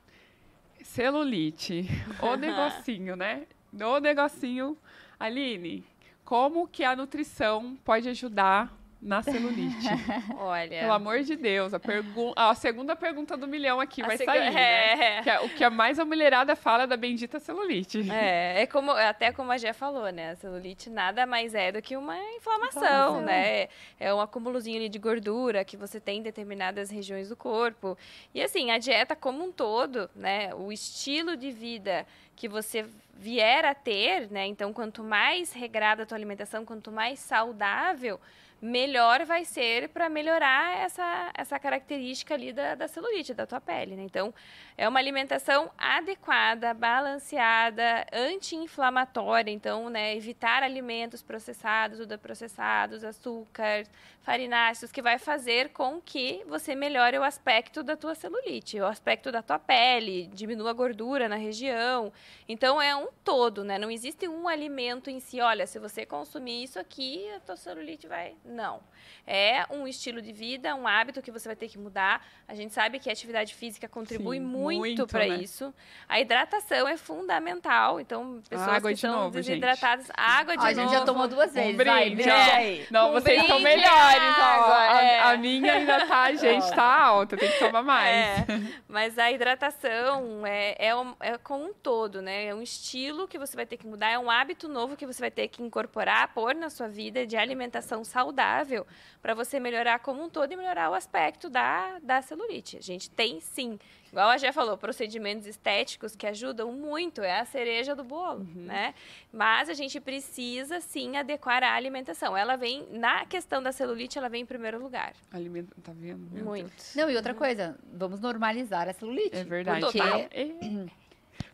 celulite, 0.83 1.87
o 2.21 2.35
negocinho, 2.35 3.15
né? 3.15 3.47
O 3.73 3.99
negocinho. 3.99 4.77
Aline, 5.19 5.83
como 6.23 6.67
que 6.67 6.83
a 6.83 6.95
nutrição 6.95 7.77
pode 7.83 8.09
ajudar 8.09 8.71
na 9.05 9.21
celulite? 9.21 9.87
Olha. 10.35 10.79
Pelo 10.79 10.93
amor 10.93 11.21
de 11.21 11.35
Deus, 11.35 11.75
a, 11.75 11.79
pergu 11.79 12.33
a 12.35 12.55
segunda 12.55 12.95
pergunta 12.95 13.37
do 13.37 13.47
milhão 13.47 13.79
aqui 13.79 14.01
a 14.01 14.07
vai 14.07 14.17
sair, 14.17 14.51
né? 14.51 14.91
é. 14.91 14.95
né? 14.95 15.23
Que 15.23 15.29
é, 15.29 15.39
o 15.41 15.49
que 15.49 15.63
a 15.63 15.69
mais 15.69 15.99
a 15.99 16.05
mulherada 16.05 16.55
fala 16.55 16.83
é 16.83 16.87
da 16.87 16.97
bendita 16.97 17.39
celulite. 17.39 18.09
É, 18.11 18.63
é 18.63 18.65
como, 18.65 18.91
até 18.91 19.31
como 19.31 19.51
a 19.51 19.57
Gé 19.57 19.73
falou, 19.73 20.11
né? 20.11 20.31
A 20.31 20.35
celulite 20.35 20.89
nada 20.89 21.27
mais 21.27 21.53
é 21.53 21.71
do 21.71 21.81
que 21.83 21.95
uma 21.95 22.17
inflamação, 22.17 22.81
inflamação. 22.81 23.21
né? 23.21 23.67
É 23.99 24.11
um 24.11 24.19
acúmulozinho 24.19 24.89
de 24.89 24.97
gordura 24.97 25.63
que 25.63 25.77
você 25.77 25.99
tem 25.99 26.17
em 26.19 26.23
determinadas 26.23 26.89
regiões 26.89 27.29
do 27.29 27.35
corpo. 27.35 27.95
E 28.33 28.41
assim, 28.41 28.71
a 28.71 28.79
dieta 28.79 29.15
como 29.15 29.43
um 29.43 29.51
todo, 29.51 30.09
né? 30.15 30.53
O 30.55 30.71
estilo 30.71 31.37
de 31.37 31.51
vida 31.51 32.07
que 32.35 32.49
você 32.49 32.85
vier 33.13 33.63
a 33.65 33.73
ter, 33.73 34.29
né? 34.31 34.45
Então, 34.47 34.73
quanto 34.73 35.03
mais 35.03 35.53
regrada 35.53 36.03
a 36.03 36.05
tua 36.05 36.17
alimentação, 36.17 36.65
quanto 36.65 36.91
mais 36.91 37.19
saudável, 37.19 38.19
melhor 38.65 39.25
vai 39.25 39.45
ser 39.45 39.89
para 39.89 40.09
melhorar 40.09 40.77
essa, 40.79 41.31
essa 41.35 41.59
característica 41.59 42.33
ali 42.33 42.51
da, 42.51 42.73
da 42.75 42.87
celulite, 42.87 43.33
da 43.33 43.45
tua 43.45 43.61
pele, 43.61 43.95
né? 43.95 44.03
Então, 44.03 44.33
é 44.77 44.89
uma 44.89 44.99
alimentação 44.99 45.71
adequada, 45.77 46.73
balanceada, 46.73 48.05
anti-inflamatória, 48.11 49.51
então, 49.51 49.89
né, 49.89 50.15
evitar 50.15 50.63
alimentos 50.63 51.21
processados, 51.21 51.99
ultraprocessados, 51.99 53.03
açúcar, 53.03 53.85
farináceos, 54.21 54.91
que 54.91 55.01
vai 55.01 55.19
fazer 55.19 55.69
com 55.69 56.01
que 56.01 56.43
você 56.47 56.73
melhore 56.73 57.19
o 57.19 57.23
aspecto 57.23 57.83
da 57.83 57.95
tua 57.95 58.15
celulite, 58.15 58.79
o 58.81 58.87
aspecto 58.87 59.31
da 59.31 59.43
tua 59.43 59.59
pele, 59.59 60.27
diminua 60.33 60.71
a 60.71 60.73
gordura 60.73 61.29
na 61.29 61.35
região. 61.35 62.11
Então, 62.49 62.81
é 62.81 62.95
um 62.95 63.07
todo, 63.23 63.63
né? 63.63 63.77
Não 63.77 63.91
existe 63.91 64.27
um 64.27 64.47
alimento 64.47 65.09
em 65.11 65.19
si, 65.19 65.39
olha, 65.39 65.67
se 65.67 65.77
você 65.77 66.05
consumir 66.05 66.63
isso 66.63 66.79
aqui, 66.79 67.29
a 67.35 67.39
tua 67.39 67.55
celulite 67.55 68.07
vai 68.07 68.35
não. 68.55 68.81
É 69.27 69.65
um 69.71 69.87
estilo 69.87 70.21
de 70.21 70.31
vida, 70.31 70.75
um 70.75 70.87
hábito 70.87 71.19
que 71.21 71.31
você 71.31 71.49
vai 71.49 71.55
ter 71.55 71.67
que 71.67 71.79
mudar. 71.79 72.23
A 72.47 72.53
gente 72.53 72.73
sabe 72.73 72.99
que 72.99 73.09
a 73.09 73.11
atividade 73.11 73.55
física 73.55 73.87
contribui 73.87 74.37
Sim, 74.37 74.43
muito, 74.43 74.79
muito 74.79 75.07
para 75.07 75.25
né? 75.25 75.37
isso. 75.37 75.73
A 76.07 76.19
hidratação 76.19 76.87
é 76.87 76.95
fundamental. 76.95 77.99
Então, 77.99 78.39
pessoas 78.47 78.69
água 78.69 78.89
que 78.89 78.95
de 78.95 79.01
são 79.01 79.23
novo, 79.23 79.31
desidratadas, 79.31 80.05
gente. 80.05 80.15
água 80.15 80.55
de 80.55 80.63
a 80.63 80.69
novo. 80.69 80.79
A 80.79 80.83
gente 80.83 80.91
já 80.91 81.05
tomou 81.05 81.27
duas 81.27 81.53
vezes. 81.53 81.73
Um 81.73 81.77
brinde, 81.77 82.23
vai, 82.23 82.87
Não, 82.91 83.09
um 83.09 83.13
vocês 83.13 83.41
estão 83.41 83.59
melhores. 83.59 83.89
Água, 83.89 85.01
é. 85.01 85.19
a, 85.19 85.29
a, 85.31 85.37
minha 85.37 85.73
ainda 85.73 86.05
tá, 86.05 86.23
a 86.23 86.33
gente 86.35 86.69
tá 86.69 87.01
alta, 87.01 87.35
tem 87.35 87.49
que 87.49 87.57
tomar 87.57 87.81
mais. 87.81 88.15
É, 88.15 88.45
mas 88.87 89.17
a 89.17 89.31
hidratação 89.31 90.45
é, 90.45 90.75
é, 90.77 90.95
um, 90.95 91.15
é 91.19 91.35
como 91.39 91.65
um 91.65 91.73
todo, 91.73 92.21
né? 92.21 92.45
É 92.45 92.53
um 92.53 92.61
estilo 92.61 93.27
que 93.27 93.39
você 93.39 93.55
vai 93.55 93.65
ter 93.65 93.77
que 93.77 93.87
mudar, 93.87 94.11
é 94.11 94.19
um 94.19 94.29
hábito 94.29 94.67
novo 94.67 94.95
que 94.95 95.07
você 95.07 95.19
vai 95.19 95.31
ter 95.31 95.47
que 95.47 95.63
incorporar, 95.63 96.31
pôr 96.31 96.53
na 96.53 96.69
sua 96.69 96.87
vida 96.87 97.25
de 97.25 97.35
alimentação 97.35 98.03
saudável 98.03 98.44
saudável 98.45 98.85
para 99.21 99.33
você 99.33 99.59
melhorar 99.59 99.99
como 99.99 100.23
um 100.23 100.29
todo 100.29 100.51
e 100.51 100.55
melhorar 100.55 100.91
o 100.91 100.93
aspecto 100.93 101.49
da, 101.49 101.97
da 101.99 102.21
celulite. 102.21 102.77
A 102.77 102.81
gente 102.81 103.09
tem 103.09 103.39
sim, 103.39 103.79
igual 104.11 104.29
a 104.29 104.37
Jé 104.37 104.51
falou, 104.51 104.77
procedimentos 104.77 105.47
estéticos 105.47 106.15
que 106.15 106.27
ajudam 106.27 106.71
muito, 106.71 107.21
é 107.21 107.39
a 107.39 107.45
cereja 107.45 107.95
do 107.95 108.03
bolo, 108.03 108.41
uhum. 108.41 108.65
né? 108.65 108.93
Mas 109.33 109.67
a 109.67 109.73
gente 109.73 109.99
precisa 109.99 110.79
sim 110.79 111.17
adequar 111.17 111.63
a 111.63 111.73
alimentação. 111.73 112.37
Ela 112.37 112.55
vem, 112.55 112.87
na 112.91 113.25
questão 113.25 113.63
da 113.63 113.71
celulite, 113.71 114.17
ela 114.17 114.29
vem 114.29 114.43
em 114.43 114.45
primeiro 114.45 114.79
lugar. 114.81 115.13
Alimenta, 115.31 115.75
tá 115.81 115.91
vendo? 115.95 116.43
muito. 116.43 116.71
Não, 116.95 117.09
e 117.09 117.15
outra 117.15 117.33
coisa, 117.33 117.77
vamos 117.91 118.19
normalizar 118.19 118.87
a 118.87 118.93
celulite. 118.93 119.35
É 119.35 119.43
verdade. 119.43 119.81
Porque... 119.81 120.85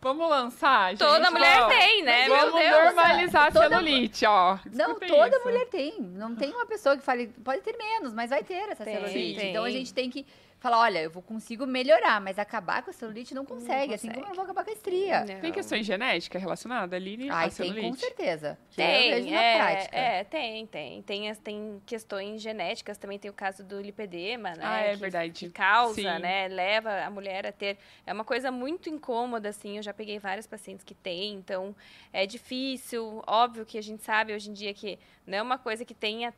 Vamos 0.02 0.28
lançar, 0.28 0.90
gente. 0.92 1.00
Toda 1.00 1.30
mulher 1.30 1.68
tem, 1.68 2.04
né? 2.04 2.28
Vamos 2.28 2.54
normalizar 2.54 3.48
a 3.48 3.52
celulite, 3.52 4.26
ó. 4.26 4.58
Não, 4.74 4.96
toda 5.00 5.38
isso. 5.38 5.46
mulher 5.46 5.66
tem. 5.68 6.02
Não 6.02 6.36
tem 6.36 6.52
uma 6.52 6.66
pessoa 6.66 6.98
que 6.98 7.04
fale, 7.04 7.28
pode 7.44 7.62
ter 7.62 7.78
menos, 7.78 8.12
mas 8.12 8.32
vai 8.32 8.44
ter 8.44 8.70
essa 8.70 8.84
tem, 8.84 8.96
celulite. 8.96 9.40
Tem. 9.40 9.50
Então 9.52 9.64
a 9.64 9.70
gente 9.70 9.94
tem 9.94 10.10
que 10.10 10.26
falar, 10.62 10.80
olha, 10.80 11.00
eu 11.00 11.10
vou 11.10 11.24
consigo 11.24 11.66
melhorar, 11.66 12.22
mas 12.22 12.38
acabar 12.38 12.84
com 12.84 12.92
a 12.92 12.94
celulite 12.94 13.34
não 13.34 13.44
consegue, 13.44 13.68
não 13.68 13.76
consegue. 13.78 13.94
assim 13.96 14.12
como 14.12 14.28
eu 14.28 14.36
vou 14.36 14.44
acabar 14.44 14.64
com 14.64 14.70
a 14.70 14.74
estria. 14.74 15.26
Não. 15.26 15.42
Tem 15.42 15.52
questões 15.52 15.88
genéticas 15.88 16.40
relacionadas, 16.40 16.94
Aline, 16.96 17.32
Ai, 17.32 17.48
a 17.48 17.50
celulite? 17.50 17.82
tem, 17.82 17.92
com 17.92 17.98
certeza. 17.98 18.60
Tem, 18.76 19.36
é, 19.36 19.90
é, 19.92 20.24
tem, 20.24 20.68
tem. 20.68 21.02
Tem, 21.02 21.34
tem 21.34 21.82
questões 21.84 22.44
genéticas, 22.44 22.96
também 23.00 23.18
tem 23.18 23.32
o 23.32 23.34
caso 23.34 23.64
do 23.64 23.82
lipedema, 23.82 24.52
né? 24.52 24.62
Ah, 24.62 24.80
é 24.82 24.92
que, 24.92 24.98
verdade. 24.98 25.32
Que 25.32 25.50
causa, 25.50 25.96
Sim. 25.96 26.20
né? 26.20 26.48
Leva 26.48 27.02
a 27.02 27.10
mulher 27.10 27.48
a 27.48 27.52
ter... 27.52 27.80
É 28.06 28.14
uma 28.14 28.24
coisa 28.24 28.52
muito 28.52 28.88
incômoda, 28.88 29.50
assim, 29.50 29.78
eu 29.78 29.84
já 29.84 29.96
peguei 29.96 30.20
vários 30.20 30.46
pacientes 30.46 30.86
que 30.86 30.94
têm, 30.94 31.34
então 31.34 31.76
é 32.14 32.28
difícil. 32.28 33.24
Óbvio 33.26 33.66
que 33.66 33.80
a 33.80 33.84
gente 33.84 34.04
sabe 34.04 34.32
hoje 34.32 34.52
em 34.52 34.54
dia 34.54 34.74
que 34.76 35.00
não 35.26 35.38
é 35.38 35.42
uma 35.42 35.58
coisa 35.58 35.86
que 35.86 35.94
tenha 35.94 36.34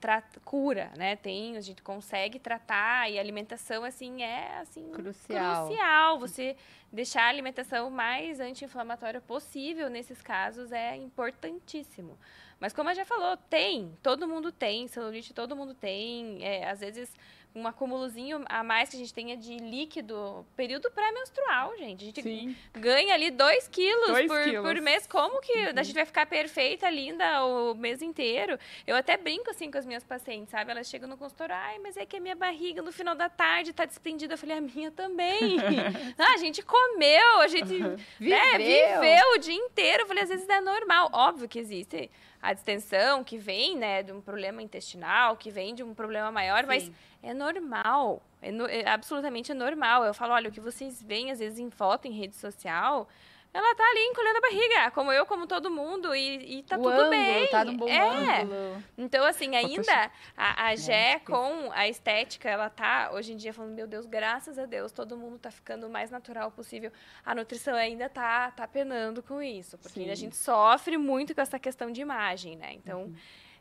cura, 0.45 0.91
né? 0.97 1.15
Tem, 1.15 1.57
a 1.57 1.61
gente 1.61 1.81
consegue 1.81 2.39
tratar 2.39 3.09
e 3.09 3.17
alimentação, 3.17 3.83
assim, 3.83 4.12
é, 4.21 4.59
assim, 4.59 4.91
crucial. 4.91 5.67
crucial. 5.67 6.19
Você 6.19 6.55
deixar 6.91 7.23
a 7.23 7.29
alimentação 7.29 7.89
mais 7.89 8.39
anti-inflamatória 8.39 9.21
possível 9.21 9.89
nesses 9.89 10.21
casos 10.21 10.71
é 10.71 10.95
importantíssimo. 10.97 12.17
Mas 12.59 12.71
como 12.71 12.89
a 12.89 12.93
já 12.93 13.03
falou, 13.03 13.35
tem, 13.49 13.97
todo 14.01 14.27
mundo 14.27 14.51
tem, 14.51 14.87
celulite 14.87 15.33
todo 15.33 15.55
mundo 15.55 15.73
tem, 15.73 16.43
é, 16.45 16.69
às 16.69 16.79
vezes 16.79 17.13
um 17.55 17.67
acúmulozinho 17.67 18.43
a 18.47 18.63
mais 18.63 18.89
que 18.89 18.95
a 18.95 18.99
gente 18.99 19.13
tenha 19.13 19.37
de 19.37 19.57
líquido, 19.57 20.45
período 20.55 20.89
pré-menstrual, 20.91 21.77
gente. 21.77 22.03
A 22.03 22.05
gente 22.05 22.21
Sim. 22.21 22.55
ganha 22.73 23.13
ali 23.13 23.29
2 23.29 23.67
quilos, 23.67 24.07
dois 24.07 24.27
por, 24.27 24.43
quilos 24.43 24.61
por 24.63 24.81
mês. 24.81 25.05
Como 25.05 25.39
que 25.39 25.53
uhum. 25.53 25.73
a 25.75 25.83
gente 25.83 25.93
vai 25.93 26.05
ficar 26.05 26.25
perfeita, 26.25 26.89
linda 26.89 27.45
o 27.45 27.75
mês 27.75 28.01
inteiro? 28.01 28.57
Eu 28.87 28.95
até 28.95 29.17
brinco 29.17 29.51
assim 29.51 29.69
com 29.69 29.77
as 29.77 29.85
minhas 29.85 30.03
pacientes, 30.03 30.49
sabe? 30.49 30.71
Elas 30.71 30.87
chegam 30.87 31.07
no 31.07 31.15
consultório, 31.15 31.53
ai, 31.55 31.77
mas 31.79 31.95
é 31.95 32.05
que 32.05 32.17
a 32.17 32.19
minha 32.19 32.35
barriga 32.35 32.81
no 32.81 32.91
final 32.91 33.13
da 33.13 33.29
tarde 33.29 33.71
tá 33.71 33.85
desprendida. 33.85 34.33
Eu 34.33 34.37
falei, 34.37 34.57
a 34.57 34.61
minha 34.61 34.89
também. 34.89 35.57
ah, 36.17 36.33
a 36.33 36.37
gente 36.37 36.63
comeu, 36.63 37.39
a 37.39 37.47
gente 37.47 37.73
uhum. 37.73 37.95
né, 38.19 38.57
viveu. 38.57 39.01
viveu 39.01 39.33
o 39.35 39.37
dia 39.37 39.55
inteiro. 39.55 40.03
Eu 40.03 40.07
falei, 40.07 40.23
às 40.23 40.29
vezes 40.29 40.49
é 40.49 40.59
normal. 40.59 41.09
Óbvio 41.13 41.47
que 41.47 41.59
existe 41.59 42.09
a 42.43 42.51
distensão 42.51 43.23
que 43.23 43.37
vem, 43.37 43.77
né, 43.77 44.03
de 44.03 44.11
um 44.11 44.19
problema 44.19 44.61
intestinal, 44.61 45.37
que 45.37 45.49
vem 45.49 45.73
de 45.73 45.81
um 45.81 45.93
problema 45.93 46.29
maior, 46.29 46.63
Sim. 46.63 46.67
mas 46.67 46.91
é 47.23 47.33
normal, 47.33 48.21
é, 48.41 48.51
no, 48.51 48.67
é, 48.67 48.87
absolutamente 48.87 49.53
normal. 49.53 50.03
Eu 50.03 50.13
falo, 50.13 50.33
olha, 50.33 50.49
o 50.49 50.51
que 50.51 50.59
vocês 50.59 51.01
veem 51.01 51.31
às 51.31 51.39
vezes 51.39 51.57
em 51.57 51.69
foto, 51.69 52.05
em 52.05 52.11
rede 52.11 52.35
social, 52.35 53.07
ela 53.53 53.75
tá 53.75 53.83
ali 53.83 53.99
encolhendo 54.05 54.37
a 54.39 54.41
barriga, 54.41 54.91
como 54.91 55.11
eu, 55.11 55.25
como 55.25 55.45
todo 55.45 55.69
mundo, 55.69 56.13
e, 56.15 56.59
e 56.59 56.63
tá 56.63 56.75
o 56.75 56.81
tudo 56.81 56.91
ângulo, 56.91 57.09
bem. 57.11 57.47
Tá 57.47 57.63
num 57.63 57.77
bom 57.77 57.87
é. 57.87 58.41
ângulo. 58.41 58.83
Então, 58.97 59.23
assim, 59.23 59.55
ainda 59.55 60.11
a, 60.35 60.67
a 60.67 60.75
Gé 60.75 61.19
com 61.19 61.71
a 61.71 61.87
estética, 61.87 62.49
ela 62.49 62.69
tá 62.69 63.11
hoje 63.13 63.31
em 63.31 63.37
dia 63.37 63.53
falando, 63.53 63.73
meu 63.73 63.87
Deus, 63.87 64.05
graças 64.07 64.57
a 64.57 64.65
Deus, 64.65 64.91
todo 64.91 65.15
mundo 65.15 65.37
tá 65.37 65.51
ficando 65.51 65.87
o 65.87 65.89
mais 65.89 66.09
natural 66.09 66.51
possível. 66.51 66.91
A 67.23 67.35
nutrição 67.35 67.75
ainda 67.75 68.09
tá, 68.09 68.51
tá 68.51 68.67
penando 68.67 69.21
com 69.21 69.41
isso, 69.41 69.77
porque 69.77 70.09
a 70.09 70.15
gente 70.15 70.35
sofre 70.35 70.97
muito 70.97 71.35
com 71.35 71.41
essa 71.41 71.59
questão 71.59 71.91
de 71.91 72.01
imagem, 72.01 72.57
né? 72.57 72.73
Então. 72.73 73.03
Uhum 73.03 73.15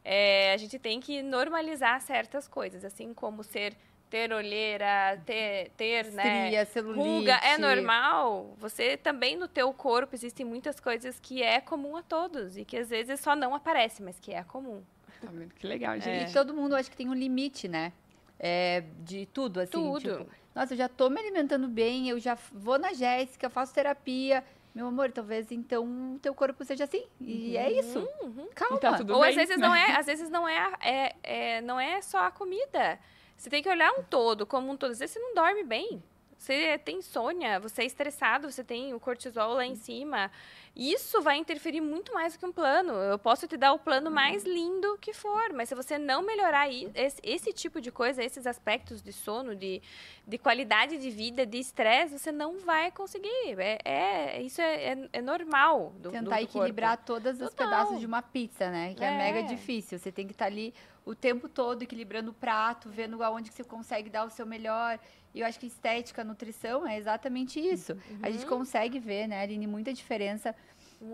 é, 0.05 0.53
a 0.53 0.57
gente 0.57 0.79
tem 0.79 1.01
que 1.01 1.23
normalizar 1.23 2.01
certas 2.01 2.49
coisas, 2.49 2.85
assim 2.85 3.15
como 3.15 3.43
ser 3.43 3.77
ter 4.13 4.31
olheira, 4.31 5.19
ter, 5.25 5.71
ter 5.71 6.13
né, 6.13 6.45
Estria, 6.45 6.67
celulite. 6.67 7.03
ruga 7.03 7.33
é 7.43 7.57
normal. 7.57 8.55
Você 8.59 8.99
também 8.99 9.39
no 9.39 9.49
teu 9.49 9.73
corpo 9.73 10.15
existem 10.15 10.45
muitas 10.45 10.79
coisas 10.79 11.19
que 11.19 11.43
é 11.43 11.63
comum 11.63 11.97
a 11.97 12.03
todos 12.03 12.59
e 12.59 12.65
que 12.65 12.77
às 12.77 12.91
vezes 12.91 13.21
só 13.21 13.35
não 13.35 13.55
aparece, 13.55 14.03
mas 14.03 14.21
que 14.21 14.35
é 14.35 14.45
comum. 14.45 14.83
Tá 15.19 15.29
vendo? 15.33 15.55
Que 15.55 15.67
legal, 15.67 15.99
gente. 15.99 16.31
E 16.31 16.33
todo 16.35 16.53
mundo 16.53 16.77
acho 16.77 16.91
que 16.91 16.97
tem 16.97 17.09
um 17.09 17.15
limite, 17.15 17.69
né? 17.69 17.91
É, 18.39 18.85
de 18.99 19.25
tudo, 19.25 19.61
assim. 19.61 19.71
Tudo. 19.71 20.01
Tipo, 20.01 20.27
nossa, 20.55 20.75
eu 20.75 20.79
já 20.79 20.91
tô 20.91 21.09
me 21.09 21.19
alimentando 21.19 21.67
bem, 21.67 22.11
eu 22.11 22.19
já 22.19 22.37
vou 22.53 22.79
na 22.79 22.93
Jéssica, 22.93 23.49
faço 23.49 23.73
terapia. 23.73 24.45
Meu 24.75 24.87
amor, 24.87 25.13
talvez 25.13 25.53
então 25.53 26.19
teu 26.23 26.35
corpo 26.35 26.65
seja 26.65 26.85
assim. 26.85 27.05
E 27.21 27.57
é 27.57 27.71
isso. 27.71 27.99
Uhum. 28.23 28.49
Calma. 28.55 28.79
Tá 28.79 28.97
tudo 28.97 29.15
Ou 29.15 29.21
bem, 29.21 29.31
às 29.31 29.37
vezes 29.37 29.59
né? 29.59 29.67
não 29.67 29.75
é, 29.75 29.93
às 29.99 30.07
vezes 30.07 30.31
não 30.31 30.49
é, 30.49 30.73
é, 30.81 31.17
é- 31.23 31.61
não 31.61 31.79
é 31.79 32.01
só 32.01 32.19
a 32.19 32.31
comida. 32.31 32.99
Você 33.37 33.51
tem 33.51 33.63
que 33.63 33.69
olhar 33.69 33.91
um 33.93 34.03
todo, 34.03 34.47
como 34.47 34.71
um 34.73 34.77
todo. 34.77 34.93
Às 34.93 34.99
vezes 35.01 35.13
você 35.15 35.21
não 35.21 35.35
dorme 35.35 35.63
bem. 35.65 36.03
Você 36.43 36.77
tem 36.79 36.97
insônia, 36.99 37.61
você 37.61 37.83
é 37.83 37.85
estressado, 37.85 38.51
você 38.51 38.65
tem 38.65 38.93
o 38.93 38.99
cortisol 38.99 39.55
lá 39.55 39.65
em 39.65 39.77
cima. 39.77 40.29
Isso 40.75 41.23
vai 41.23 41.37
interferir 41.37 41.81
muito 41.81 42.13
mais 42.13 42.33
do 42.33 42.41
que 42.41 42.45
um 42.45 42.51
plano. 42.51 42.95
Eu 42.95 43.17
posso 43.17 43.47
te 43.47 43.57
dar 43.57 43.73
o 43.73 43.79
plano 43.79 44.11
mais 44.11 44.43
lindo 44.43 44.99
que 45.01 45.13
for, 45.13 45.53
mas 45.53 45.69
se 45.69 45.75
você 45.77 45.99
não 45.99 46.21
melhorar 46.21 46.69
esse, 46.69 47.21
esse 47.23 47.53
tipo 47.53 47.81
de 47.81 47.93
coisa, 47.93 48.25
esses 48.25 48.45
aspectos 48.45 49.01
de 49.01 49.13
sono, 49.13 49.55
de, 49.55 49.81
de 50.27 50.37
qualidade 50.37 50.99
de 50.99 51.11
vida, 51.11 51.47
de 51.47 51.59
estresse, 51.59 52.19
você 52.19 52.33
não 52.33 52.59
vai 52.59 52.91
conseguir. 52.91 53.61
É, 53.61 53.79
é- 53.85 54.43
isso 54.43 54.61
é, 54.61 54.95
é- 54.95 55.09
é 55.13 55.23
normal 55.23 55.93
do, 55.97 56.11
Tentar 56.11 56.39
do 56.39 56.43
equilibrar 56.43 56.97
todos 57.05 57.41
os 57.41 57.51
Total. 57.51 57.69
pedaços 57.69 58.01
de 58.01 58.07
uma 58.07 58.21
pizza, 58.21 58.69
né? 58.69 58.95
Que 58.95 59.05
é. 59.05 59.13
É. 59.15 59.17
mega 59.17 59.43
difícil. 59.45 59.97
Você 59.97 60.11
tem 60.11 60.27
que 60.27 60.33
estar 60.33 60.47
ali 60.47 60.75
o 61.05 61.15
tempo 61.15 61.49
todo 61.49 61.83
equilibrando 61.83 62.33
o 62.33 62.35
prato, 62.35 62.89
vendo 62.89 63.23
aonde 63.23 63.49
que 63.51 63.57
você 63.57 63.65
consegue 63.65 64.11
dar 64.11 64.25
o 64.25 64.31
seu 64.31 64.45
melhor. 64.47 64.99
E 65.35 65.41
eu 65.41 65.47
acho 65.47 65.59
que 65.59 65.67
estética, 65.67 66.23
nutrição 66.23 66.87
é 66.87 66.99
exatamente 66.99 67.59
isso. 67.59 67.97
A 68.23 68.31
gente 68.31 68.45
consegue 68.47 68.99
ver, 68.99 69.27
né, 69.27 69.41
Aline, 69.43 69.67
muita 69.67 69.93
diferença 69.93 70.55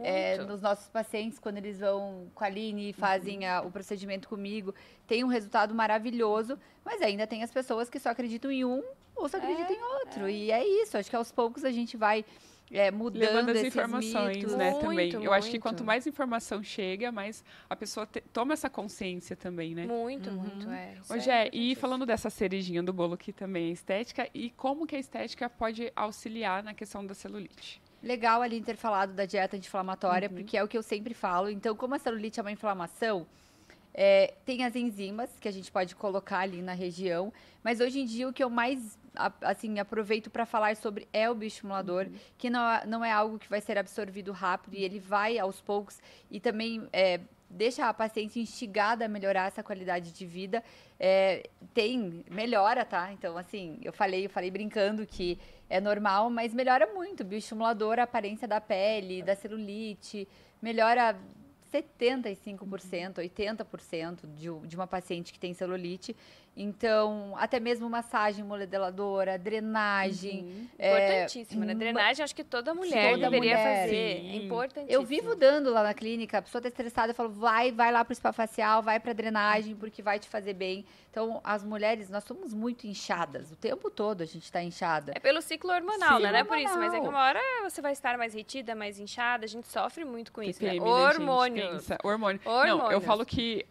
é, 0.03 0.37
nos 0.45 0.61
nossos 0.61 0.89
pacientes 0.89 1.39
quando 1.39 1.57
eles 1.57 1.79
vão 1.81 2.29
com 2.35 2.45
a 2.45 2.47
Aline 2.47 2.91
e 2.91 2.93
fazem 2.93 3.47
a- 3.47 3.62
o 3.62 3.71
procedimento 3.71 4.29
comigo. 4.29 4.75
Tem 5.07 5.25
um 5.25 5.29
resultado 5.29 5.75
maravilhoso, 5.75 6.59
mas 6.85 7.01
ainda 7.01 7.27
tem 7.27 7.43
as 7.43 7.51
pessoas 7.51 7.89
que 7.89 7.99
só 7.99 8.11
acreditam 8.11 8.51
em 8.51 8.64
um 8.64 8.83
ou 9.16 9.29
só 9.29 9.39
acreditam 9.39 9.75
em 9.75 9.83
outro. 9.83 10.29
E 10.29 10.51
é 10.51 10.62
isso. 10.83 10.99
Acho 10.99 11.09
que 11.09 11.16
aos 11.16 11.33
poucos 11.33 11.64
a 11.64 11.71
gente 11.71 11.97
vai 11.97 12.25
é, 12.71 12.91
mudando 12.91 13.21
Levando 13.21 13.49
as 13.51 13.57
esses 13.57 13.69
informações, 13.69 14.37
mitos. 14.37 14.55
né, 14.55 14.71
Muito, 14.71 14.81
também. 14.87 15.12
Eu 15.25 15.33
acho 15.33 15.47
que 15.49 15.55
muito. 15.55 15.62
quanto 15.62 15.85
mais 15.85 16.07
informação 16.07 16.62
chega, 16.62 17.11
mais 17.11 17.45
a 17.69 17.75
pessoa 17.77 18.07
te- 18.07 18.21
toma 18.33 18.53
essa 18.53 18.69
consciência 18.69 19.35
também, 19.37 19.75
né? 19.75 19.87
Muito, 19.87 20.31
muito, 20.31 20.69
é. 20.71 20.95
Ô, 21.09 21.14
é 21.14 21.21
Gé, 21.21 21.51
e 21.53 21.75
falando 21.75 22.05
dessa 22.05 22.31
cerejinha 22.31 22.83
do 22.83 22.93
bolo 22.93 23.16
que 23.16 23.33
também 23.33 23.69
é 23.71 23.73
estética, 23.73 24.29
e 24.35 24.51
como 24.51 24.87
que 24.87 24.97
a 24.97 24.99
estética 24.99 25.49
pode 25.49 25.93
auxiliar 25.97 26.62
na 26.62 26.75
questão 26.75 27.05
da 27.07 27.14
celulite? 27.14 27.81
Legal 28.03 28.43
ali 28.43 28.61
ter 28.61 28.77
falado 28.77 29.12
da 29.12 29.25
dieta 29.25 29.57
anti-inflamatória, 29.57 30.29
porque 30.31 30.57
é 30.57 30.62
o 30.62 30.69
que 30.69 30.79
eu 30.79 30.83
sempre 30.83 31.14
falo. 31.14 31.51
Então, 31.51 31.75
como 31.75 31.95
a 31.95 31.99
celulite 31.99 32.39
é 32.39 32.43
uma 32.43 32.53
inflamação, 32.53 33.27
é, 33.93 34.35
tem 34.45 34.64
as 34.64 34.77
enzimas 34.77 35.31
que 35.41 35.49
a 35.49 35.51
gente 35.51 35.73
pode 35.73 35.97
colocar 35.97 36.39
ali 36.39 36.62
na 36.62 36.73
região, 36.75 37.33
mas 37.64 37.81
hoje 37.81 37.99
em 37.99 38.05
dia 38.05 38.29
o 38.29 38.33
que 38.33 38.45
eu 38.45 38.49
mais 38.51 38.97
a- 39.19 39.33
assim 39.43 39.79
aproveito 39.79 40.31
para 40.31 40.47
falar 40.47 40.77
sobre 40.77 41.09
é 41.12 41.29
o 41.29 41.35
bioestimulador, 41.35 42.07
que 42.39 42.49
não, 42.49 42.69
é- 42.69 42.87
não 42.87 43.05
é 43.05 43.12
algo 43.12 43.39
que 43.39 43.49
vai 43.49 43.61
ser 43.61 43.77
absorvido 43.77 44.33
rápido 44.33 44.75
e 44.75 44.85
ele 44.85 44.99
vai 44.99 45.39
aos 45.39 45.61
poucos 45.61 46.01
e 46.31 46.39
também 46.41 46.89
é, 46.93 47.21
deixa 47.51 47.89
a 47.89 47.95
paciente 47.95 48.39
instigada 48.39 49.05
a 49.05 49.09
melhorar 49.09 49.47
essa 49.49 49.62
qualidade 49.62 50.12
de 50.12 50.27
vida. 50.27 50.62
É, 51.01 51.49
tem, 51.75 52.25
melhora, 52.31 52.85
tá? 52.85 53.12
Então, 53.12 53.37
assim, 53.37 53.79
eu 53.83 53.93
falei, 53.93 54.27
eu 54.27 54.31
falei 54.31 54.51
brincando 54.51 55.07
que 55.07 55.39
é 55.69 55.81
normal, 55.81 56.31
mas 56.31 56.53
melhora 56.53 56.87
muito. 56.95 57.25
Bioestimulador, 57.25 57.99
a 57.99 58.03
aparência 58.03 58.47
da 58.47 58.61
pele, 58.61 59.23
da 59.23 59.35
celulite, 59.35 60.29
melhora 60.61 61.16
75%, 61.73 63.14
80% 63.14 64.27
de, 64.35 64.51
u- 64.51 64.62
de 64.66 64.77
uma 64.77 64.87
paciente 64.87 65.33
que 65.33 65.39
tem 65.39 65.53
celulite. 65.55 66.14
Então, 66.61 67.35
até 67.39 67.61
mesmo 67.61 67.89
massagem 67.89 68.45
modeladora, 68.45 69.39
drenagem. 69.39 70.69
é, 70.77 70.91
Importantíssimo, 71.21 71.64
né? 71.64 71.73
Drenagem, 71.73 72.25
acho 72.25 72.35
que 72.35 72.43
toda 72.43 72.75
mulher 72.75 73.12
Toda 73.12 73.31
deveria 73.31 73.57
mulher. 73.57 73.83
fazer. 73.85 74.16
Sim. 74.21 74.29
É 74.31 74.37
importantíssimo. 74.45 74.93
Eu 74.93 75.05
vivo 75.05 75.37
dando 75.37 75.71
lá 75.71 75.85
na 75.85 75.95
clínica, 75.95 76.39
a 76.39 76.43
pessoa 76.43 76.61
tá 76.61 76.66
estressada, 76.66 77.12
eu 77.12 77.14
falo, 77.14 77.29
vai, 77.31 77.71
vai 77.71 77.93
lá 77.93 78.05
pro 78.05 78.12
spa 78.12 78.33
facial, 78.33 78.83
vai 78.83 78.99
pra 78.99 79.12
drenagem, 79.12 79.77
porque 79.77 80.03
vai 80.03 80.19
te 80.19 80.29
fazer 80.29 80.53
bem. 80.55 80.85
Então, 81.12 81.41
as 81.45 81.62
mulheres, 81.62 82.11
nós 82.11 82.25
somos 82.25 82.53
muito 82.53 82.87
inchadas. 82.89 83.53
O 83.53 83.57
tempo 83.57 83.89
todo 83.89 84.23
a 84.23 84.27
gente 84.27 84.51
tá 84.51 84.61
inchada. 84.62 85.12
É 85.14 85.21
pelo 85.21 85.41
ciclo 85.41 85.71
hormonal, 85.73 86.16
Sim. 86.16 86.25
né? 86.25 86.33
Não 86.33 86.39
é 86.41 86.45
por 86.45 86.59
isso, 86.59 86.77
mas 86.77 86.93
é 86.93 87.01
que 87.01 87.07
uma 87.07 87.23
hora 87.25 87.41
você 87.62 87.81
vai 87.81 87.93
estar 87.93 88.19
mais 88.19 88.35
retida, 88.35 88.75
mais 88.75 88.99
inchada. 88.99 89.45
A 89.45 89.49
gente 89.49 89.69
sofre 89.69 90.05
muito 90.05 90.33
com 90.33 90.43
isso, 90.43 90.62
né? 90.62 90.71
TPM, 90.73 90.85
gente? 91.61 91.99
Hormônios. 92.03 92.45
Hormônio. 92.45 92.79
Não, 92.79 92.93
eu 92.93 93.01
falo 93.01 93.25
que, 93.25 93.65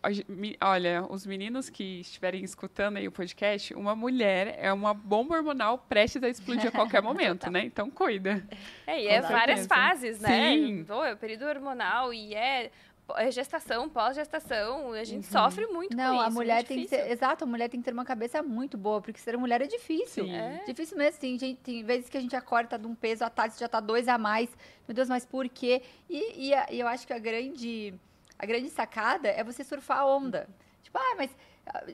olha, 0.61 1.05
os 1.09 1.25
meninos 1.25 1.69
que 1.69 2.01
estiverem 2.01 2.43
escutando 2.43 2.97
aí 2.97 3.07
o 3.07 3.11
podcast, 3.11 3.73
uma 3.73 3.95
mulher 3.95 4.57
é 4.59 4.71
uma 4.71 4.93
bomba 4.93 5.35
hormonal 5.35 5.77
prestes 5.77 6.23
a 6.23 6.29
explodir 6.29 6.67
a 6.67 6.71
qualquer 6.71 7.01
momento, 7.03 7.49
né? 7.49 7.63
Então, 7.63 7.89
cuida. 7.89 8.43
É, 8.85 9.01
e 9.01 9.07
é 9.07 9.21
várias 9.21 9.65
fases, 9.67 10.19
né? 10.19 10.29
Sim. 10.29 10.85
Pô, 10.85 11.03
é 11.03 11.13
o 11.13 11.17
período 11.17 11.45
hormonal 11.45 12.13
e 12.13 12.33
é 12.33 12.71
gestação, 13.31 13.87
pós-gestação. 13.89 14.91
A 14.93 15.03
gente 15.03 15.25
sofre 15.27 15.65
muito 15.67 15.95
Não, 15.95 16.15
com 16.15 16.21
isso. 16.21 16.25
a 16.25 16.29
mulher 16.29 16.59
é 16.59 16.63
tem 16.63 16.81
que 16.83 16.87
ser. 16.89 17.09
Exato, 17.11 17.43
a 17.43 17.47
mulher 17.47 17.69
tem 17.69 17.79
que 17.79 17.85
ter 17.85 17.93
uma 17.93 18.03
cabeça 18.05 18.41
muito 18.43 18.77
boa, 18.77 19.01
porque 19.01 19.19
ser 19.19 19.37
mulher 19.37 19.61
é 19.61 19.67
difícil. 19.67 20.25
É. 20.29 20.63
Difícil 20.65 20.97
mesmo. 20.97 21.19
Tem, 21.19 21.37
gente, 21.39 21.59
tem 21.61 21.83
vezes 21.83 22.09
que 22.09 22.17
a 22.17 22.21
gente 22.21 22.35
acorda, 22.35 22.69
tá 22.71 22.77
de 22.77 22.85
um 22.87 22.93
peso, 22.95 23.23
à 23.23 23.29
tarde 23.29 23.55
já 23.59 23.67
tá 23.67 23.79
dois 23.79 24.07
a 24.07 24.17
mais. 24.17 24.49
Meu 24.87 24.93
Deus, 24.95 25.07
mas 25.09 25.25
por 25.25 25.47
quê? 25.47 25.81
E, 26.09 26.47
e, 26.49 26.53
a- 26.53 26.67
e 26.71 26.79
eu 26.79 26.87
acho 26.87 27.05
que 27.07 27.13
a 27.13 27.19
grande, 27.19 27.93
a 28.37 28.45
grande 28.45 28.69
sacada 28.69 29.29
é 29.29 29.43
você 29.43 29.63
surfar 29.63 29.99
a 29.99 30.05
onda. 30.05 30.47
Tipo, 30.83 30.97
ah, 30.97 31.15
mas. 31.17 31.29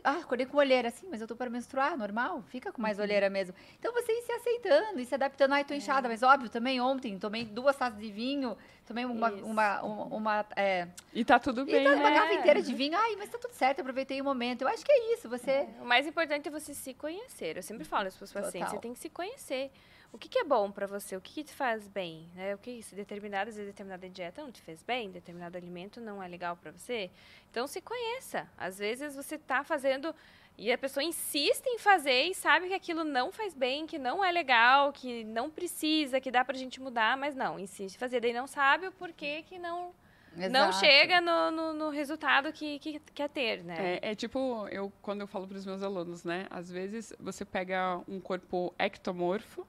Ah, 0.04 0.18
acordei 0.18 0.46
com 0.46 0.58
olheira, 0.58 0.88
assim, 0.90 1.08
mas 1.10 1.20
eu 1.22 1.28
tô 1.28 1.36
para 1.36 1.50
menstruar, 1.50 1.98
normal, 1.98 2.42
fica 2.44 2.72
com 2.72 2.82
mais 2.82 3.00
olheira 3.00 3.30
mesmo. 3.30 3.56
Então 3.80 3.92
você 3.94 4.12
ir 4.12 4.22
se 4.22 4.32
aceitando 4.32 5.00
e 5.00 5.06
se 5.06 5.16
adaptando. 5.16 5.54
Ai, 5.54 5.64
tô 5.64 5.74
inchada, 5.74 6.08
mas 6.08 6.22
óbvio, 6.24 6.50
também 6.50 6.80
ontem 6.80 7.18
tomei 7.18 7.44
duas 7.46 7.76
taças 7.76 8.00
de 8.00 8.12
vinho, 8.12 8.58
tomei 8.86 9.06
uma. 9.06 9.32
Isso. 9.32 9.46
uma, 9.46 9.82
uma, 9.82 10.06
uma, 10.16 10.46
é, 10.56 10.88
E 11.14 11.26
tá 11.26 11.40
tudo 11.40 11.62
e 11.62 11.66
bem. 11.72 11.84
tá 11.86 11.94
uma 11.96 12.10
É. 12.10 12.14
garrafa 12.14 12.34
inteira 12.34 12.62
de 12.62 12.74
vinho. 12.74 12.98
Ai, 12.98 13.16
mas 13.18 13.30
tá 13.30 13.38
tudo 13.38 13.54
certo, 13.54 13.80
aproveitei 13.82 14.22
o 14.22 14.24
momento. 14.24 14.62
Eu 14.64 14.68
acho 14.68 14.86
que 14.86 14.92
é 14.92 15.14
isso, 15.14 15.28
você. 15.30 15.68
O 15.82 15.86
mais 15.86 16.06
importante 16.06 16.48
é 16.48 16.52
você 16.52 16.74
se 16.74 16.94
conhecer. 16.94 17.58
Eu 17.58 17.64
sempre 17.64 17.84
falo 17.84 18.08
isso 18.08 18.18
para 18.18 18.26
os 18.26 18.32
pacientes. 18.32 18.60
Total. 18.60 18.70
Você 18.76 18.80
tem 18.82 18.94
que 18.94 19.00
se 19.00 19.10
conhecer. 19.10 19.72
O 20.14 20.18
que, 20.20 20.30
que 20.30 20.38
é 20.38 20.44
bom 20.44 20.72
para 20.72 20.86
você? 20.86 21.18
O 21.18 21.22
que, 21.22 21.34
que 21.34 21.44
te 21.44 21.54
faz 21.54 21.88
bem? 21.88 22.30
Né? 22.36 22.54
O 22.54 22.58
que 22.60 22.84
se 22.84 22.94
determinadas 22.94 23.56
vezes 23.56 23.72
determinada 23.72 24.08
dieta 24.08 24.44
não 24.44 24.52
te 24.52 24.62
fez 24.62 24.84
bem, 24.84 25.10
determinado 25.10 25.58
alimento 25.58 26.00
não 26.00 26.22
é 26.22 26.28
legal 26.28 26.56
para 26.56 26.72
você. 26.72 27.10
Então 27.50 27.66
se 27.66 27.82
conheça. 27.82 28.48
Às 28.56 28.78
vezes 28.78 29.16
você 29.16 29.36
está 29.36 29.64
fazendo 29.64 30.14
e 30.56 30.72
a 30.72 30.78
pessoa 30.78 31.04
insiste 31.04 31.66
em 31.66 31.80
fazer 31.80 32.26
e 32.26 32.36
sabe 32.36 32.68
que 32.68 32.76
aquilo 32.76 33.04
não 33.04 33.32
faz 33.32 33.56
bem, 33.56 33.88
que 33.88 33.98
não 33.98 34.24
é 34.24 34.32
legal, 34.32 34.94
que 34.94 35.24
não 35.24 35.50
precisa, 35.50 36.22
que 36.22 36.30
dá 36.30 36.46
pra 36.46 36.56
gente 36.56 36.80
mudar, 36.80 37.18
mas 37.18 37.36
não, 37.36 37.60
insiste 37.60 37.96
em 37.96 38.00
fazer, 38.00 38.20
daí 38.20 38.34
não 38.34 38.46
sabe 38.46 38.86
o 38.88 38.92
porquê 38.92 39.42
que 39.42 39.58
não 39.58 39.92
não 40.36 40.70
Exato. 40.70 40.80
chega 40.80 41.22
no, 41.22 41.52
no, 41.52 41.74
no 41.74 41.90
resultado 41.90 42.52
que, 42.52 42.80
que 42.80 43.00
quer 43.00 43.30
ter, 43.30 43.64
né? 43.64 44.00
É, 44.02 44.12
é 44.12 44.16
tipo, 44.16 44.68
eu, 44.70 44.92
quando 45.00 45.22
eu 45.22 45.28
falo 45.28 45.48
para 45.48 45.58
os 45.58 45.66
meus 45.66 45.84
alunos, 45.84 46.24
né? 46.24 46.48
Às 46.50 46.72
vezes 46.72 47.14
você 47.20 47.46
pega 47.46 48.02
um 48.08 48.20
corpo 48.20 48.74
ectomorfo 48.80 49.64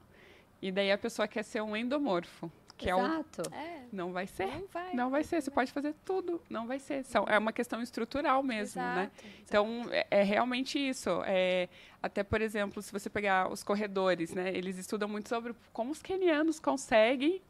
e 0.67 0.71
daí 0.71 0.91
a 0.91 0.97
pessoa 0.97 1.27
quer 1.27 1.43
ser 1.43 1.61
um 1.61 1.77
endomorfo, 1.77 2.51
que 2.75 2.89
é 2.89 2.95
um... 2.95 3.05
Exato. 3.05 3.43
É, 3.53 3.83
Não 3.91 4.11
vai 4.11 4.25
ser. 4.25 4.47
não 4.47 4.67
vai. 4.73 4.93
Não 4.93 5.09
vai 5.11 5.23
ser. 5.23 5.39
Você 5.41 5.51
pode 5.51 5.71
fazer 5.71 5.93
tudo. 6.03 6.41
Não 6.49 6.65
vai 6.65 6.79
ser. 6.79 7.05
São, 7.05 7.23
é 7.27 7.37
uma 7.37 7.53
questão 7.53 7.81
estrutural 7.83 8.41
mesmo, 8.41 8.81
né? 8.81 9.03
Exato, 9.03 9.27
exato. 9.27 9.41
Então, 9.43 9.83
é, 9.91 10.07
é 10.09 10.23
realmente 10.23 10.79
isso. 10.79 11.21
É, 11.25 11.69
até, 12.01 12.23
por 12.23 12.41
exemplo, 12.41 12.81
se 12.81 12.91
você 12.91 13.11
pegar 13.11 13.51
os 13.51 13.63
corredores, 13.63 14.33
né? 14.33 14.49
Eles 14.49 14.77
estudam 14.79 15.07
muito 15.07 15.29
sobre 15.29 15.53
como 15.71 15.91
os 15.91 16.01
kenianos 16.01 16.59
conseguem 16.59 17.41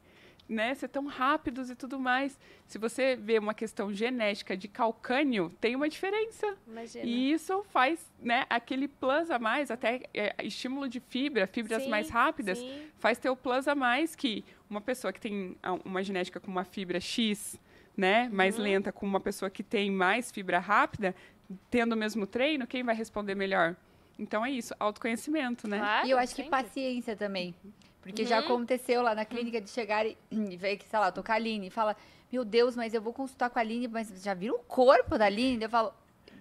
né, 0.48 0.76
ser 0.76 0.88
tão 0.90 1.06
rápidos 1.08 1.70
e 1.70 1.76
tudo 1.76 2.00
mais. 2.00 2.38
Se 2.68 2.78
você 2.78 3.16
vê 3.16 3.40
uma 3.40 3.54
questão 3.54 3.92
genética 3.94 4.56
de 4.56 4.68
calcânio, 4.68 5.52
tem 5.60 5.76
uma 5.76 5.90
diferença. 5.90 6.56
Imagina. 6.68 7.06
E 7.06 7.32
isso 7.32 7.64
faz 7.70 8.12
né, 8.22 8.46
aquele 8.50 8.88
plus 8.88 9.32
a 9.32 9.40
mais, 9.40 9.72
até 9.72 10.02
é, 10.14 10.36
estímulo 10.44 10.88
de 10.88 11.00
fibra, 11.00 11.48
fibras 11.48 11.84
Sim, 11.84 11.90
mais 11.90 12.10
rápidas, 12.10 12.60
sim. 12.60 12.88
faz 13.00 13.18
ter 13.18 13.30
o 13.30 13.36
plus 13.36 13.68
a 13.68 13.74
mais 13.76 14.16
que 14.16 14.44
uma 14.70 14.82
pessoa 14.82 15.12
que 15.12 15.20
tem 15.20 15.56
uma 15.84 16.04
genética 16.04 16.40
com 16.40 16.52
uma 16.52 16.64
fibra 16.64 17.00
X, 17.00 17.60
né, 17.98 18.30
mais 18.32 18.58
Uhum. 18.58 18.64
lenta, 18.64 18.92
com 18.92 19.06
uma 19.06 19.20
pessoa 19.20 19.50
que 19.50 19.64
tem 19.64 19.90
mais 19.90 20.32
fibra 20.32 20.60
rápida, 20.60 21.16
tendo 21.72 21.94
o 21.94 21.98
mesmo 21.98 22.28
treino, 22.28 22.68
quem 22.68 22.84
vai 22.84 22.94
responder 22.96 23.34
melhor? 23.36 23.76
Então 24.18 24.46
é 24.46 24.50
isso, 24.52 24.74
autoconhecimento, 24.80 25.68
né? 25.68 25.78
Claro, 25.80 26.08
E 26.08 26.12
eu 26.12 26.18
acho 26.18 26.34
que 26.36 26.44
sempre. 26.44 26.52
paciência 26.52 27.16
também. 27.16 27.54
Porque 28.06 28.22
uhum. 28.22 28.28
já 28.28 28.38
aconteceu 28.38 29.02
lá 29.02 29.16
na 29.16 29.26
clínica 29.26 29.60
de 29.60 29.68
chegar 29.68 30.06
e, 30.06 30.16
e 30.30 30.56
ver 30.56 30.78
que, 30.78 30.88
sei 30.88 31.00
lá, 31.00 31.12
tô 31.12 31.24
com 31.24 31.32
a 31.32 31.36
Aline 31.36 31.68
e 31.68 31.70
fala, 31.72 31.98
meu 32.32 32.46
Deus, 32.46 32.76
mas 32.76 32.94
eu 32.94 33.02
vou 33.02 33.12
consultar 33.12 33.50
com 33.50 33.58
a 33.58 33.64
Aline, 33.64 33.88
mas 33.88 34.22
já 34.22 34.36
viram 34.36 34.58
o 34.58 34.60
corpo 34.60 35.18
da 35.18 35.26
Aline? 35.26 35.64
Eu 35.64 35.70
falo, 35.70 35.92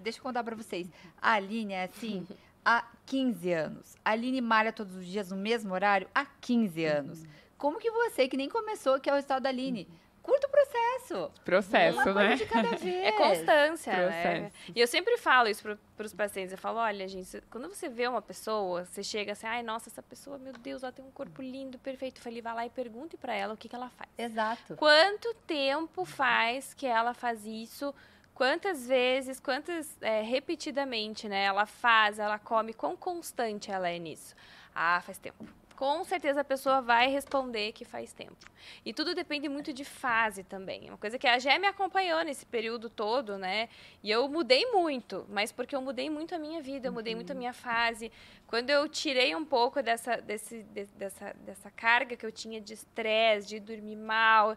deixa 0.03 0.19
eu 0.19 0.23
contar 0.23 0.45
pra 0.45 0.55
vocês. 0.55 0.87
A 1.23 1.33
Aline 1.33 1.73
é 1.73 1.85
assim 1.85 2.27
há 2.63 2.87
15 3.07 3.51
anos. 3.51 3.97
A 4.05 4.11
Aline 4.11 4.43
malha 4.43 4.75
todos 4.75 4.95
os 4.95 5.07
dias 5.07 5.31
no 5.31 5.39
mesmo 5.39 5.73
horário 5.73 6.07
há 6.15 6.27
15 6.27 6.85
anos. 6.85 7.23
Uhum. 7.23 7.29
Como 7.57 7.79
que 7.79 7.91
você, 7.91 8.29
que 8.29 8.37
nem 8.37 8.51
começou, 8.51 9.01
que 9.01 9.09
é 9.09 9.13
o 9.13 9.15
resultado 9.15 9.45
da 9.45 9.49
Aline, 9.49 9.89
curta 10.25 10.47
o 10.47 10.51
processo. 10.51 11.31
Processo, 11.45 12.11
Uma 12.11 12.15
né? 12.15 12.35
de 12.37 12.47
cada 12.47 12.71
vez. 12.77 13.07
É 13.07 13.13
constância, 13.13 13.93
né? 13.93 14.51
E 14.75 14.81
eu 14.81 14.87
sempre 14.87 15.19
falo 15.19 15.49
isso 15.49 15.63
para 15.95 16.07
os 16.07 16.15
pacientes. 16.15 16.53
Eu 16.53 16.59
falo, 16.59 16.79
olha, 16.79 17.07
gente, 17.07 17.43
quando 17.51 17.69
você 17.69 17.91
vê 17.91 18.09
uma 18.09 18.23
pessoa, 18.23 18.87
você 18.87 19.03
chega 19.03 19.33
assim, 19.33 19.47
ai, 19.47 19.63
nossa, 19.63 19.91
essa 19.91 20.03
pessoa, 20.03 20.39
meu 20.39 20.55
Deus, 20.55 20.83
ela 20.83 20.91
tem 20.91 21.05
um 21.05 21.11
corpo 21.11 21.43
lindo, 21.43 21.79
perfeito. 21.79 22.19
Eu 22.19 22.23
falei, 22.23 22.41
vai 22.41 22.55
lá 22.55 22.67
e 22.67 22.71
pergunte 22.71 23.19
para 23.19 23.35
ela 23.35 23.53
o 23.53 23.57
que, 23.57 23.69
que 23.69 23.77
ela 23.77 23.91
faz. 23.91 24.11
Exato. 24.17 24.77
Quanto 24.77 25.35
tempo 25.47 26.07
faz 26.07 26.73
que 26.73 26.87
ela 26.87 27.13
faz 27.13 27.45
isso? 27.45 27.95
Quantas 28.35 28.89
vezes, 28.89 29.39
quantas 29.39 29.97
é, 30.01 30.23
repetidamente, 30.23 31.29
né? 31.29 31.45
Ela 31.45 31.67
faz, 31.67 32.19
ela 32.19 32.39
come, 32.39 32.73
quão 32.73 32.97
constante 32.97 33.71
ela 33.71 33.89
é 33.89 33.99
nisso? 33.99 34.35
Ah, 34.75 35.01
faz 35.05 35.19
tempo 35.19 35.47
com 35.77 36.05
certeza 36.05 36.41
a 36.41 36.45
pessoa 36.45 36.81
vai 36.81 37.09
responder 37.09 37.73
que 37.73 37.85
faz 37.85 38.13
tempo. 38.13 38.37
E 38.85 38.93
tudo 38.93 39.15
depende 39.15 39.49
muito 39.49 39.73
de 39.73 39.85
fase 39.85 40.43
também. 40.43 40.89
Uma 40.89 40.99
coisa 40.99 41.19
que 41.19 41.27
a 41.27 41.39
Gé 41.39 41.59
me 41.59 41.67
acompanhou 41.67 42.23
nesse 42.23 42.47
período 42.47 42.89
todo, 42.89 43.37
né? 43.37 43.69
E 44.03 44.11
eu 44.11 44.29
mudei 44.29 44.67
muito, 44.73 45.27
mas 45.29 45.53
porque 45.53 45.75
eu 45.75 45.83
mudei 45.83 46.09
muito 46.09 46.35
a 46.35 46.39
minha 46.39 46.63
vida, 46.63 46.89
eu 46.89 46.93
mudei 46.93 47.13
uhum. 47.13 47.19
muito 47.19 47.31
a 47.31 47.35
uhum. 47.35 47.39
minha 47.39 47.53
fase. 47.53 48.11
Quando 48.47 48.71
eu 48.71 48.89
tirei 48.89 49.35
um 49.35 49.45
pouco 49.45 49.83
dessa, 49.83 50.17
desse, 50.17 50.63
de, 50.63 50.85
dessa, 50.87 51.35
dessa 51.45 51.71
carga 51.71 52.17
que 52.17 52.25
eu 52.25 52.33
tinha 52.33 52.61
de 52.61 52.75
estresse, 52.75 53.49
de 53.49 53.61
dormir 53.61 53.97
mal, 53.97 54.57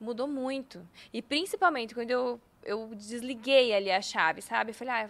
mudou 0.00 0.28
muito. 0.28 0.86
E 1.12 1.22
principalmente 1.22 1.94
quando 1.94 2.10
eu, 2.10 2.40
eu 2.62 2.94
desliguei 2.94 3.74
ali 3.74 3.90
a 3.90 4.02
chave, 4.02 4.42
sabe? 4.42 4.70
Eu 4.70 4.74
falei, 4.74 4.94
ah, 4.94 5.08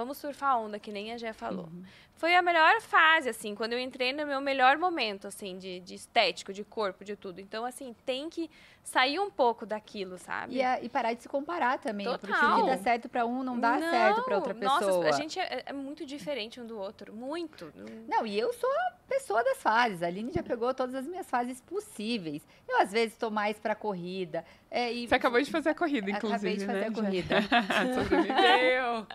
vamos 0.00 0.18
surfar 0.18 0.50
a 0.52 0.58
onda, 0.58 0.78
que 0.78 0.90
nem 0.90 1.12
a 1.12 1.18
Gé 1.18 1.32
falou. 1.32 1.66
Uhum 1.66 1.84
foi 2.20 2.36
a 2.36 2.42
melhor 2.42 2.82
fase, 2.82 3.30
assim, 3.30 3.54
quando 3.54 3.72
eu 3.72 3.80
entrei 3.80 4.12
no 4.12 4.26
meu 4.26 4.42
melhor 4.42 4.76
momento, 4.76 5.26
assim, 5.26 5.56
de, 5.56 5.80
de 5.80 5.94
estético, 5.94 6.52
de 6.52 6.62
corpo, 6.62 7.02
de 7.02 7.16
tudo. 7.16 7.40
Então, 7.40 7.64
assim, 7.64 7.96
tem 8.04 8.28
que 8.28 8.50
sair 8.82 9.18
um 9.18 9.30
pouco 9.30 9.64
daquilo, 9.64 10.18
sabe? 10.18 10.56
E, 10.56 10.62
a, 10.62 10.82
e 10.82 10.88
parar 10.88 11.12
de 11.12 11.22
se 11.22 11.28
comparar 11.28 11.78
também. 11.78 12.06
Total. 12.06 12.18
Porque 12.18 12.46
o 12.46 12.64
que 12.64 12.70
dá 12.70 12.78
certo 12.78 13.08
para 13.08 13.24
um 13.26 13.42
não 13.42 13.58
dá 13.58 13.78
não, 13.78 13.90
certo 13.90 14.22
para 14.22 14.36
outra 14.36 14.54
pessoa. 14.54 14.80
Nossa, 14.80 15.08
a 15.08 15.12
gente 15.12 15.38
é, 15.38 15.62
é, 15.66 15.72
muito 15.72 16.04
diferente 16.04 16.60
um 16.60 16.66
do 16.66 16.78
outro. 16.78 17.14
Muito. 17.14 17.72
Não, 18.08 18.26
e 18.26 18.38
eu 18.38 18.52
sou 18.52 18.70
a 18.70 18.92
pessoa 19.08 19.44
das 19.44 19.58
fases. 19.58 20.02
A 20.02 20.06
Aline 20.06 20.32
já 20.32 20.42
pegou 20.42 20.72
todas 20.74 20.94
as 20.94 21.06
minhas 21.06 21.28
fases 21.28 21.60
possíveis. 21.60 22.42
Eu, 22.68 22.80
às 22.80 22.90
vezes, 22.90 23.12
estou 23.12 23.30
mais 23.30 23.58
pra 23.58 23.74
corrida. 23.74 24.44
É, 24.70 24.92
e... 24.92 25.08
Você 25.08 25.14
acabou 25.14 25.40
de 25.42 25.50
fazer 25.50 25.70
a 25.70 25.74
corrida, 25.74 26.10
inclusive. 26.10 26.34
Acabei 26.34 26.56
de 26.56 26.66
fazer 26.66 26.80
né? 26.80 26.86
a 26.86 26.92
corrida. 26.92 27.36
Sobreviveu. 27.94 29.06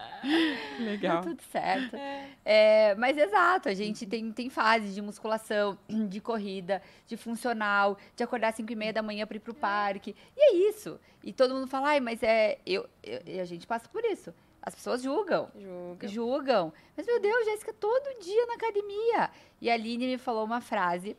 Legal. 0.79 1.17
Tá 1.17 1.29
tudo 1.29 1.41
certo. 1.43 1.95
É. 1.95 2.29
É, 2.43 2.95
mas 2.95 3.17
exato, 3.17 3.69
a 3.69 3.73
gente 3.73 4.05
tem, 4.05 4.31
tem 4.31 4.49
fases 4.49 4.93
de 4.93 5.01
musculação, 5.01 5.77
de 5.89 6.21
corrida, 6.21 6.81
de 7.07 7.17
funcional, 7.17 7.97
de 8.15 8.23
acordar 8.23 8.49
às 8.49 8.55
5 8.55 8.71
e 8.71 8.75
meia 8.75 8.93
da 8.93 9.01
manhã 9.01 9.25
para 9.25 9.37
ir 9.37 9.39
pro 9.39 9.53
parque. 9.55 10.15
E 10.35 10.41
é 10.41 10.69
isso. 10.69 10.99
E 11.23 11.33
todo 11.33 11.53
mundo 11.53 11.67
fala, 11.67 11.89
ai, 11.89 11.99
mas 11.99 12.21
é. 12.21 12.59
Eu, 12.65 12.87
eu, 13.03 13.41
a 13.41 13.45
gente 13.45 13.65
passa 13.65 13.89
por 13.89 14.03
isso. 14.05 14.33
As 14.61 14.73
pessoas 14.73 15.01
julgam. 15.01 15.49
Julgam. 15.55 16.09
Julgam. 16.09 16.73
Mas, 16.97 17.05
meu 17.05 17.19
Deus, 17.19 17.45
Jéssica, 17.45 17.73
todo 17.73 18.19
dia 18.19 18.45
na 18.47 18.55
academia. 18.55 19.29
E 19.61 19.69
a 19.69 19.73
Aline 19.73 20.07
me 20.07 20.17
falou 20.17 20.43
uma 20.43 20.59
frase 20.59 21.15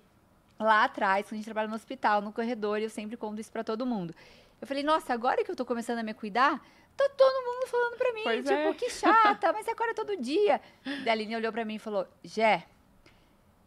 lá 0.59 0.85
atrás, 0.85 1.27
quando 1.27 1.35
a 1.35 1.37
gente 1.37 1.45
trabalha 1.45 1.69
no 1.69 1.75
hospital, 1.75 2.21
no 2.21 2.33
corredor, 2.33 2.81
e 2.81 2.85
eu 2.85 2.91
sempre 2.91 3.17
conto 3.17 3.41
isso 3.41 3.53
para 3.53 3.63
todo 3.63 3.87
mundo. 3.87 4.15
Eu 4.61 4.67
falei, 4.67 4.83
nossa, 4.83 5.13
agora 5.13 5.45
que 5.45 5.51
eu 5.51 5.57
tô 5.57 5.65
começando 5.65 5.99
a 5.99 6.03
me 6.03 6.15
cuidar, 6.15 6.61
tá 6.97 7.09
todo 7.17 7.45
mundo 7.45 7.67
falando 7.69 7.97
pra 7.97 8.13
mim, 8.13 8.23
pois 8.23 8.39
tipo, 8.39 8.53
é. 8.53 8.75
que 8.75 8.91
chata, 8.91 9.53
mas 9.53 9.69
agora 9.69 9.91
é 9.91 9.95
todo 9.95 10.17
dia. 10.17 10.61
a 11.07 11.11
Aline 11.11 11.37
olhou 11.37 11.53
pra 11.53 11.65
mim 11.65 11.75
e 11.75 11.79
falou, 11.79 12.07
Jé, 12.25 12.67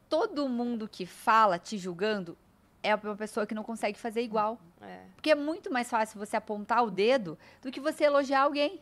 todo 0.09 0.49
mundo 0.49 0.89
que 0.89 1.05
fala 1.05 1.59
te 1.59 1.77
julgando 1.77 2.37
é 2.81 2.95
uma 2.95 3.15
pessoa 3.15 3.45
que 3.45 3.53
não 3.53 3.63
consegue 3.63 3.97
fazer 3.97 4.21
igual. 4.21 4.59
É. 4.81 5.01
Porque 5.15 5.31
é 5.31 5.35
muito 5.35 5.71
mais 5.71 5.89
fácil 5.89 6.19
você 6.19 6.37
apontar 6.37 6.83
o 6.83 6.91
dedo 6.91 7.37
do 7.61 7.71
que 7.71 7.79
você 7.79 8.05
elogiar 8.05 8.41
alguém. 8.41 8.81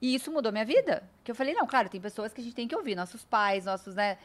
E 0.00 0.14
isso 0.14 0.30
mudou 0.30 0.52
minha 0.52 0.64
vida. 0.64 1.02
Que 1.22 1.30
eu 1.30 1.34
falei, 1.34 1.54
não, 1.54 1.66
claro, 1.66 1.88
tem 1.88 2.00
pessoas 2.00 2.32
que 2.32 2.40
a 2.40 2.44
gente 2.44 2.54
tem 2.54 2.68
que 2.68 2.76
ouvir, 2.76 2.94
nossos 2.94 3.24
pais, 3.24 3.64
nossos, 3.64 3.94
né, 3.94 4.18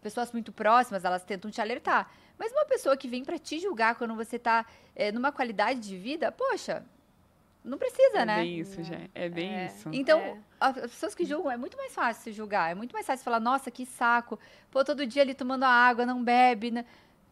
pessoas 0.00 0.32
muito 0.32 0.52
próximas, 0.52 1.04
elas 1.04 1.24
tentam 1.24 1.50
te 1.50 1.60
alertar. 1.60 2.10
Mas 2.38 2.52
uma 2.52 2.64
pessoa 2.64 2.96
que 2.96 3.08
vem 3.08 3.24
para 3.24 3.38
te 3.38 3.58
julgar 3.58 3.96
quando 3.96 4.14
você 4.14 4.38
tá 4.38 4.64
é, 4.94 5.10
numa 5.10 5.32
qualidade 5.32 5.80
de 5.80 5.96
vida, 5.96 6.30
poxa, 6.30 6.84
não 7.66 7.76
precisa, 7.76 8.18
é 8.18 8.24
né? 8.24 8.40
É 8.40 8.42
bem 8.42 8.60
isso, 8.60 8.82
já. 8.84 9.00
É 9.12 9.28
bem 9.28 9.54
é. 9.54 9.66
isso. 9.66 9.90
Então, 9.92 10.20
é. 10.20 10.38
as 10.60 10.74
pessoas 10.74 11.14
que 11.14 11.24
julgam, 11.24 11.50
é 11.50 11.56
muito 11.56 11.76
mais 11.76 11.92
fácil 11.92 12.22
se 12.22 12.32
julgar. 12.32 12.70
É 12.70 12.74
muito 12.74 12.92
mais 12.92 13.04
fácil 13.04 13.24
falar, 13.24 13.40
nossa, 13.40 13.70
que 13.70 13.84
saco. 13.84 14.38
Pô, 14.70 14.84
todo 14.84 15.04
dia 15.04 15.22
ali 15.22 15.34
tomando 15.34 15.64
água, 15.64 16.06
não 16.06 16.22
bebe, 16.22 16.70
né? 16.70 16.84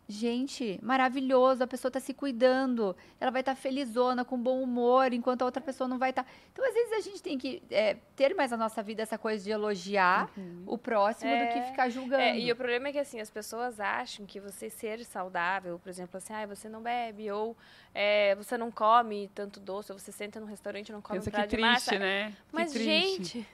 Gente, 0.06 0.78
maravilhoso, 0.82 1.64
a 1.64 1.66
pessoa 1.66 1.88
está 1.88 1.98
se 1.98 2.12
cuidando, 2.12 2.94
ela 3.18 3.30
vai 3.30 3.40
estar 3.40 3.54
tá 3.54 3.60
felizona, 3.60 4.22
com 4.22 4.38
bom 4.38 4.62
humor, 4.62 5.14
enquanto 5.14 5.42
a 5.42 5.44
outra 5.46 5.62
pessoa 5.62 5.88
não 5.88 5.98
vai 5.98 6.10
estar. 6.10 6.24
Tá... 6.24 6.30
Então, 6.52 6.66
às 6.66 6.74
vezes, 6.74 6.92
a 6.92 7.00
gente 7.00 7.22
tem 7.22 7.38
que 7.38 7.62
é, 7.70 7.96
ter 8.14 8.34
mais 8.34 8.50
na 8.50 8.58
nossa 8.58 8.82
vida 8.82 9.02
essa 9.02 9.16
coisa 9.16 9.42
de 9.42 9.50
elogiar 9.50 10.30
uhum. 10.36 10.62
o 10.66 10.76
próximo 10.76 11.30
é, 11.30 11.46
do 11.46 11.52
que 11.52 11.58
é. 11.58 11.62
ficar 11.62 11.88
julgando. 11.88 12.22
É, 12.22 12.38
e 12.38 12.52
o 12.52 12.56
problema 12.56 12.88
é 12.88 12.92
que, 12.92 12.98
assim, 12.98 13.18
as 13.18 13.30
pessoas 13.30 13.80
acham 13.80 14.26
que 14.26 14.38
você 14.38 14.68
ser 14.68 15.02
saudável, 15.06 15.78
por 15.78 15.88
exemplo, 15.88 16.18
assim, 16.18 16.34
ah, 16.34 16.46
você 16.46 16.68
não 16.68 16.82
bebe, 16.82 17.30
ou 17.30 17.56
é, 17.94 18.34
você 18.34 18.58
não 18.58 18.70
come 18.70 19.30
tanto 19.34 19.58
doce, 19.58 19.90
ou 19.90 19.98
você 19.98 20.12
senta 20.12 20.38
num 20.38 20.46
restaurante 20.46 20.90
e 20.90 20.92
não 20.92 21.00
come 21.00 21.18
Pensa 21.18 21.30
um 21.30 21.32
prato 21.32 21.48
que 21.48 21.56
de 21.56 21.62
triste, 21.62 21.86
massa. 21.92 21.98
né? 21.98 22.36
Mas, 22.52 22.72
triste. 22.72 22.84
gente 22.84 23.46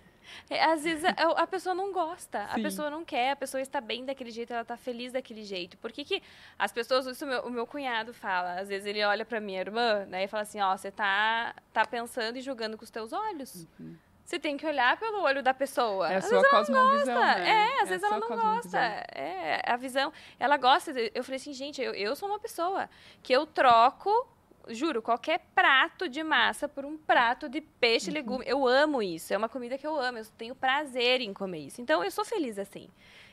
é, 0.48 0.64
às 0.64 0.84
vezes 0.84 1.04
a, 1.04 1.10
a, 1.10 1.46
pessoa 1.46 1.74
não 1.74 1.92
gosta, 1.92 2.46
Sim. 2.46 2.60
a 2.60 2.62
pessoa 2.62 2.90
não 2.90 3.04
quer, 3.04 3.32
a 3.32 3.36
pessoa 3.36 3.60
está 3.60 3.80
bem 3.80 4.04
daquele 4.04 4.30
jeito, 4.30 4.52
ela 4.52 4.62
está 4.62 4.76
feliz 4.76 5.12
daquele 5.12 5.44
jeito. 5.44 5.76
Por 5.78 5.92
que, 5.92 6.04
que 6.04 6.22
as 6.58 6.72
pessoas, 6.72 7.06
isso 7.06 7.24
o 7.24 7.28
meu, 7.28 7.40
o 7.42 7.50
meu 7.50 7.66
cunhado 7.66 8.12
fala, 8.12 8.60
às 8.60 8.68
vezes 8.68 8.86
ele 8.86 9.04
olha 9.04 9.24
para 9.24 9.40
minha 9.40 9.60
irmã, 9.60 10.04
né, 10.06 10.24
e 10.24 10.28
fala 10.28 10.42
assim, 10.42 10.60
ó, 10.60 10.76
você 10.76 10.90
tá, 10.90 11.54
tá 11.72 11.84
pensando 11.86 12.36
e 12.36 12.40
julgando 12.40 12.76
com 12.76 12.84
os 12.84 12.90
teus 12.90 13.12
olhos. 13.12 13.66
Uhum. 13.78 13.96
Você 14.30 14.38
tem 14.38 14.56
que 14.56 14.64
olhar 14.64 14.96
pelo 14.96 15.22
olho 15.22 15.42
da 15.42 15.52
pessoa. 15.52 16.08
É 16.08 16.14
a 16.14 16.18
às 16.18 16.26
sua 16.26 16.48
cosmovisão, 16.48 17.18
né? 17.18 17.48
É, 17.48 17.82
às 17.82 17.82
é 17.82 17.84
vezes 17.86 18.04
ela 18.04 18.20
não 18.20 18.28
gosta. 18.28 18.78
É, 18.78 19.60
a 19.66 19.76
visão. 19.76 20.12
Ela 20.38 20.56
gosta. 20.56 20.92
De, 20.92 21.10
eu 21.12 21.24
falei 21.24 21.36
assim, 21.36 21.52
gente, 21.52 21.82
eu, 21.82 21.92
eu 21.94 22.14
sou 22.14 22.28
uma 22.28 22.38
pessoa 22.38 22.88
que 23.24 23.32
eu 23.32 23.44
troco 23.44 24.28
juro, 24.72 25.02
qualquer 25.02 25.40
prato 25.54 26.08
de 26.08 26.22
massa 26.22 26.68
por 26.68 26.84
um 26.84 26.96
prato 26.96 27.48
de 27.48 27.60
peixe 27.60 28.06
e 28.06 28.10
uhum. 28.10 28.14
legume. 28.14 28.44
Eu 28.46 28.66
amo 28.66 29.02
isso. 29.02 29.32
É 29.32 29.36
uma 29.36 29.48
comida 29.48 29.76
que 29.76 29.86
eu 29.86 29.98
amo. 29.98 30.18
Eu 30.18 30.24
tenho 30.36 30.54
prazer 30.54 31.20
em 31.20 31.32
comer 31.32 31.66
isso. 31.66 31.80
Então, 31.80 32.02
eu 32.04 32.10
sou 32.10 32.24
feliz 32.24 32.58
assim. 32.58 32.88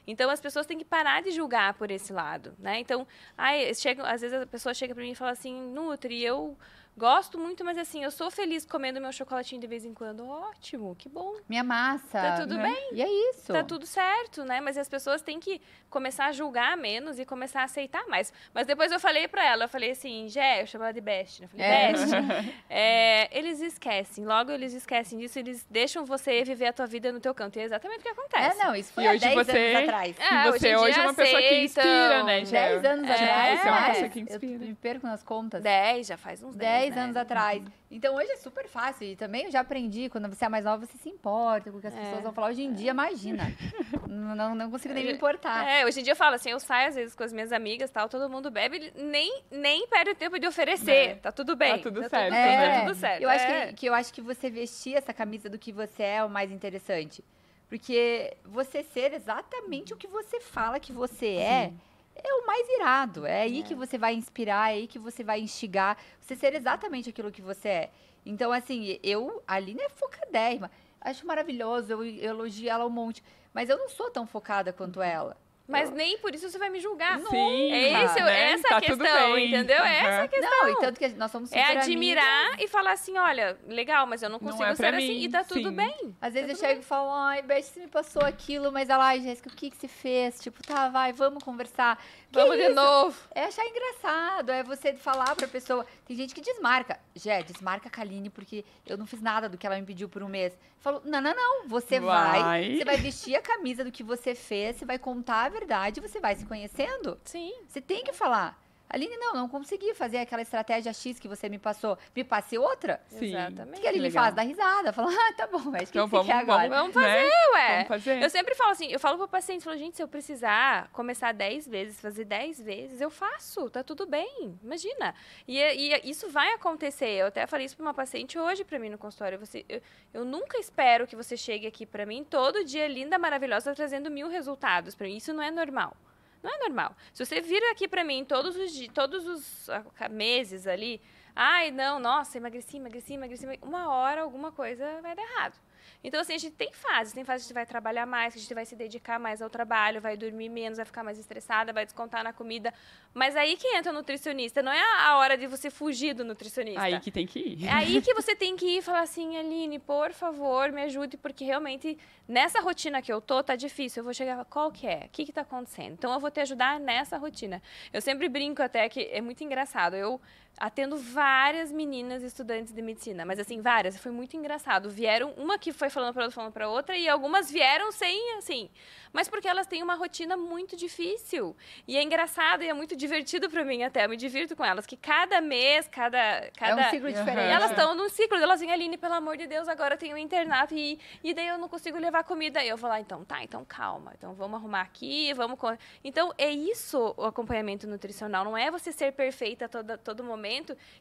Então, 0.06 0.30
as 0.30 0.40
pessoas 0.40 0.66
têm 0.66 0.78
que 0.78 0.86
parar 0.86 1.22
de 1.22 1.32
julgar 1.32 1.74
por 1.74 1.92
esse 1.92 2.14
lado, 2.14 2.56
né? 2.58 2.80
Então, 2.80 3.06
ai, 3.38 3.74
chega, 3.74 4.04
às 4.04 4.22
vezes 4.22 4.42
a 4.42 4.48
pessoa 4.48 4.74
chega 4.74 4.96
para 4.96 5.04
mim 5.04 5.12
e 5.12 5.16
fala 5.16 5.32
assim, 5.32 5.54
Nutri, 5.74 6.24
eu 6.24 6.58
Gosto 6.98 7.38
muito, 7.38 7.64
mas 7.64 7.78
assim, 7.78 8.04
eu 8.04 8.10
sou 8.10 8.32
feliz 8.32 8.66
comendo 8.66 9.00
meu 9.00 9.12
chocolatinho 9.12 9.62
de 9.62 9.68
vez 9.68 9.86
em 9.86 9.94
quando. 9.94 10.28
Ótimo, 10.28 10.96
que 10.96 11.08
bom. 11.08 11.36
Minha 11.48 11.64
massa. 11.64 12.20
Tá 12.20 12.42
tudo 12.42 12.56
né? 12.56 12.64
bem. 12.64 12.90
E 12.94 13.02
é 13.04 13.30
isso. 13.30 13.54
Tá 13.54 13.64
tudo 13.64 13.86
certo, 13.86 14.44
né? 14.44 14.60
Mas 14.60 14.80
as 14.80 14.90
pessoas 14.90 15.22
têm 15.22 15.40
que 15.40 15.62
começar 15.92 16.26
a 16.26 16.32
julgar 16.32 16.76
menos 16.76 17.20
e 17.20 17.26
começar 17.26 17.62
a 17.62 17.64
aceitar 17.66 18.08
mais. 18.08 18.34
Mas 18.52 18.66
depois 18.66 18.92
eu 18.92 19.00
falei 19.00 19.28
pra 19.28 19.46
ela, 19.46 19.66
eu 19.66 19.70
falei 19.70 19.92
assim, 19.92 20.28
Jé, 20.28 20.64
eu 20.64 20.66
chamo 20.66 20.86
ela 20.86 20.94
de 20.94 21.00
Best. 21.00 21.44
Eu 21.44 21.50
falei, 21.50 21.66
é. 21.68 21.92
Best, 21.92 22.14
é, 22.68 23.38
eles 23.38 23.62
esquecem. 23.62 24.26
Logo 24.26 24.50
eles 24.50 24.74
esquecem 24.74 25.20
disso, 25.20 25.38
eles 25.38 25.68
deixam 25.70 26.04
você 26.04 26.44
viver 26.44 26.66
a 26.66 26.74
tua 26.74 26.88
vida 26.88 27.12
no 27.12 27.20
teu 27.20 27.34
canto. 27.36 27.58
E 27.58 27.62
é 27.62 27.66
exatamente 27.66 28.00
o 28.00 28.04
que 28.04 28.10
acontece. 28.10 28.60
É, 28.60 28.66
não, 28.66 28.76
isso 28.76 28.92
foi 28.92 29.04
e 29.04 29.08
há 29.08 29.16
10 29.18 29.36
você, 29.36 29.58
anos 29.58 29.84
atrás. 29.84 30.16
É, 30.20 30.52
você 30.52 30.76
hoje, 30.76 30.86
hoje 30.86 31.00
é 31.00 31.04
uma 31.04 31.14
pessoa 31.14 31.42
que 31.44 31.60
inspira, 31.60 32.24
né, 32.24 32.44
Jé? 32.44 32.80
10 32.80 32.86
anos 32.86 33.08
é, 33.08 33.14
atrás. 33.14 33.60
Você 33.60 33.68
é 33.68 33.72
uma 33.72 33.88
pessoa 33.88 34.10
que 34.10 34.20
inspira. 34.20 34.64
Eu 34.64 34.68
me 34.68 34.74
perco 34.74 35.06
nas 35.06 35.22
contas. 35.22 35.62
10, 35.62 36.08
já 36.08 36.18
faz 36.18 36.42
uns 36.42 36.56
10, 36.56 36.87
10 36.87 36.87
né? 36.96 37.04
anos 37.04 37.18
atrás. 37.18 37.64
Então 37.90 38.16
hoje 38.16 38.32
é 38.32 38.38
super 38.38 38.68
fácil. 38.68 39.08
E 39.08 39.16
também 39.16 39.46
eu 39.46 39.52
já 39.52 39.62
aprendi, 39.62 40.10
quando 40.10 40.28
você 40.28 40.46
é 40.46 40.50
mais 40.50 40.66
nova, 40.66 40.86
você 40.86 40.98
se 40.98 41.10
importa 41.10 41.72
com 41.72 41.78
o 41.78 41.82
que 41.82 41.88
as 41.88 41.96
é. 41.96 42.00
pessoas 42.00 42.24
vão 42.24 42.34
falar. 42.34 42.50
Hoje 42.50 42.64
em 42.64 42.74
dia, 42.74 42.92
imagina. 42.92 43.44
não, 44.08 44.56
não 44.56 44.72
consigo 44.72 44.94
nem 44.94 45.06
me 45.06 45.14
importar. 45.14 45.68
É, 45.68 45.86
hoje 45.86 46.00
em 46.00 46.04
dia 46.04 46.14
eu 46.14 46.18
falo 46.18 46.36
assim, 46.36 46.50
eu 46.50 46.60
saio 46.60 46.90
às 46.90 46.96
vezes 46.96 47.16
com 47.16 47.24
as 47.24 47.34
minhas 47.34 47.52
amigas 47.52 47.90
tal, 47.90 48.10
todo 48.10 48.30
mundo 48.30 48.52
bebe, 48.52 48.92
nem, 48.96 49.44
nem 49.50 49.88
perde 49.88 50.12
o 50.12 50.16
tempo 50.16 50.40
de 50.40 50.48
oferecer. 50.48 50.92
É. 50.92 51.16
Tá 51.16 51.32
tudo 51.32 51.56
bem. 51.56 51.78
Tá 51.78 51.84
tudo 51.84 52.02
tá 52.02 52.10
certo. 52.10 52.28
Tudo, 52.28 52.36
é. 52.36 52.70
Tá 52.70 52.86
tudo 52.86 52.96
certo. 52.96 53.22
Eu 53.22 53.30
acho 53.30 53.46
que, 53.46 53.52
é. 53.52 53.74
que, 53.74 53.86
eu 53.86 53.94
acho 53.94 54.14
que 54.14 54.22
você 54.22 54.50
vestir 54.50 54.96
essa 54.96 55.14
camisa 55.14 55.50
do 55.50 55.58
que 55.58 55.72
você 55.72 56.04
é, 56.04 56.16
é 56.18 56.24
o 56.24 56.30
mais 56.30 56.52
interessante. 56.52 57.24
Porque 57.70 58.38
você 58.46 58.82
ser 58.82 59.14
exatamente 59.14 59.94
o 59.94 59.98
que 59.98 60.08
você 60.08 60.40
fala 60.40 60.80
que 60.80 60.94
você 60.94 61.36
é. 61.36 61.70
Sim 61.70 61.88
é 62.24 62.34
o 62.34 62.46
mais 62.46 62.68
irado. 62.70 63.26
É 63.26 63.42
aí 63.42 63.60
é. 63.60 63.64
que 63.64 63.76
você 63.76 63.98
vai 63.98 64.14
inspirar, 64.14 64.72
é 64.72 64.76
aí 64.76 64.88
que 64.88 65.00
você 65.00 65.24
vai 65.24 65.40
instigar. 65.42 65.98
Você 66.20 66.36
ser 66.36 66.54
exatamente 66.56 67.10
aquilo 67.10 67.32
que 67.32 67.42
você 67.42 67.68
é. 67.68 67.92
Então, 68.26 68.52
assim, 68.52 69.00
eu, 69.04 69.42
a 69.48 69.56
Aline 69.56 69.82
é 69.82 69.90
focadérrima. 69.90 70.70
Acho 71.00 71.26
maravilhoso, 71.26 71.92
eu, 71.92 72.04
eu 72.04 72.32
elogio 72.32 72.70
ela 72.70 72.86
um 72.86 72.90
monte. 72.90 73.24
Mas 73.54 73.70
eu 73.70 73.78
não 73.78 73.90
sou 73.90 74.12
tão 74.12 74.28
focada 74.28 74.74
quanto 74.74 75.02
ela. 75.02 75.38
Mas 75.68 75.92
nem 75.92 76.18
por 76.20 76.34
isso 76.34 76.50
você 76.50 76.58
vai 76.58 76.70
me 76.70 76.80
julgar. 76.80 77.20
Sim, 77.20 77.72
é 77.72 78.04
esse, 78.04 78.22
né? 78.22 78.52
essa 78.54 78.68
tá 78.70 78.78
a 78.78 78.82
questão, 78.82 79.38
entendeu? 79.38 79.78
Uhum. 79.80 79.86
Essa 79.86 80.24
a 80.24 80.28
questão. 80.28 80.50
Não, 80.64 80.70
e 80.70 80.76
tanto 80.80 80.98
que 81.00 81.08
nós 81.10 81.30
somos 81.30 81.50
super 81.50 81.60
É 81.60 81.78
admirar 81.78 82.46
amigas. 82.48 82.64
e 82.64 82.68
falar 82.70 82.92
assim, 82.94 83.18
olha, 83.18 83.58
legal, 83.68 84.08
mas 84.08 84.24
eu 84.24 84.30
não 84.30 84.40
Não 84.40 84.48
consigo 84.52 84.64
é 84.64 84.76
ser 84.76 84.94
assim. 84.96 85.08
mim, 85.10 85.24
E 85.24 85.30
tá 85.30 85.44
tudo 85.44 85.70
sim. 85.70 85.76
bem. 85.76 86.16
Às 86.22 86.34
vezes 86.34 86.48
Tá 86.48 86.54
eu 86.54 86.58
tudo 86.58 86.68
chego 86.68 86.80
e 86.82 86.84
falo, 86.86 87.12
ai, 87.12 87.42
Beth, 87.42 87.62
você 87.64 87.80
me 87.82 87.88
passou 87.88 88.24
aquilo, 88.24 88.72
mas 88.72 88.90
ela, 88.90 89.06
ai, 89.08 89.20
Jéssica, 89.22 89.50
o 89.50 89.54
que 89.54 89.70
que 89.70 89.78
você 89.78 89.88
fez? 89.88 90.40
Tipo, 90.40 90.62
tá, 90.66 90.88
vai, 90.90 91.12
vamos 91.12 91.44
conversar. 91.44 92.02
Que 92.32 92.40
Vamos 92.40 92.58
de 92.58 92.64
isso? 92.64 92.76
novo. 92.76 93.18
É 93.34 93.46
achar 93.46 93.66
engraçado, 93.66 94.52
é 94.52 94.62
você 94.62 94.94
falar 94.94 95.36
pra 95.36 95.48
pessoa. 95.48 95.86
Tem 96.06 96.16
gente 96.16 96.36
que 96.36 96.42
desmarca. 96.42 97.00
Jé, 97.16 97.42
desmarca 97.42 97.88
a 97.88 97.92
Kaline 97.92 98.30
porque 98.30 98.66
eu 98.86 98.98
não 98.98 99.06
fiz 99.06 99.22
nada 99.22 99.48
do 99.48 99.58
que 99.58 99.66
ela 99.66 99.80
me 99.80 99.86
pediu 99.86 100.10
por 100.10 100.22
um 100.22 100.28
mês. 100.28 100.58
Falou, 100.80 101.02
não, 101.06 101.22
não, 101.22 101.34
não. 101.34 101.68
Você 101.68 102.00
vai. 102.00 102.42
Vai. 102.42 102.78
você 102.78 102.86
vai 102.86 102.98
vestir 102.98 103.36
a 103.36 103.42
camisa 103.42 103.84
do 103.84 103.92
que 103.92 104.04
você 104.04 104.36
fez, 104.36 104.76
você 104.76 104.86
vai 104.86 105.00
contar 105.00 105.46
a 105.46 105.50
verdade, 105.50 106.02
você 106.02 106.20
vai 106.20 106.36
se 106.36 106.46
conhecendo. 106.46 107.18
Sim. 107.24 107.54
Você 107.68 107.80
tem 107.80 108.04
que 108.04 108.12
falar. 108.12 108.62
Aline, 108.90 109.18
não, 109.18 109.34
não 109.34 109.50
consegui 109.50 109.94
fazer 109.94 110.18
aquela 110.20 110.42
estratégia 110.42 110.94
X 110.94 111.20
que 111.20 111.28
você 111.28 111.50
me 111.50 111.60
passou. 111.60 111.98
Me 112.16 112.24
passe 112.24 112.58
outra. 112.58 113.02
Sim. 113.08 113.20
O 113.20 113.24
Exatamente. 113.26 113.82
que 113.82 113.88
a 113.88 113.90
Aline 113.90 114.04
legal. 114.04 114.24
faz? 114.24 114.36
Dá 114.36 114.42
risada. 114.44 114.94
Fala, 114.94 115.10
ah, 115.12 115.34
tá 115.34 115.48
bom, 115.48 115.60
mas 115.66 115.90
o 115.90 115.92
que, 115.92 115.98
Então 115.98 116.06
que 116.06 116.10
você 116.12 116.16
vamos, 116.18 116.28
quer 116.28 116.34
agora? 116.34 116.70
vamos, 116.70 116.78
Vamos 116.78 116.94
fazer, 116.94 117.26
né? 117.26 117.32
ué. 117.54 117.74
Vamos 117.74 117.88
fazer. 117.88 118.24
Eu 118.24 118.30
sempre 118.30 118.56
falo 118.56 118.72
assim, 118.72 118.88
eu 118.92 119.00
falo 119.00 119.18
pro 119.18 119.28
paciente, 119.28 119.64
falo, 119.64 119.78
gente, 119.78 119.96
se 119.98 120.04
eu 120.04 120.08
precisar 120.08 120.90
começar 120.94 121.34
10 121.34 121.68
vezes, 121.68 122.00
fazer 122.00 122.24
10 122.26 122.62
vezes, 122.62 123.02
eu 123.02 123.10
faço, 123.10 123.70
tá 123.70 123.84
tudo 123.84 124.06
bem, 124.06 124.58
imagina. 124.64 125.14
E, 125.48 125.60
e 125.60 126.10
isso 126.10 126.30
vai 126.30 126.54
acontecer. 126.54 127.10
Eu 127.10 127.28
até 127.28 127.46
falei 127.46 127.66
isso 127.66 127.76
pra 127.76 127.86
uma 127.86 127.94
paciente 127.94 128.38
hoje 128.40 128.64
pra 128.64 128.80
mim 128.80 128.90
no 128.90 128.98
consultório. 128.98 129.38
Você, 129.40 129.66
eu, 129.68 129.82
eu 130.14 130.26
nunca 130.26 130.58
espero 130.58 131.06
que 131.06 131.16
você 131.16 131.36
chegue 131.36 131.68
aqui 131.68 131.86
pra 131.86 132.06
mim 132.06 132.24
todo 132.24 132.64
dia 132.64 132.88
linda, 132.88 133.18
maravilhosa, 133.20 133.76
trazendo 133.76 134.10
mil 134.10 134.28
resultados 134.30 134.96
pra 134.96 135.08
mim. 135.08 135.18
Isso 135.18 135.34
não 135.34 135.44
é 135.44 135.52
normal. 135.52 135.96
Não 136.44 136.54
é 136.54 136.58
normal. 136.60 136.96
Se 137.14 137.26
você 137.26 137.42
vira 137.42 137.72
aqui 137.72 137.88
pra 137.88 138.04
mim 138.04 138.24
todos 138.26 138.56
os, 138.56 138.72
di- 138.72 138.90
todos 138.90 139.26
os 139.28 139.70
ah, 139.70 140.10
meses 140.10 140.68
ali, 140.68 141.02
ai, 141.36 141.72
não, 141.72 142.00
nossa, 142.00 142.38
emagreci, 142.38 142.78
emagreci, 142.78 143.14
emagreci", 143.14 143.46
uma 143.62 143.90
hora 143.90 144.22
alguma 144.22 144.52
coisa 144.52 145.02
vai 145.02 145.16
dar 145.16 145.22
errado. 145.22 145.56
Então, 146.04 146.22
assim, 146.22 146.34
a 146.34 146.38
gente 146.38 146.56
tem 146.56 146.72
fases. 146.72 147.14
Tem 147.14 147.24
fases 147.24 147.46
que 147.46 147.48
a 147.48 147.50
gente 147.50 147.54
vai 147.54 147.66
trabalhar 147.66 148.06
mais, 148.06 148.34
que 148.34 148.40
a 148.40 148.42
gente 148.42 148.54
vai 148.54 148.66
se 148.66 148.76
dedicar 148.76 149.20
mais 149.20 149.42
ao 149.42 149.50
trabalho, 149.50 150.00
vai 150.00 150.16
dormir 150.16 150.50
menos, 150.50 150.78
vai 150.78 150.86
ficar 150.86 151.04
mais 151.04 151.18
estressada, 151.18 151.74
vai 151.74 151.86
descontar 151.86 152.24
na 152.24 152.32
comida. 152.32 152.74
Mas 153.14 153.36
aí 153.36 153.58
que 153.58 153.68
entra 153.76 153.92
o 153.92 153.96
nutricionista. 153.96 154.62
Não 154.62 154.72
é 154.72 154.82
a 155.06 155.18
hora 155.18 155.38
de 155.38 155.48
você 155.48 155.70
fugir 155.70 156.14
do 156.14 156.24
nutricionista. 156.24 156.82
Aí 156.82 157.00
que 157.00 157.12
tem 157.12 157.26
que 157.26 157.40
ir. 157.40 157.66
É 157.66 157.72
aí 157.72 158.02
que 158.02 158.14
você 158.14 158.36
tem 158.36 158.56
que 158.56 158.66
ir 158.66 158.78
e 158.78 158.82
falar 158.82 159.02
assim, 159.02 159.38
Aline, 159.38 159.80
por 159.80 160.14
favor, 160.14 160.72
me 160.72 160.84
ajude, 160.84 161.18
porque 161.18 161.44
realmente 161.44 161.98
nessa 162.28 162.60
rotina 162.62 163.02
que 163.02 163.12
eu 163.12 163.20
tô, 163.20 163.44
tá 163.44 163.56
difícil. 163.56 164.02
Eu 164.02 164.04
vou 164.06 164.14
chegar, 164.14 164.44
qual 164.46 164.72
que 164.72 164.86
é? 164.86 165.06
O 165.06 165.10
que 165.10 165.26
que 165.26 165.34
tá 165.34 165.42
acontecendo? 165.42 165.94
Então 165.94 166.14
eu 166.14 166.20
vou 166.20 166.30
te 166.30 166.40
ajudar 166.40 166.80
nessa 166.80 167.18
rotina. 167.18 167.62
Eu 167.92 168.02
sempre 168.02 168.30
brinco 168.30 168.62
até 168.62 168.88
que 168.88 169.10
é 169.12 169.22
muito 169.22 169.44
engraçado. 169.44 169.96
Eu 169.96 170.22
atendo 170.60 170.98
várias 170.98 171.72
meninas 171.72 172.24
estudantes 172.24 172.74
de 172.74 172.82
medicina, 172.82 173.26
mas 173.26 173.40
assim, 173.40 173.62
várias, 173.62 173.98
foi 173.98 174.12
muito 174.12 174.36
engraçado. 174.36 174.90
Vieram, 174.90 175.32
uma 175.38 175.58
que 175.58 175.72
foi 175.72 175.90
falando 175.90 176.14
para 176.14 176.24
outra, 176.24 176.36
falando 176.36 176.54
para 176.54 176.70
outra, 176.70 176.98
e 176.98 177.08
algumas 177.08 177.52
vieram 177.52 177.92
sem, 177.92 178.34
assim, 178.38 178.70
mas 179.14 179.28
porque 179.28 179.48
elas 179.48 179.68
têm 179.68 179.84
uma 179.84 179.96
rotina 179.96 180.36
muito 180.36 180.76
difícil. 180.76 181.56
E 181.88 181.96
é 181.96 182.02
engraçado 182.02 182.64
e 182.64 182.68
é 182.68 182.74
muito 182.74 182.96
divertido 182.96 183.50
para 183.50 183.64
mim 183.64 183.84
até, 183.84 184.06
eu 184.06 184.10
me 184.10 184.18
divirto 184.18 184.56
com 184.56 184.66
elas, 184.66 184.86
que 184.86 184.98
cada 184.98 185.40
mês, 185.40 185.88
cada... 185.88 186.18
É 186.18 186.52
cada 186.58 186.88
um 186.88 186.90
ciclo 186.90 187.12
diferente. 187.12 187.48
e 187.48 187.52
elas 187.52 187.70
estão 187.72 187.94
num 187.94 188.10
ciclo, 188.10 188.38
elas 188.38 188.60
vêm, 188.60 188.72
Aline, 188.72 188.98
pelo 188.98 189.14
amor 189.14 189.38
de 189.38 189.46
Deus, 189.46 189.68
agora 189.68 189.94
eu 189.94 189.98
tenho 189.98 190.16
um 190.16 190.20
internato 190.20 190.74
e, 190.74 191.00
e 191.24 191.34
daí 191.34 191.48
eu 191.48 191.58
não 191.58 191.70
consigo 191.70 192.00
levar 192.00 192.24
comida. 192.24 192.60
Aí 192.60 192.70
eu 192.70 192.78
vou 192.78 192.90
lá, 192.90 193.00
então 193.00 193.24
tá, 193.24 193.44
então 193.44 193.64
calma, 193.64 194.14
então 194.18 194.34
vamos 194.34 194.60
arrumar 194.60 194.82
aqui, 194.82 195.34
vamos. 195.34 195.60
Então 196.04 196.34
é 196.38 196.50
isso 196.50 197.14
o 197.16 197.26
acompanhamento 197.26 197.88
nutricional, 197.88 198.44
não 198.44 198.58
é 198.58 198.72
você 198.72 198.92
ser 198.92 199.12
perfeita 199.14 199.66
a 199.66 199.70
toda, 199.70 199.98
todo 199.98 200.24
momento 200.24 200.47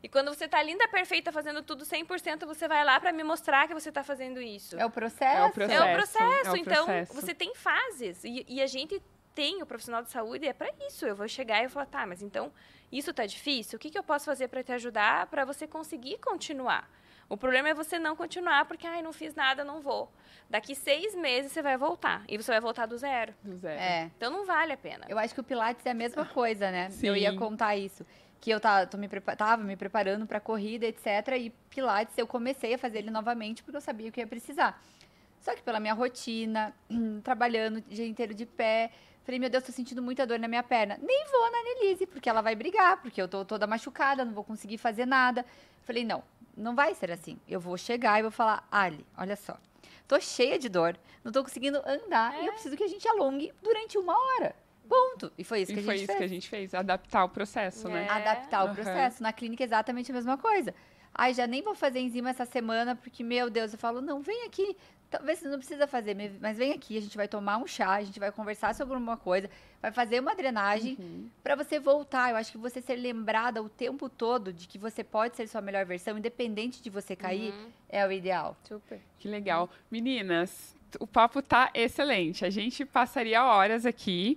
e 0.03 0.09
quando 0.09 0.29
você 0.29 0.49
tá 0.49 0.63
linda, 0.63 0.87
perfeita, 0.89 1.33
fazendo 1.33 1.63
tudo 1.63 1.85
100%, 1.85 2.47
você 2.47 2.67
vai 2.69 2.85
lá 2.85 2.99
para 3.01 3.13
me 3.13 3.23
mostrar 3.23 3.67
que 3.67 3.75
você 3.75 3.91
tá 3.91 4.03
fazendo 4.03 4.41
isso. 4.41 4.79
É 4.79 4.85
o 4.85 4.91
processo. 4.91 5.43
É 5.43 5.47
o 5.47 5.53
processo. 5.53 5.83
É 5.83 5.93
o 5.93 5.95
processo, 5.95 6.49
é 6.49 6.53
o 6.53 6.57
então 6.57 6.85
processo. 6.85 7.15
você 7.15 7.35
tem 7.35 7.55
fases 7.55 8.25
e, 8.25 8.45
e 8.49 8.63
a 8.63 8.67
gente 8.67 9.01
tem 9.35 9.63
o 9.63 9.67
profissional 9.67 10.03
de 10.03 10.11
saúde 10.11 10.47
é 10.47 10.53
para 10.53 10.69
isso. 10.89 11.07
Eu 11.07 11.15
vou 11.15 11.29
chegar 11.29 11.61
e 11.61 11.65
eu 11.65 11.71
falar, 11.71 11.87
tá, 11.87 12.07
mas 12.07 12.23
então 12.23 12.51
isso 12.91 13.13
tá 13.13 13.27
difícil. 13.27 13.77
O 13.77 13.79
que, 13.79 13.91
que 13.91 13.99
eu 13.99 14.03
posso 14.03 14.25
fazer 14.25 14.49
para 14.49 14.63
te 14.63 14.73
ajudar 14.73 15.27
para 15.27 15.45
você 15.45 15.67
conseguir 15.67 16.19
continuar? 16.19 16.89
O 17.29 17.37
problema 17.37 17.69
é 17.69 17.75
você 17.75 17.99
não 17.99 18.15
continuar 18.15 18.65
porque, 18.67 18.87
ai, 18.87 19.03
não 19.03 19.13
fiz 19.13 19.35
nada, 19.35 19.65
não 19.65 19.81
vou. 19.81 20.11
Daqui 20.49 20.77
seis 20.77 21.15
meses 21.15 21.51
você 21.51 21.61
vai 21.61 21.77
voltar 21.77 22.23
e 22.29 22.37
você 22.37 22.53
vai 22.53 22.61
voltar 22.61 22.87
do 22.87 22.97
zero. 22.97 23.35
Do 23.43 23.57
zero. 23.57 23.81
É. 23.81 24.11
Então 24.17 24.31
não 24.31 24.47
vale 24.47 24.73
a 24.73 24.77
pena. 24.77 25.05
Eu 25.09 25.19
acho 25.19 25.35
que 25.35 25.41
o 25.41 25.45
Pilates 25.45 25.85
é 25.85 25.91
a 25.91 25.95
mesma 25.95 26.25
coisa, 26.33 26.71
né? 26.71 26.89
Sim. 26.91 27.09
Eu 27.09 27.17
ia 27.17 27.37
contar 27.37 27.77
isso. 27.77 28.07
Que 28.41 28.51
eu 28.51 28.61
tava, 28.61 28.87
tô 28.87 28.97
me, 28.97 29.09
tava 29.09 29.63
me 29.63 29.77
preparando 29.77 30.27
pra 30.27 30.39
corrida, 30.41 30.87
etc. 30.87 31.07
E 31.39 31.51
Pilates 31.71 32.17
eu 32.19 32.27
comecei 32.27 32.75
a 32.75 32.79
fazer 32.79 32.99
ele 32.99 33.11
novamente 33.11 33.63
porque 33.63 33.77
eu 33.77 33.81
sabia 33.81 34.11
que 34.11 34.21
eu 34.21 34.23
ia 34.23 34.29
precisar. 34.29 34.81
Só 35.41 35.55
que 35.55 35.63
pela 35.63 35.79
minha 35.79 35.95
rotina, 35.95 36.75
trabalhando 37.23 37.77
o 37.77 37.81
dia 37.81 38.07
inteiro 38.07 38.35
de 38.35 38.45
pé, 38.45 38.91
falei, 39.25 39.39
meu 39.39 39.49
Deus, 39.49 39.65
tô 39.65 39.73
sentindo 39.73 40.03
muita 40.03 40.27
dor 40.27 40.39
na 40.39 40.49
minha 40.49 40.63
perna. 40.63 40.99
Nem 41.01 41.25
vou 41.31 41.51
na 41.51 41.63
Nelise, 41.63 42.07
porque 42.07 42.29
ela 42.29 42.41
vai 42.41 42.55
brigar, 42.55 43.01
porque 43.01 43.21
eu 43.21 43.29
tô 43.29 43.45
toda 43.45 43.67
machucada, 43.67 44.25
não 44.25 44.33
vou 44.33 44.45
conseguir 44.45 44.79
fazer 44.79 45.07
nada. 45.07 45.45
Falei, 45.85 46.05
não, 46.05 46.25
não 46.57 46.75
vai 46.75 46.95
ser 46.95 47.13
assim. 47.13 47.39
Eu 47.49 47.61
vou 47.61 47.77
chegar 47.77 48.19
e 48.19 48.23
vou 48.23 48.31
falar, 48.31 48.67
Ali, 48.71 49.07
olha 49.17 49.37
só. 49.37 49.57
Tô 50.09 50.21
cheia 50.21 50.59
de 50.59 50.69
dor, 50.69 50.97
não 51.25 51.33
tô 51.33 51.43
conseguindo 51.43 51.79
andar 51.87 52.43
e 52.43 52.47
eu 52.47 52.53
preciso 52.53 52.77
que 52.77 52.85
a 52.85 52.89
gente 52.89 53.07
alongue 53.09 53.53
durante 53.63 53.99
uma 53.99 54.15
hora. 54.17 54.55
Ponto. 54.89 55.33
E 55.37 55.45
foi 55.45 55.63
isso 55.63 55.73
que 55.73 55.79
E 55.79 55.83
a 55.83 55.85
foi 55.85 55.95
gente 55.99 56.03
isso 56.05 56.07
fez. 56.07 56.19
que 56.19 56.25
a 56.25 56.29
gente 56.29 56.49
fez, 56.49 56.75
adaptar 56.75 57.25
o 57.25 57.29
processo, 57.29 57.89
né? 57.89 58.07
É. 58.07 58.11
Adaptar 58.13 58.63
o 58.65 58.67
Aham. 58.67 58.75
processo. 58.75 59.23
Na 59.23 59.33
clínica 59.33 59.63
é 59.65 59.67
exatamente 59.67 60.11
a 60.11 60.15
mesma 60.15 60.37
coisa. 60.39 60.75
Ai, 61.15 61.33
já 61.33 61.47
nem 61.47 61.63
vou 61.63 61.75
fazer 61.75 62.01
enzima 62.01 62.29
essa 62.31 62.45
semana, 62.45 62.95
porque, 62.95 63.25
meu 63.25 63.49
Deus, 63.49 63.73
eu 63.73 63.79
falo, 63.79 64.01
não, 64.03 64.21
vem 64.21 64.45
aqui. 64.45 64.77
Talvez 65.09 65.39
você 65.39 65.49
não 65.49 65.57
precisa 65.57 65.87
fazer, 65.87 66.17
mas 66.41 66.59
vem 66.59 66.73
aqui, 66.73 66.99
a 66.99 67.01
gente 67.01 67.17
vai 67.17 67.29
tomar 67.29 67.57
um 67.59 67.67
chá, 67.67 67.93
a 67.95 68.03
gente 68.03 68.19
vai 68.19 68.31
conversar 68.33 68.75
sobre 68.75 68.97
uma 68.97 69.17
coisa, 69.17 69.49
vai 69.81 69.93
fazer 69.93 70.21
uma 70.21 70.35
drenagem 70.35 70.97
Uhum. 70.99 71.31
pra 71.45 71.55
você 71.55 71.79
voltar. 71.79 72.31
Eu 72.31 72.37
acho 72.37 72.51
que 72.53 72.59
você 72.59 72.83
ser 72.83 72.97
lembrada 72.97 73.63
o 73.63 73.69
tempo 73.69 74.09
todo 74.11 74.53
de 74.53 74.67
que 74.67 74.77
você 74.77 75.03
pode 75.05 75.37
ser 75.37 75.47
sua 75.47 75.61
melhor 75.63 75.87
versão, 75.87 76.19
independente 76.19 76.83
de 76.83 76.91
você 76.91 77.15
cair, 77.17 77.53
Uhum. 77.53 77.69
é 77.89 78.05
o 78.07 78.11
ideal. 78.13 78.57
Super. 78.65 79.01
Que 79.21 79.29
legal. 79.29 79.71
Meninas, 79.91 80.75
o 81.01 81.07
papo 81.07 81.41
tá 81.41 81.71
excelente. 81.73 82.45
A 82.45 82.51
gente 82.51 82.85
passaria 82.85 83.43
horas 83.45 83.87
aqui, 83.87 84.37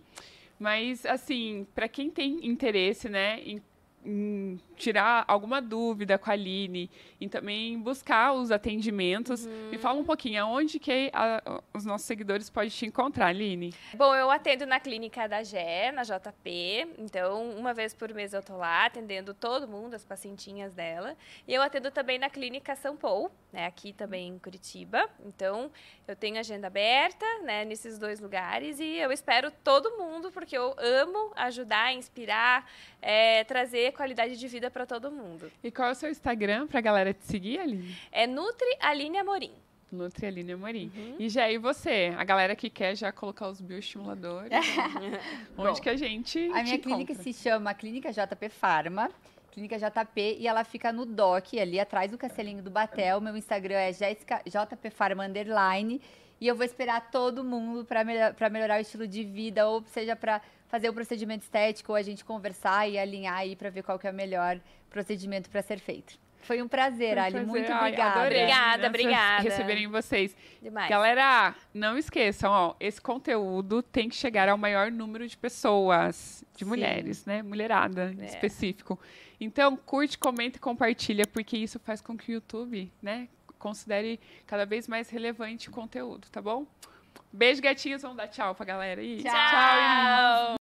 mas 0.59 1.05
assim, 1.05 1.65
para 1.73 1.87
quem 1.87 2.09
tem 2.11 2.45
interesse, 2.47 3.09
né, 3.09 3.41
em, 3.41 3.61
tirar 4.75 5.25
alguma 5.27 5.61
dúvida 5.61 6.17
com 6.17 6.29
a 6.29 6.33
Aline, 6.33 6.89
e 7.19 7.27
também 7.27 7.77
buscar 7.79 8.31
os 8.33 8.49
atendimentos, 8.51 9.45
me 9.45 9.77
fala 9.77 9.99
um 9.99 10.03
pouquinho 10.05 10.41
aonde 10.43 10.79
que 10.79 11.09
a- 11.13 11.61
os 11.73 11.85
nossos 11.85 12.07
seguidores 12.07 12.49
podem 12.49 12.69
te 12.69 12.85
encontrar, 12.85 13.27
Aline. 13.27 13.73
Bom, 13.93 14.15
eu 14.15 14.31
atendo 14.31 14.65
na 14.65 14.79
clínica 14.79 15.27
da 15.27 15.43
GE, 15.43 15.91
na 15.93 16.03
JP. 16.03 16.87
Então, 16.97 17.49
uma 17.51 17.73
vez 17.73 17.93
por 17.93 18.13
mês 18.13 18.33
eu 18.33 18.41
tô 18.41 18.55
lá 18.57 18.85
atendendo 18.85 19.33
todo 19.33 19.67
mundo, 19.67 19.93
as 19.95 20.05
pacientinhas 20.05 20.73
dela. 20.73 21.15
E 21.47 21.53
eu 21.53 21.61
atendo 21.61 21.91
também 21.91 22.17
na 22.17 22.29
clínica 22.29 22.75
São 22.75 22.95
Paulo, 22.95 23.29
né, 23.51 23.65
aqui 23.65 23.91
também 23.93 24.29
em 24.29 24.39
Curitiba. 24.39 25.09
Então, 25.25 25.69
eu 26.07 26.15
tenho 26.15 26.39
agenda 26.39 26.67
aberta, 26.67 27.25
né, 27.43 27.65
nesses 27.65 27.97
dois 27.99 28.19
lugares 28.19 28.79
e 28.79 28.95
eu 28.97 29.11
espero 29.11 29.51
todo 29.63 29.97
mundo 29.97 30.31
porque 30.31 30.57
eu 30.57 30.73
amo 30.77 31.31
ajudar, 31.35 31.93
inspirar, 31.93 32.65
é, 33.01 33.43
trazer 33.43 33.88
qualidade 33.91 34.37
de 34.37 34.47
vida 34.47 34.69
para 34.69 34.85
todo 34.85 35.11
mundo. 35.11 35.51
E 35.63 35.71
qual 35.71 35.89
é 35.89 35.91
o 35.91 35.95
seu 35.95 36.09
Instagram 36.09 36.67
pra 36.67 36.81
galera 36.81 37.13
te 37.13 37.25
seguir, 37.25 37.59
Aline? 37.59 37.95
É 38.11 38.25
Nutri 38.27 38.67
Aline 38.79 39.17
Amorim. 39.17 39.51
Nutri 39.91 40.27
Aline 40.27 40.53
Amorim. 40.53 40.91
Uhum. 40.95 41.15
E 41.19 41.29
já 41.29 41.49
e 41.49 41.57
você? 41.57 42.13
A 42.17 42.23
galera 42.23 42.55
que 42.55 42.69
quer 42.69 42.95
já 42.95 43.11
colocar 43.11 43.47
os 43.49 43.59
bioestimuladores, 43.59 44.51
onde 45.57 45.71
Bom, 45.71 45.81
que 45.81 45.89
a 45.89 45.95
gente 45.95 46.39
A 46.53 46.63
minha 46.63 46.77
te 46.77 46.79
clínica 46.79 47.13
encontra? 47.13 47.33
se 47.33 47.33
chama 47.33 47.73
Clínica 47.73 48.11
JP 48.11 48.49
Farma. 48.49 49.09
Clínica 49.51 49.77
JP 49.79 50.37
e 50.39 50.47
ela 50.47 50.63
fica 50.63 50.91
no 50.93 51.05
DOC, 51.05 51.59
ali 51.59 51.79
atrás 51.79 52.11
do 52.11 52.17
castelinho 52.17 52.61
do 52.61 52.69
Batel. 52.69 53.19
Meu 53.19 53.35
Instagram 53.35 53.75
é 53.77 53.91
Jéssica 53.91 54.41
JP 54.45 54.89
Farma 54.91 55.25
underline. 55.25 55.99
E 56.39 56.47
eu 56.47 56.55
vou 56.55 56.63
esperar 56.65 57.09
todo 57.11 57.43
mundo 57.43 57.83
para 57.83 58.49
melhorar 58.49 58.77
o 58.77 58.81
estilo 58.81 59.05
de 59.07 59.23
vida, 59.23 59.67
ou 59.67 59.83
seja, 59.87 60.15
para 60.15 60.41
fazer 60.69 60.87
o 60.89 60.93
procedimento 60.93 61.43
estético, 61.43 61.91
ou 61.91 61.95
a 61.97 62.01
gente 62.01 62.23
conversar 62.23 62.87
e 62.87 62.97
alinhar 62.97 63.35
aí 63.37 63.55
para 63.55 63.69
ver 63.69 63.83
qual 63.83 63.99
que 63.99 64.07
é 64.07 64.11
o 64.11 64.13
melhor 64.13 64.59
procedimento 64.89 65.49
para 65.49 65.61
ser 65.61 65.79
feito. 65.79 66.17
Foi 66.41 66.61
um 66.61 66.69
prazer, 66.69 67.15
Foi 67.15 67.17
um 67.17 67.25
Ali. 67.25 67.31
prazer. 67.33 67.47
Muito 67.49 67.71
Ai, 67.71 67.79
obrigada. 67.79 68.19
adorei, 68.21 68.41
Obrigada, 68.43 68.87
obrigada. 68.87 69.43
Receberem 69.43 69.87
vocês. 69.87 70.37
Demais. 70.61 70.89
Galera, 70.89 71.53
não 71.73 71.97
esqueçam, 71.97 72.49
ó, 72.49 72.75
esse 72.79 73.01
conteúdo 73.01 73.83
tem 73.83 74.07
que 74.07 74.15
chegar 74.15 74.47
ao 74.47 74.57
maior 74.57 74.89
número 74.89 75.27
de 75.27 75.35
pessoas, 75.35 76.45
de 76.55 76.63
Sim. 76.63 76.69
mulheres, 76.69 77.25
né? 77.25 77.41
Mulherada, 77.43 78.13
em 78.17 78.21
É. 78.21 78.25
específico. 78.25 78.97
Então, 79.41 79.75
curte, 79.75 80.17
comenta 80.17 80.57
e 80.57 80.61
compartilha, 80.61 81.25
porque 81.27 81.57
isso 81.57 81.77
faz 81.79 81.99
com 81.99 82.17
que 82.17 82.31
o 82.31 82.33
YouTube, 82.35 82.89
né, 83.01 83.27
considere 83.57 84.17
cada 84.47 84.65
vez 84.65 84.87
mais 84.87 85.09
relevante 85.09 85.67
o 85.67 85.71
conteúdo, 85.71 86.29
tá 86.31 86.41
bom? 86.41 86.65
Beijo, 87.33 87.61
gatinhos. 87.61 88.01
Vamos 88.01 88.17
dar 88.17 88.27
tchau 88.29 88.55
pra 88.55 88.65
galera 88.65 89.01
aí. 89.01 89.21
Tchau. 89.21 89.31
tchau 89.33 90.58